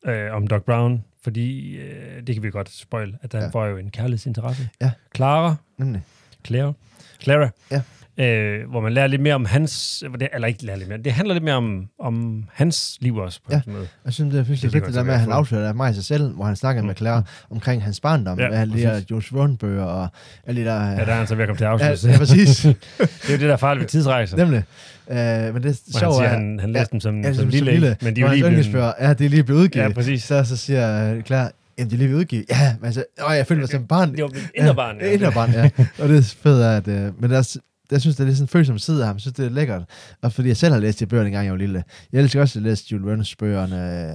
øh, 0.06 0.34
om 0.34 0.48
Doc 0.48 0.64
Brown, 0.64 1.04
fordi 1.24 1.78
øh, 1.78 2.28
det 2.28 2.36
kan 2.36 2.44
vi 2.44 2.50
godt 2.50 2.70
spoil, 2.70 3.16
at 3.22 3.34
han 3.34 3.42
ja. 3.42 3.50
får 3.50 3.66
jo 3.66 3.78
en 3.78 3.90
kærlighedsinteresse. 3.92 4.70
Ja. 4.82 4.92
Clara, 5.16 5.56
Nemlig. 5.78 6.02
Clara, 6.46 6.74
Clara 7.22 7.50
Ja. 7.72 7.82
Øh, 8.20 8.70
hvor 8.70 8.82
man 8.82 8.94
lærer 8.94 9.08
lidt 9.08 9.22
mere 9.22 9.36
om 9.36 9.46
hans, 9.46 10.04
eller 10.34 10.48
ikke 10.48 10.66
lærer 10.66 10.78
lidt 10.78 10.90
mere, 10.90 10.98
det 10.98 11.12
handler 11.14 11.34
lidt 11.34 11.44
mere 11.44 11.56
om, 11.56 11.86
om 12.00 12.44
hans 12.54 12.98
liv 13.02 13.16
også, 13.16 13.40
på 13.46 13.52
Ja. 13.52 13.62
en 13.68 13.74
måde. 13.74 13.88
Jeg 14.06 14.14
synes, 14.14 14.32
det 14.34 14.40
er 14.40 14.70
det 14.70 14.82
man 14.82 14.94
der 14.94 15.04
med, 15.04 15.14
at 15.14 15.20
han 15.20 15.32
afslører 15.32 15.74
af 15.82 15.96
sig 15.96 16.04
selv, 16.04 16.34
hvor 16.36 16.46
han 16.46 16.56
snakker 16.56 16.82
Mm. 16.82 16.88
med 16.88 16.96
Claire 16.96 17.24
omkring 17.50 17.84
hans 17.84 18.00
barndom, 18.00 18.40
Ja, 18.40 18.44
ja, 18.46 18.50
med 18.50 18.58
alle 18.58 18.74
de. 18.98 19.06
Jules 19.12 19.34
Verne-bøger 19.34 19.84
og 19.84 20.08
alle 20.48 20.62
de 20.62 20.66
der... 20.66 20.90
Ja, 20.92 20.96
der 20.96 21.06
er 21.06 21.16
han 21.16 21.28
så 21.28 21.36
ved 21.36 21.44
at 21.44 21.48
komme 21.48 21.58
til 21.58 21.66
at 21.66 21.82
ja, 21.82 21.90
afslutte. 21.92 22.12
ja, 22.12 22.18
præcis. 22.18 22.58
det 22.62 23.30
er 23.30 23.32
jo 23.32 23.38
det, 23.38 23.40
der 23.42 23.54
er 23.54 23.58
farligt 23.58 23.82
ved 23.82 23.88
tidsrejser. 23.90 24.38
Nemlig. 24.38 24.64
Uh, 25.08 25.16
men 25.16 25.24
det 25.24 25.54
Hvor 25.54 25.60
han 25.64 25.74
sjove 26.00 26.14
siger, 26.14 26.24
er... 26.30 26.34
han, 26.34 26.60
han 26.60 26.72
læste 26.72 26.92
dem 26.92 27.00
som, 27.00 27.22
ja, 27.22 27.34
som, 27.34 27.48
lille, 27.50 27.72
ikke? 27.74 27.96
men 28.02 28.16
de 28.16 28.22
er 28.22 28.26
jo 28.36 28.50
lige 28.50 28.70
blevet... 28.72 28.94
Ja, 29.02 29.14
det 29.14 29.26
er 29.26 29.30
lige 29.30 29.44
blevet 29.44 29.60
udgivet. 29.62 29.86
Ja, 29.86 29.94
præcis. 29.94 30.24
Så, 30.24 30.44
så 30.44 30.58
siger 30.58 31.14
øh, 31.16 31.24
Claire, 31.24 31.50
jamen, 31.78 31.90
det 31.90 31.94
er 31.94 31.98
lige 31.98 32.08
blevet 32.08 32.20
udgivet. 32.20 32.46
Ja, 32.50 32.76
men 32.82 32.94
så, 32.94 33.04
åh, 33.30 33.36
jeg 33.36 33.48
følte 33.48 33.60
mig 33.60 33.70
som 33.70 33.88
barn. 33.88 34.12
Det 34.16 34.24
var 34.24 34.30
mit 34.30 34.52
inderbarn, 34.56 34.96
Ja, 35.02 35.12
inderbarn, 35.12 35.52
ja. 35.52 35.70
Og 36.00 36.10
det 36.10 36.18
er 36.18 36.36
fedt, 36.44 36.88
at... 36.88 36.88
Øh, 36.88 37.22
men 37.22 37.32
der, 37.32 37.38
er 37.38 37.56
jeg 37.92 38.02
synes, 38.02 38.16
det 38.16 38.24
er 38.24 38.28
lidt 38.28 38.38
sådan 38.38 38.44
en 38.44 38.48
følsom 38.48 38.78
side 38.78 39.02
af 39.02 39.08
ham. 39.08 39.16
Jeg 39.16 39.22
synes, 39.22 39.34
det 39.36 39.46
er 39.46 39.50
lækkert. 39.50 39.84
Og 40.22 40.34
fordi 40.34 40.48
jeg 40.48 40.58
selv 40.58 40.74
har 40.74 40.80
læst 40.80 41.00
de 41.00 41.06
bøger, 41.06 41.24
dengang 41.24 41.46
jeg 41.46 41.52
var 41.54 41.58
lille. 41.58 41.84
Jeg 42.14 42.22
elsker 42.22 42.42
også 42.42 42.60
at 42.60 42.64
læse 42.64 42.86
Jules 42.92 43.32
Verne's 43.32 43.36
bøgerne. 43.40 44.10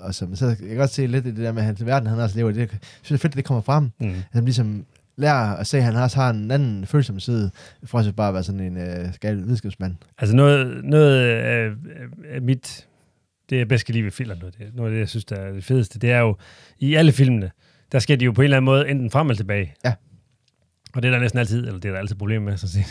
øh, 0.00 0.06
Og 0.06 0.14
så, 0.14 0.26
men 0.26 0.36
så 0.36 0.46
jeg 0.46 0.56
kan 0.56 0.76
godt 0.76 0.90
se 0.90 1.06
lidt 1.06 1.26
i 1.26 1.30
det 1.30 1.36
der 1.38 1.52
med 1.52 1.62
hans 1.62 1.86
verden, 1.86 2.08
han 2.08 2.18
også 2.18 2.36
lever 2.36 2.50
i. 2.50 2.52
Det, 2.52 2.58
jeg 2.60 2.68
synes, 2.70 2.80
det 3.02 3.14
er 3.14 3.18
fedt, 3.18 3.32
at 3.32 3.36
det 3.36 3.44
kommer 3.44 3.60
frem. 3.60 3.90
Mm. 4.00 4.08
At 4.08 4.14
han 4.32 4.44
ligesom 4.44 4.84
lærer 5.16 5.56
at 5.56 5.66
se, 5.66 5.76
at 5.78 5.84
han 5.84 5.96
også 5.96 6.16
har 6.16 6.30
en 6.30 6.50
anden 6.50 6.86
følsom 6.86 7.20
side, 7.20 7.50
for 7.84 7.98
at 7.98 8.16
bare 8.16 8.28
at 8.28 8.34
være 8.34 8.42
sådan 8.42 8.60
en 8.60 8.76
øh, 8.76 9.08
gal 9.20 9.36
videnskabsmand. 9.36 9.94
Altså 10.18 10.36
noget, 10.36 10.84
noget 10.84 11.20
af, 11.20 11.70
af 12.30 12.42
mit, 12.42 12.86
det 13.50 13.58
jeg 13.58 13.68
bedst 13.68 13.86
kan 13.86 13.92
lide 13.92 14.04
ved 14.04 14.10
film, 14.12 14.38
noget, 14.38 14.54
det, 14.58 14.66
noget 14.74 14.90
af 14.90 14.94
det, 14.94 15.00
jeg 15.00 15.08
synes, 15.08 15.24
der 15.24 15.36
er 15.36 15.52
det 15.52 15.64
fedeste, 15.64 15.98
det 15.98 16.10
er 16.10 16.18
jo, 16.18 16.36
i 16.78 16.94
alle 16.94 17.12
filmene, 17.12 17.50
der 17.92 17.98
skal 17.98 18.20
de 18.20 18.24
jo 18.24 18.32
på 18.32 18.40
en 18.40 18.44
eller 18.44 18.56
anden 18.56 18.64
måde 18.64 18.88
enten 18.88 19.10
frem 19.10 19.26
eller 19.26 19.36
tilbage. 19.36 19.74
Ja. 19.84 19.92
Og 20.96 21.02
det 21.02 21.08
er 21.08 21.12
der 21.12 21.20
næsten 21.20 21.38
altid, 21.38 21.58
eller 21.66 21.80
det 21.80 21.88
er 21.88 21.92
der 21.92 21.98
altid 21.98 22.16
problemer 22.16 22.50
med, 22.50 22.56
så 22.56 22.68
sige. 22.72 22.86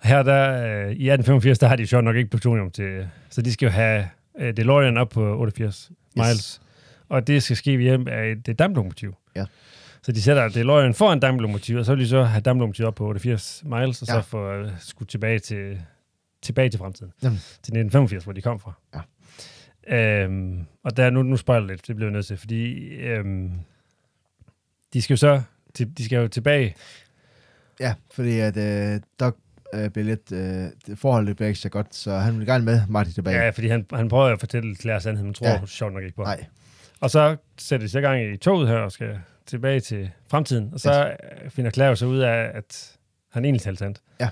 Og 0.00 0.08
her 0.08 0.22
der, 0.22 0.50
øh, 0.66 0.90
i 0.90 1.08
1885, 1.10 1.58
der 1.58 1.66
har 1.68 1.76
de 1.76 1.82
jo 1.82 1.86
sjovt 1.86 2.04
nok 2.04 2.16
ikke 2.16 2.30
plutonium 2.30 2.70
til, 2.70 3.08
så 3.30 3.42
de 3.42 3.52
skal 3.52 3.66
jo 3.66 3.72
have 3.72 4.08
øh, 4.38 4.56
DeLorean 4.56 4.96
op 4.96 5.08
på 5.08 5.38
88 5.38 5.90
miles. 6.16 6.30
Yes. 6.30 6.60
Og 7.08 7.26
det 7.26 7.42
skal 7.42 7.56
ske 7.56 7.78
ved 7.78 7.84
hjælp 7.84 8.08
af 8.08 8.36
et 8.48 8.58
damplokomotiv. 8.58 9.14
Ja. 9.36 9.44
Så 10.02 10.12
de 10.12 10.22
sætter 10.22 10.48
DeLorean 10.48 10.94
foran 10.94 11.20
damplokomotivet, 11.20 11.80
og 11.80 11.86
så 11.86 11.94
vil 11.94 12.04
de 12.04 12.08
så 12.08 12.22
have 12.22 12.40
damplokomotivet 12.40 12.86
op 12.88 12.94
på 12.94 13.06
88 13.06 13.62
miles, 13.66 14.02
og 14.02 14.08
Ja. 14.08 14.14
så 14.14 14.20
få 14.20 14.52
øh, 14.52 14.70
skudt 14.78 15.08
tilbage 15.08 15.38
til, 15.38 15.80
tilbage 16.42 16.68
til 16.70 16.78
fremtiden. 16.78 17.12
Jamen. 17.22 17.36
Til 17.38 17.72
1985, 17.74 18.24
hvor 18.24 18.32
de 18.32 18.42
kom 18.42 18.60
fra. 18.60 18.72
Ja. 18.94 19.00
Øhm, 20.24 20.66
og 20.84 20.96
der, 20.96 21.10
nu, 21.10 21.22
nu 21.22 21.36
spoiler 21.36 21.62
jeg 21.62 21.70
lidt, 21.70 21.86
det 21.86 21.96
bliver 21.96 22.08
jeg 22.08 22.12
nødt 22.12 22.26
til, 22.26 22.36
fordi 22.36 22.74
øhm, 22.88 23.50
de 24.92 25.02
skal 25.02 25.14
jo 25.14 25.18
så 25.18 25.42
til, 25.74 25.98
de 25.98 26.04
skal 26.04 26.16
jo 26.16 26.28
tilbage. 26.28 26.74
Ja, 27.80 27.94
fordi 28.14 28.38
at 28.38 28.56
øh, 28.56 29.00
Doc 29.20 29.34
øh, 29.74 29.90
bliver 29.90 30.04
lidt, 30.04 30.32
øh, 30.32 30.38
det- 30.86 30.98
forholdet 30.98 31.36
bliver 31.36 31.48
ikke 31.48 31.60
så 31.60 31.68
godt, 31.68 31.94
så 31.94 32.12
han 32.16 32.38
vil 32.38 32.46
gerne 32.46 32.64
med 32.64 32.80
Marty 32.88 33.10
tilbage. 33.10 33.36
Ja, 33.42 33.50
fordi 33.50 33.68
han, 33.68 33.86
han 33.92 34.08
prøver 34.08 34.24
at 34.32 34.40
fortælle 34.40 34.76
Claire 34.76 35.00
sandheden, 35.00 35.26
men 35.26 35.34
tror 35.34 35.46
Ja. 35.46 35.66
sjovt 35.66 35.92
nok 35.94 36.02
ikke 36.02 36.16
på. 36.16 36.22
Nej, 36.22 36.44
Og 37.00 37.10
så 37.10 37.36
sætter 37.58 37.86
de 37.86 37.90
sig 37.90 37.98
i 37.98 38.02
gang 38.02 38.22
i 38.22 38.36
toget 38.36 38.68
her 38.68 38.76
og 38.76 38.92
skal 38.92 39.18
tilbage 39.46 39.80
til 39.80 40.10
fremtiden. 40.28 40.70
Og 40.72 40.80
så 40.80 41.14
yes. 41.44 41.54
finder 41.54 41.70
Claire 41.70 41.96
så 41.96 42.06
ud 42.06 42.18
af, 42.18 42.50
at 42.54 42.96
han 43.32 43.44
egentlig 43.44 43.62
talte 43.62 43.78
sandt. 43.78 44.00
Ja. 44.20 44.28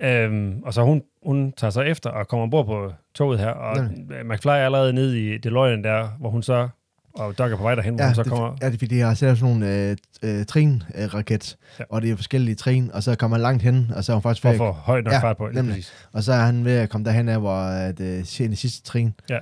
Øhm, 0.00 0.62
og 0.62 0.74
så 0.74 0.82
hun, 0.82 1.02
hun 1.22 1.52
tager 1.52 1.70
så 1.70 1.80
efter 1.80 2.10
og 2.10 2.28
kommer 2.28 2.42
ombord 2.44 2.66
på 2.66 2.92
toget 3.14 3.38
her, 3.38 3.48
og 3.50 3.76
Nemlig. 3.76 4.26
McFly 4.26 4.48
er 4.48 4.52
allerede 4.52 4.92
nede 4.92 5.34
i 5.34 5.38
DeLorean 5.38 5.84
der, 5.84 6.08
hvor 6.20 6.30
hun 6.30 6.42
så, 6.42 6.68
og 7.14 7.38
Doc 7.38 7.52
er 7.52 7.56
på 7.56 7.62
vej 7.62 7.74
derhen, 7.74 7.94
hvor 7.94 8.02
ja, 8.02 8.08
hun 8.08 8.14
så 8.14 8.22
det, 8.22 8.32
kommer... 8.32 8.56
ja, 8.60 8.66
det 8.66 8.74
er 8.74 8.78
fordi, 8.78 8.86
de 8.96 9.00
har 9.00 9.14
sådan 9.14 9.36
nogle 9.40 9.68
øh, 9.90 9.96
øh, 10.22 10.46
trin-raket, 10.46 11.56
Ja. 11.78 11.84
og 11.88 12.02
det 12.02 12.10
er 12.10 12.16
forskellige 12.16 12.54
trin, 12.54 12.90
og 12.92 13.02
så 13.02 13.14
kommer 13.16 13.36
han 13.36 13.42
langt 13.42 13.62
hen, 13.62 13.90
og 13.96 14.04
så 14.04 14.12
er 14.12 14.16
hun 14.16 14.22
faktisk 14.22 14.42
For 14.42 14.50
at 14.50 14.56
få 14.56 14.72
højt 14.72 15.04
nok 15.04 15.12
Ja, 15.14 15.18
fart 15.18 15.36
på. 15.36 15.46
Lige 15.46 15.54
nemlig. 15.56 15.74
præcis. 15.74 15.92
og 16.12 16.22
så 16.22 16.32
er 16.32 16.40
han 16.44 16.64
ved 16.64 16.72
at 16.78 16.90
komme 16.90 17.04
derhen 17.04 17.28
af, 17.28 17.40
hvor 17.40 17.56
at, 17.56 18.00
øh, 18.00 18.06
det 18.38 18.58
sidste 18.58 18.82
trin. 18.82 19.14
Ja. 19.30 19.38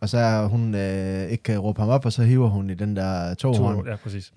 Og 0.00 0.08
så 0.08 0.18
er 0.18 0.46
hun 0.46 0.74
øh, 0.74 1.28
ikke 1.30 1.42
kan 1.42 1.58
råbe 1.58 1.80
ham 1.80 1.88
op, 1.90 2.04
og 2.06 2.12
så 2.12 2.22
hiver 2.22 2.48
hun 2.48 2.70
i 2.70 2.74
den 2.74 2.96
der 2.96 3.34
toghånd. 3.34 3.84
To, 3.84 3.90
ja, 3.90 3.96
præcis. 3.96 4.32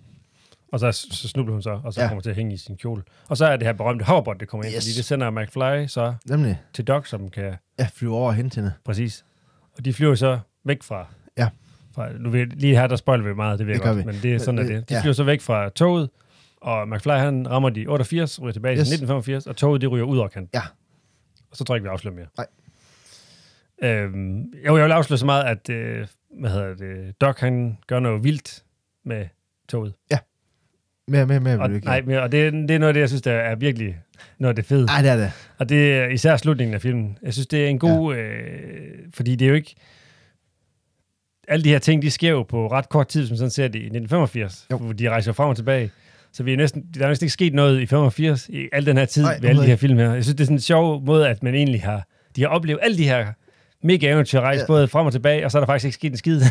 Og 0.71 0.79
så, 0.79 0.91
så 0.91 1.27
snubler 1.27 1.53
hun 1.53 1.61
så, 1.61 1.79
og 1.83 1.93
så 1.93 2.01
Ja. 2.01 2.07
kommer 2.07 2.21
til 2.21 2.29
at 2.29 2.35
hænge 2.35 2.53
i 2.53 2.57
sin 2.57 2.77
kjole. 2.77 3.03
Og 3.29 3.38
så 3.38 3.45
er 3.45 3.57
det 3.57 3.67
her 3.67 3.73
berømte 3.73 4.05
hoverbot, 4.05 4.39
det 4.39 4.47
kommer 4.47 4.63
ind, 4.65 4.75
Yes. 4.75 4.83
fordi 4.83 4.93
det 4.97 5.05
sender 5.05 5.29
McFly 5.31 5.88
så 5.88 6.13
Nemlig, 6.29 6.61
til 6.73 6.85
Doc, 6.88 7.07
som 7.07 7.29
kan 7.29 7.53
ja, 7.79 7.88
flyve 7.93 8.15
over 8.15 8.31
hen 8.31 8.49
til 8.49 8.61
hende. 8.61 8.73
Præcis. 8.85 9.25
Og 9.77 9.85
de 9.85 9.93
flyver 9.93 10.15
så 10.15 10.39
væk 10.65 10.83
fra... 10.83 11.07
Ja. 11.38 11.47
Fra 11.95 12.10
nu 12.19 12.29
ved, 12.29 12.45
lige 12.47 12.75
her, 12.75 12.88
der 12.88 12.95
spoiler 12.95 13.23
vi 13.25 13.34
meget, 13.34 13.60
det 13.60 13.67
ved 13.67 13.73
Det 13.73 13.79
jeg 13.79 13.88
godt, 13.88 13.97
vi. 13.97 14.03
men 14.12 14.15
det 14.23 14.34
er 14.34 14.38
sådan, 14.38 14.60
at 14.60 14.65
det- 14.67 14.75
det. 14.75 14.89
De 14.89 14.93
ja. 14.95 15.01
flyver 15.01 15.13
så 15.13 15.23
væk 15.23 15.41
fra 15.41 15.69
toget, 15.69 16.10
og 16.62 16.88
McFly 16.89 17.10
han 17.12 17.49
rammer 17.51 17.69
de 17.69 17.86
88, 17.88 18.41
ryger 18.41 18.51
tilbage 18.53 18.71
Yes. 18.73 18.77
til 18.88 18.93
1985, 18.93 19.47
og 19.47 19.55
toget 19.55 19.81
det 19.81 19.91
ryger 19.91 20.05
ud 20.05 20.17
over 20.17 20.27
kanten. 20.27 20.49
Ja. 20.53 20.62
Og 21.51 21.58
så 21.58 21.63
tror 21.63 21.75
jeg 21.75 21.77
ikke, 21.77 21.84
vi 21.89 21.91
afslører 21.91 22.15
mere. 22.15 22.25
Nej. 22.38 22.47
Øhm, 23.84 24.41
jo, 24.67 24.77
jeg 24.77 24.86
vil 24.86 24.91
afsløre 24.91 25.17
så 25.17 25.25
meget, 25.25 25.43
at 25.43 25.69
øh, 25.69 26.08
hvad 26.39 26.49
hedder 26.49 26.75
det, 26.75 27.21
Doc 27.21 27.39
han 27.39 27.77
gør 27.88 27.99
noget 27.99 28.23
vildt 28.23 28.63
med 29.05 29.25
toget. 29.69 29.93
Mere, 31.08 31.25
mere, 31.25 31.39
mere 31.39 31.53
vil 31.53 31.62
Og, 31.62 31.73
ikke. 31.73 31.86
nej, 31.86 32.01
men, 32.01 32.15
og 32.17 32.31
det, 32.31 32.53
det 32.53 32.71
er 32.71 32.77
noget 32.79 32.88
af 32.88 32.93
det, 32.93 33.01
jeg 33.01 33.10
synes, 33.10 33.21
der 33.21 33.31
er 33.31 33.55
virkelig 33.55 33.97
noget 34.39 34.49
af 34.51 34.55
det 34.55 34.65
fede. 34.65 34.88
Ej, 34.89 35.01
det 35.01 35.12
er 35.12 35.15
det. 35.15 35.31
Og 35.58 35.69
det 35.69 35.93
er 35.93 36.08
især 36.08 36.38
slutningen 36.38 36.73
af 36.73 36.81
filmen. 36.81 37.17
Jeg 37.23 37.34
synes, 37.34 37.47
det 37.47 37.65
er 37.65 37.67
en 37.67 37.79
god... 37.79 38.15
Ja. 38.15 38.21
Øh, 38.21 38.97
fordi 39.13 39.36
det 39.36 39.45
er 39.45 39.49
jo 39.49 39.55
ikke... 39.55 39.75
Alle 41.47 41.63
de 41.63 41.69
her 41.69 41.79
ting, 41.79 42.01
de 42.01 42.12
sker 42.12 42.29
jo 42.29 42.43
på 42.43 42.67
ret 42.67 42.89
kort 42.89 43.08
tid, 43.08 43.27
som 43.27 43.38
sådan 43.38 43.51
ser 43.51 43.67
det 43.67 43.75
i 43.75 43.86
1985. 43.86 44.65
Jo. 44.71 44.77
Hvor 44.77 44.93
de 44.93 45.10
rejser 45.10 45.31
frem 45.34 45.49
og 45.49 45.55
tilbage. 45.55 45.91
Så 46.34 46.43
vi 46.43 46.53
er 46.53 46.58
næsten, 46.58 46.84
der 46.97 47.03
er 47.03 47.08
næsten 47.08 47.25
ikke 47.25 47.34
sket 47.34 47.53
noget 47.53 47.81
i 47.81 47.86
85 47.86 48.49
i 48.49 48.67
al 48.73 48.86
den 48.86 48.97
her 48.97 49.05
tid 49.05 49.23
Nej, 49.23 49.38
ved 49.41 49.49
alle 49.49 49.62
de 49.62 49.67
her 49.67 49.75
film 49.75 49.97
her. 49.97 50.13
Jeg 50.13 50.23
synes, 50.23 50.36
det 50.36 50.43
er 50.43 50.45
sådan 50.45 50.55
en 50.58 50.62
sjov 50.62 51.01
måde, 51.05 51.29
at 51.29 51.43
man 51.43 51.55
egentlig 51.55 51.81
har... 51.84 52.08
De 52.36 52.41
har 52.41 52.47
oplevet 52.47 52.79
alle 52.84 52.97
de 52.97 53.03
her 53.03 53.25
mega 53.84 54.12
eventyr 54.12 54.39
rejse, 54.39 54.58
Ja. 54.58 54.62
ja. 54.62 54.67
både 54.67 54.88
frem 54.88 55.05
og 55.05 55.12
tilbage, 55.12 55.45
og 55.45 55.51
så 55.51 55.58
er 55.58 55.60
der 55.60 55.65
faktisk 55.65 55.86
ikke 55.86 55.95
sket 55.95 56.12
en 56.12 56.17
skid. 56.17 56.41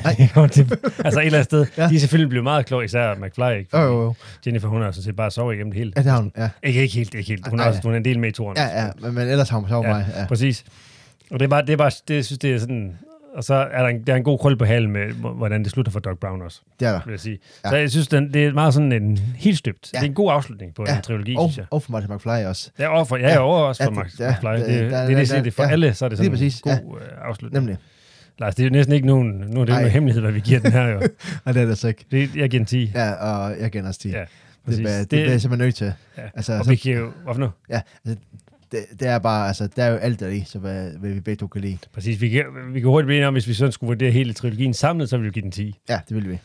Altså 1.05 1.21
et 1.21 1.27
eller 1.27 1.39
andet 1.39 1.45
sted. 1.45 1.67
Ja. 1.77 1.83
Ja. 1.83 1.89
De 1.89 1.95
er 1.95 1.99
selvfølgelig 1.99 2.29
blevet 2.29 2.45
meget 2.45 2.67
kloge, 2.67 2.85
især 2.85 3.15
McFly. 3.15 3.59
Ikke? 3.59 3.79
Jo, 3.79 3.83
jo, 3.85 4.03
jo. 4.03 4.15
Jennifer, 4.47 4.69
hun 4.69 4.83
har 4.83 4.91
sådan 4.91 5.03
set 5.05 5.17
bare 5.17 5.31
sovet 5.31 5.55
igennem 5.55 5.73
det 5.73 5.79
hele. 5.79 5.93
Ja, 5.97 6.03
det 6.03 6.11
har 6.11 6.21
hun. 6.21 6.33
Ja, 6.37 6.49
Ikke, 6.63 6.83
ikke 6.83 6.95
helt, 6.95 7.15
ikke 7.15 7.29
helt. 7.29 7.49
Hun, 7.49 7.59
er, 7.61 7.63
Nej. 7.65 7.69
også, 7.71 7.81
hun 7.83 7.93
er 7.93 7.97
en 7.97 8.05
del 8.05 8.19
med 8.19 8.29
i 8.29 8.33
toren. 8.33 8.57
ja, 8.57 8.83
ja 8.85 8.91
men, 9.01 9.15
men 9.15 9.29
ellers 9.29 9.49
har 9.49 9.59
hun 9.59 9.69
så 9.69 9.75
Ja. 9.83 9.89
mig. 9.89 10.07
Ja. 10.17 10.27
Præcis. 10.27 10.65
Og 11.31 11.41
det 11.41 11.45
er 11.45 11.49
bare, 11.51 11.63
det 11.63 11.71
er 11.73 11.77
bare, 11.77 11.91
det, 12.09 12.15
jeg 12.15 12.25
synes, 12.25 12.39
det 12.39 12.53
er 12.55 12.59
sådan, 12.59 12.99
og 13.35 13.45
så 13.45 13.55
er 13.55 13.81
der 13.83 13.89
en, 13.89 14.03
der 14.07 14.13
er 14.13 14.17
en 14.17 14.25
god 14.25 14.39
krøl 14.39 14.57
på 14.57 14.65
halen 14.65 14.91
med, 14.93 15.13
hvor- 15.13 15.33
hvordan 15.33 15.65
det 15.65 15.73
slutter 15.73 15.93
for 15.93 16.01
Doc 16.01 16.19
Brown 16.19 16.43
også, 16.43 16.61
Det 16.81 16.89
er 16.89 16.93
der. 16.93 17.01
vil 17.05 17.13
jeg 17.13 17.21
sige. 17.21 17.39
Ja. 17.65 17.69
Ja. 17.69 17.71
Så 17.71 17.77
jeg 17.77 17.91
synes, 17.91 18.09
den, 18.09 18.33
det 18.35 18.45
er 18.47 18.53
meget 18.53 18.75
sådan 18.75 18.93
en 18.93 19.19
helt 19.37 19.59
støbt. 19.59 19.91
Ja. 19.95 19.99
Ja. 19.99 20.01
Det 20.01 20.07
er 20.07 20.11
en 20.11 20.15
god 20.15 20.33
afslutning 20.33 20.75
på 20.75 20.85
Ja. 20.89 20.97
en 20.97 21.03
trilogi, 21.03 21.35
Og, 21.39 21.49
synes 21.51 21.59
jeg. 21.59 21.67
og 21.71 21.83
for 21.83 21.93
Martin 21.93 22.11
McFly 22.15 22.29
også. 22.47 22.71
Ja, 22.79 22.89
og 22.99 23.09
for, 23.09 23.17
ja, 23.17 23.23
Ja. 23.23 23.33
ja. 23.33 23.39
over 23.39 23.59
også 23.59 23.83
Ja, 23.83 23.87
for 23.87 23.91
det- 23.91 23.97
Max 23.99 24.21
ja, 24.21 24.25
ja, 24.25 24.31
McFly. 24.33 24.49
det- 24.49 24.59
Det, 24.59 24.67
det, 24.69 24.91
det, 24.91 24.93
er 24.93 25.07
det, 25.19 25.29
der- 25.29 25.43
det, 25.43 25.55
for 25.55 25.63
ja. 25.63 25.71
alle, 25.71 25.95
så 25.95 26.05
er 26.05 26.09
det 26.09 26.19
sådan 26.19 26.31
præcis, 26.33 26.61
en 26.61 26.71
ja. 26.71 26.79
god 26.79 26.97
øh, 27.01 27.07
afslutning. 27.29 27.65
Nemlig. 27.65 27.79
Lars, 28.39 28.55
det 28.55 28.63
er 28.63 28.67
jo 28.67 28.73
næsten 28.73 28.95
ikke 28.95 29.07
nogen, 29.07 29.29
nu 29.31 29.41
er 29.41 29.45
det 29.47 29.57
jo 29.59 29.65
Nej. 29.65 29.81
nogen 29.81 29.91
hemmelighed, 29.93 30.23
hvad 30.23 30.33
vi 30.33 30.41
giver 30.41 30.61
den 30.61 30.73
her 30.73 30.87
jo. 30.89 31.01
Og 31.45 31.55
det 31.55 31.63
er 31.63 31.67
det 31.67 31.79
så 31.79 31.89
ikke. 31.89 32.05
Det, 32.11 32.37
jeg 32.37 32.51
giver 32.51 32.61
den 32.61 32.67
10. 32.67 32.91
Ja, 32.95 33.13
og 33.13 33.55
jeg 33.61 33.71
giver 33.71 33.89
også 33.89 34.01
10. 34.01 34.09
Ja, 34.11 34.21
det, 34.21 34.29
præcis. 34.65 34.79
bliver, 34.81 34.99
det, 34.99 35.09
bliver 35.09 35.31
jeg 35.31 35.41
simpelthen 35.41 35.67
nødt 35.67 35.75
til. 35.75 35.93
ja. 36.19 36.23
Altså, 36.35 36.53
Og 36.59 36.65
så, 36.65 36.71
vi 36.71 36.77
kan 36.77 36.93
jo, 36.93 37.13
hvorfor 37.25 37.41
nu? 37.41 37.49
ja, 37.71 37.81
altså, 38.07 38.21
det, 38.75 39.01
det, 39.01 39.09
er 39.09 39.19
bare, 39.19 39.49
altså, 39.49 39.67
der 39.67 39.85
er 39.85 39.91
jo 39.91 39.97
alt 39.97 40.21
der 40.21 40.29
i, 40.29 40.45
så 40.47 40.59
hvad, 40.59 40.91
hvad 40.91 41.11
vi 41.11 41.21
begge 41.21 41.41
to 41.41 41.47
kan 41.47 41.61
lide. 41.61 41.79
Præcis, 41.93 42.21
vi 42.21 42.29
kan, 42.29 42.45
vi 42.73 42.81
kan 42.81 42.89
hurtigt 42.89 43.07
blive 43.07 43.17
enige 43.17 43.29
om, 43.29 43.35
hvis 43.35 43.49
vi 43.49 43.55
sådan 43.55 43.73
skulle 43.73 43.89
vurdere 43.89 44.11
hele 44.11 44.33
trilogien 44.33 44.75
samlet, 44.75 45.09
så 45.09 45.17
ville 45.17 45.31
vi 45.31 45.33
give 45.33 45.43
den 45.43 45.51
10. 45.51 45.81
Ja, 45.89 46.01
det 46.09 46.17
vil 46.17 46.31
vi. 46.31 46.39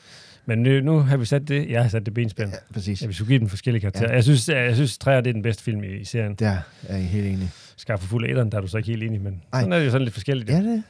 Men 0.46 0.64
nu, 0.64 0.82
nu 0.82 1.00
har 1.00 1.18
vi 1.18 1.26
sat 1.26 1.48
det, 1.48 1.70
jeg 1.70 1.82
har 1.82 1.90
sat 1.90 2.06
det 2.06 2.14
benspænd. 2.14 2.50
Ja, 2.50 2.58
præcis. 2.74 3.02
Ja, 3.02 3.08
vi 3.08 3.14
skulle 3.14 3.28
give 3.28 3.40
den 3.40 3.50
forskellige 3.50 3.82
karakterer. 3.82 4.10
Ja. 4.10 4.16
Jeg 4.16 4.24
synes, 4.24 4.50
jeg, 4.50 4.66
jeg 4.66 4.76
synes, 4.76 4.98
træer 4.98 5.22
det 5.22 5.30
er 5.30 5.34
den 5.34 5.42
bedste 5.42 5.64
film 5.64 5.84
i, 5.84 5.88
i 5.88 6.04
serien. 6.04 6.36
Der 6.36 6.58
er 6.88 6.98
jeg 6.98 7.06
helt 7.06 7.28
enig. 7.28 7.50
Skaffe 7.78 8.08
fuld 8.08 8.26
af 8.26 8.50
der 8.52 8.58
er 8.58 8.62
du 8.62 8.68
så 8.68 8.78
ikke 8.78 8.90
helt 8.90 9.04
enig, 9.04 9.22
men 9.22 9.42
Ej. 9.54 9.60
sådan 9.60 9.74
er 9.74 9.78
det 9.78 9.86
jo 9.86 9.92
sådan 9.92 10.04
lidt 10.04 10.14
forskelligt. 10.14 10.50
Ja, 10.50 10.58
det 10.58 10.84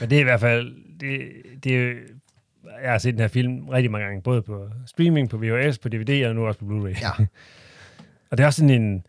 Men 0.00 0.10
det 0.10 0.16
er 0.16 0.20
i 0.20 0.24
hvert 0.24 0.40
fald, 0.40 0.74
det, 1.00 1.20
det 1.64 1.76
er, 1.76 1.92
jeg 2.82 2.90
har 2.90 2.98
set 2.98 3.12
den 3.12 3.20
her 3.20 3.28
film 3.28 3.68
rigtig 3.68 3.90
mange 3.90 4.06
gange, 4.06 4.22
både 4.22 4.42
på 4.42 4.68
streaming, 4.86 5.30
på 5.30 5.38
VHS, 5.38 5.78
på 5.78 5.88
DVD 5.88 6.26
og 6.26 6.34
nu 6.34 6.46
også 6.46 6.60
på 6.60 6.64
Blu-ray. 6.66 7.02
Ja. 7.02 7.10
og 8.30 8.38
det 8.38 8.40
er 8.40 8.46
også 8.46 8.56
sådan 8.56 8.82
en, 8.82 9.04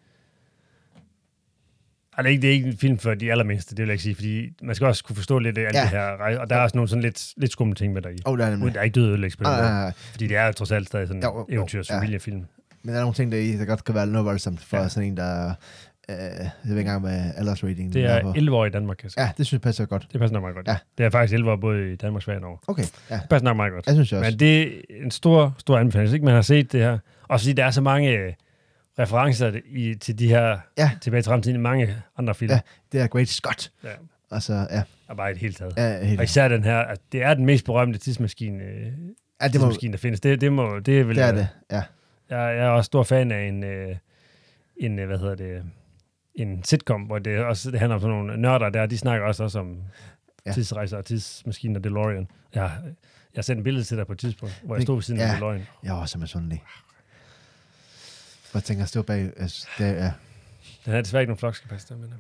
ej, 2.26 2.30
det, 2.30 2.30
er 2.30 2.32
ikke, 2.32 2.42
det 2.42 2.50
er 2.50 2.54
ikke 2.54 2.68
en 2.68 2.78
film 2.78 2.98
for 2.98 3.14
de 3.14 3.32
allermindste, 3.32 3.76
det 3.76 3.82
vil 3.82 3.88
jeg 3.88 3.94
ikke 3.94 4.04
sige, 4.04 4.16
fordi 4.16 4.50
man 4.62 4.76
skal 4.76 4.88
også 4.88 5.04
kunne 5.04 5.16
forstå 5.16 5.40
lidt 5.40 5.58
af 5.58 5.62
alt 5.66 5.76
Ja. 5.76 5.82
det 5.82 5.90
her 5.90 6.38
og 6.40 6.50
der 6.50 6.56
er 6.56 6.60
også 6.60 6.78
nogle 6.78 6.88
sådan 6.90 7.02
lidt, 7.02 7.34
lidt 7.38 7.52
skumle 7.52 7.76
ting 7.76 7.94
med 7.94 8.02
der 8.02 8.10
i. 8.10 8.16
Oh, 8.26 8.38
der 8.38 8.46
er 8.46 8.50
nemlig. 8.50 8.74
der 8.74 8.80
er 8.80 8.84
ikke 8.84 8.96
død 9.00 9.08
ødelæggelse 9.08 9.38
på 9.38 9.44
nej, 9.44 9.62
nej. 9.62 9.92
fordi 10.12 10.28
det 10.28 10.38
er 10.38 10.52
trods 10.52 10.72
alt 10.72 10.88
stadig 10.88 11.08
sådan 11.08 11.20
en 11.24 11.24
Jo, 11.24 11.30
jo, 11.38 11.46
jo. 11.50 11.56
eventyrs 11.56 11.90
Ja. 11.90 12.00
Men 12.84 12.94
der 12.94 12.96
er 12.96 13.00
nogle 13.02 13.14
ting, 13.14 13.32
der, 13.32 13.38
i, 13.38 13.52
der 13.58 13.66
godt 13.66 13.84
kan 13.84 13.96
være 13.96 14.08
noget 14.08 14.26
voldsomt 14.26 14.60
for 14.62 14.78
Ja. 14.78 14.88
sådan 14.90 15.10
en, 15.10 15.18
der... 15.18 15.54
Øh, 16.10 16.16
jeg 16.16 16.52
ved 16.64 16.78
ikke 16.78 16.80
engang, 16.80 17.02
hvad 17.02 17.22
aldersrating 17.38 17.94
Det 17.94 18.06
er 18.06 18.22
på. 18.22 18.34
11 18.36 18.58
år 18.58 18.66
i 18.66 18.70
Danmark, 18.70 18.98
kan. 18.98 19.10
Ja, 19.18 19.30
det 19.38 19.46
synes 19.46 19.52
jeg 19.54 19.62
passer 19.62 19.86
godt. 19.86 20.08
Det 20.12 20.20
passer 20.20 20.34
nok 20.34 20.42
meget 20.44 20.56
godt. 20.56 20.68
Ja. 20.68 20.78
Det 20.98 21.06
er 21.06 21.10
faktisk 21.10 21.34
11 21.34 21.52
år 21.52 21.56
både 21.56 21.94
i 21.94 21.96
Danmark, 21.96 22.24
Sverige 22.24 22.38
og 22.38 22.42
Norge. 22.42 22.58
Okay, 22.68 22.84
ja. 23.10 23.16
Det 23.16 23.30
passer 23.30 23.44
nok 23.44 23.58
meget 23.58 23.74
godt. 23.74 23.86
Jeg 23.88 23.94
synes 23.94 24.12
jeg 24.12 24.20
også. 24.20 24.32
Men 24.32 24.40
det 24.40 24.62
er 24.68 24.72
en 25.04 25.12
stor, 25.12 25.56
stor 25.58 25.78
anbefaling. 25.78 26.08
Hvis 26.10 26.14
ikke 26.14 26.26
man 26.26 26.34
har 26.36 26.42
set 26.42 26.72
det 26.72 26.80
her, 26.82 26.98
og 27.28 27.40
fordi 27.40 27.54
der 27.54 27.66
er 27.66 27.72
så 27.72 27.82
mange 27.82 28.10
øh, 28.18 28.34
referencer 29.00 29.60
i, 29.66 29.96
til 29.96 30.20
de 30.20 30.28
her 30.28 30.60
Ja. 30.78 30.92
tilbage 31.02 31.22
til 31.22 31.30
fremtiden 31.30 31.56
i 31.56 31.60
mange 31.62 31.96
andre 32.18 32.36
film. 32.36 32.52
Ja. 32.52 32.60
Det 32.92 33.02
er 33.02 33.08
Great 33.08 33.28
Scott. 33.28 33.72
Ja. 33.84 33.90
Altså, 34.32 34.54
ja. 34.54 34.84
Og 35.08 35.18
bare 35.18 35.30
i 35.32 35.34
det 35.34 35.42
hele 35.42 35.54
taget. 35.54 35.74
ja 35.78 36.06
helt, 36.06 36.20
Og 36.20 36.24
især 36.24 36.48
den 36.48 36.64
her, 36.64 36.78
at 36.80 37.00
det 37.12 37.24
er 37.24 37.34
den 37.34 37.46
mest 37.46 37.66
berømte 37.66 38.00
tidsmaskine, 38.00 38.64
øh, 38.64 38.86
ja, 38.86 38.88
det, 38.88 38.92
må, 39.42 39.50
tidsmaskine 39.52 39.92
der 39.94 39.98
findes. 39.98 40.20
Det, 40.22 40.42
det, 40.42 40.54
må, 40.54 40.80
det, 40.80 41.08
vil 41.08 41.16
det 41.16 41.24
er 41.24 41.32
det, 41.32 41.48
ja. 41.72 41.84
Jeg, 42.30 42.58
jeg 42.58 42.66
er 42.66 42.70
også 42.70 42.86
stor 42.86 43.04
fan 43.04 43.32
af 43.32 43.48
en, 43.48 43.64
øh, 43.64 43.96
en 44.78 45.00
øh, 45.00 45.08
hvad 45.08 45.18
hedder 45.20 45.36
det, 45.36 45.64
en 46.36 46.64
sitcom, 46.64 47.02
hvor 47.02 47.20
det 47.20 47.40
også 47.40 47.72
det 47.72 47.80
handler 47.80 47.96
om 47.96 48.02
sådan 48.02 48.16
nogle 48.16 48.38
nørder 48.38 48.70
der, 48.70 48.86
de 48.86 48.98
snakker 48.98 49.28
også, 49.28 49.44
også 49.44 49.60
om 49.60 49.78
Ja. 50.46 50.52
tidsrejser 50.52 50.98
og 50.98 51.06
tidsmaskinen 51.06 51.76
og 51.76 51.84
DeLorean. 51.84 52.28
Jeg, 52.56 52.72
jeg 53.36 53.46
sendte 53.46 53.60
et 53.60 53.64
billede 53.64 53.84
til 53.84 53.98
dig 53.98 54.08
på 54.08 54.14
et 54.14 54.20
tidspunkt, 54.20 54.62
hvor 54.66 54.76
jeg 54.76 54.82
stod 54.84 54.96
ved 54.96 55.02
siden 55.04 55.20
ja. 55.20 55.26
af 55.28 55.34
DeLorean. 55.34 55.68
Jeg 55.84 55.90
er 55.90 55.94
også 56.02 56.18
misundelig. 56.20 56.64
Jeg 58.54 58.64
tænker, 58.64 58.84
at 58.84 58.90
stå 58.90 59.02
bag... 59.02 59.32
Altså, 59.38 59.68
det, 59.78 59.88
er, 59.88 60.12
Den 60.86 60.94
har 60.94 61.02
desværre 61.02 61.24
ikke 61.24 61.30
nogen 61.30 61.40
flokskapasiter, 61.40 61.96
men 61.96 62.06
øh, 62.06 62.12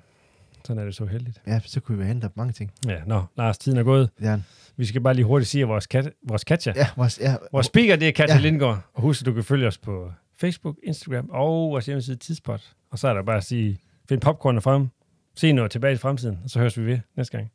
sådan 0.65 0.81
er 0.81 0.85
det 0.85 0.95
så 0.95 1.05
heldigt. 1.05 1.41
ja, 1.47 1.59
så 1.65 1.79
kunne 1.79 1.97
vi 1.97 2.05
hente 2.05 2.25
op 2.25 2.37
mange 2.37 2.53
ting. 2.53 2.71
Ja, 2.87 3.01
nå, 3.05 3.23
Lars, 3.37 3.57
tiden 3.57 3.77
er 3.77 3.83
gået. 3.83 4.09
Er 4.21 4.33
en- 4.33 4.45
Vi 4.77 4.85
skal 4.85 5.01
bare 5.01 5.13
lige 5.13 5.25
hurtigt 5.25 5.49
sige, 5.49 5.61
at 5.61 5.67
vores, 5.67 5.87
kat, 5.87 6.11
vores 6.23 6.43
Katja, 6.43 6.73
Ja, 6.75 6.87
vores, 6.97 7.19
ja, 7.19 7.35
vores 7.51 7.65
speaker, 7.65 7.95
det 7.95 8.07
er 8.07 8.11
Katja 8.11 8.33
Ja. 8.33 8.39
ja. 8.39 8.41
Lindgaard. 8.43 8.79
Og 8.93 9.01
husk, 9.01 9.21
at 9.21 9.25
du 9.25 9.33
kan 9.33 9.43
følge 9.43 9.67
os 9.67 9.77
på 9.77 10.11
Facebook, 10.39 10.75
Instagram 10.83 11.29
og 11.29 11.71
vores 11.71 11.85
hjemmeside 11.85 12.15
Tidspot. 12.17 12.73
Og 12.91 12.99
så 12.99 13.07
er 13.07 13.13
der 13.13 13.23
bare 13.23 13.37
at 13.37 13.43
sige, 13.43 13.79
find 14.09 14.21
popcorn 14.21 14.61
frem, 14.61 14.87
se 15.35 15.51
noget 15.51 15.71
tilbage 15.71 15.93
i 15.93 15.97
fremtiden, 15.97 16.39
og 16.43 16.49
så 16.49 16.59
høres 16.59 16.77
vi 16.79 16.85
ved 16.85 16.99
næste 17.17 17.37
gang. 17.37 17.51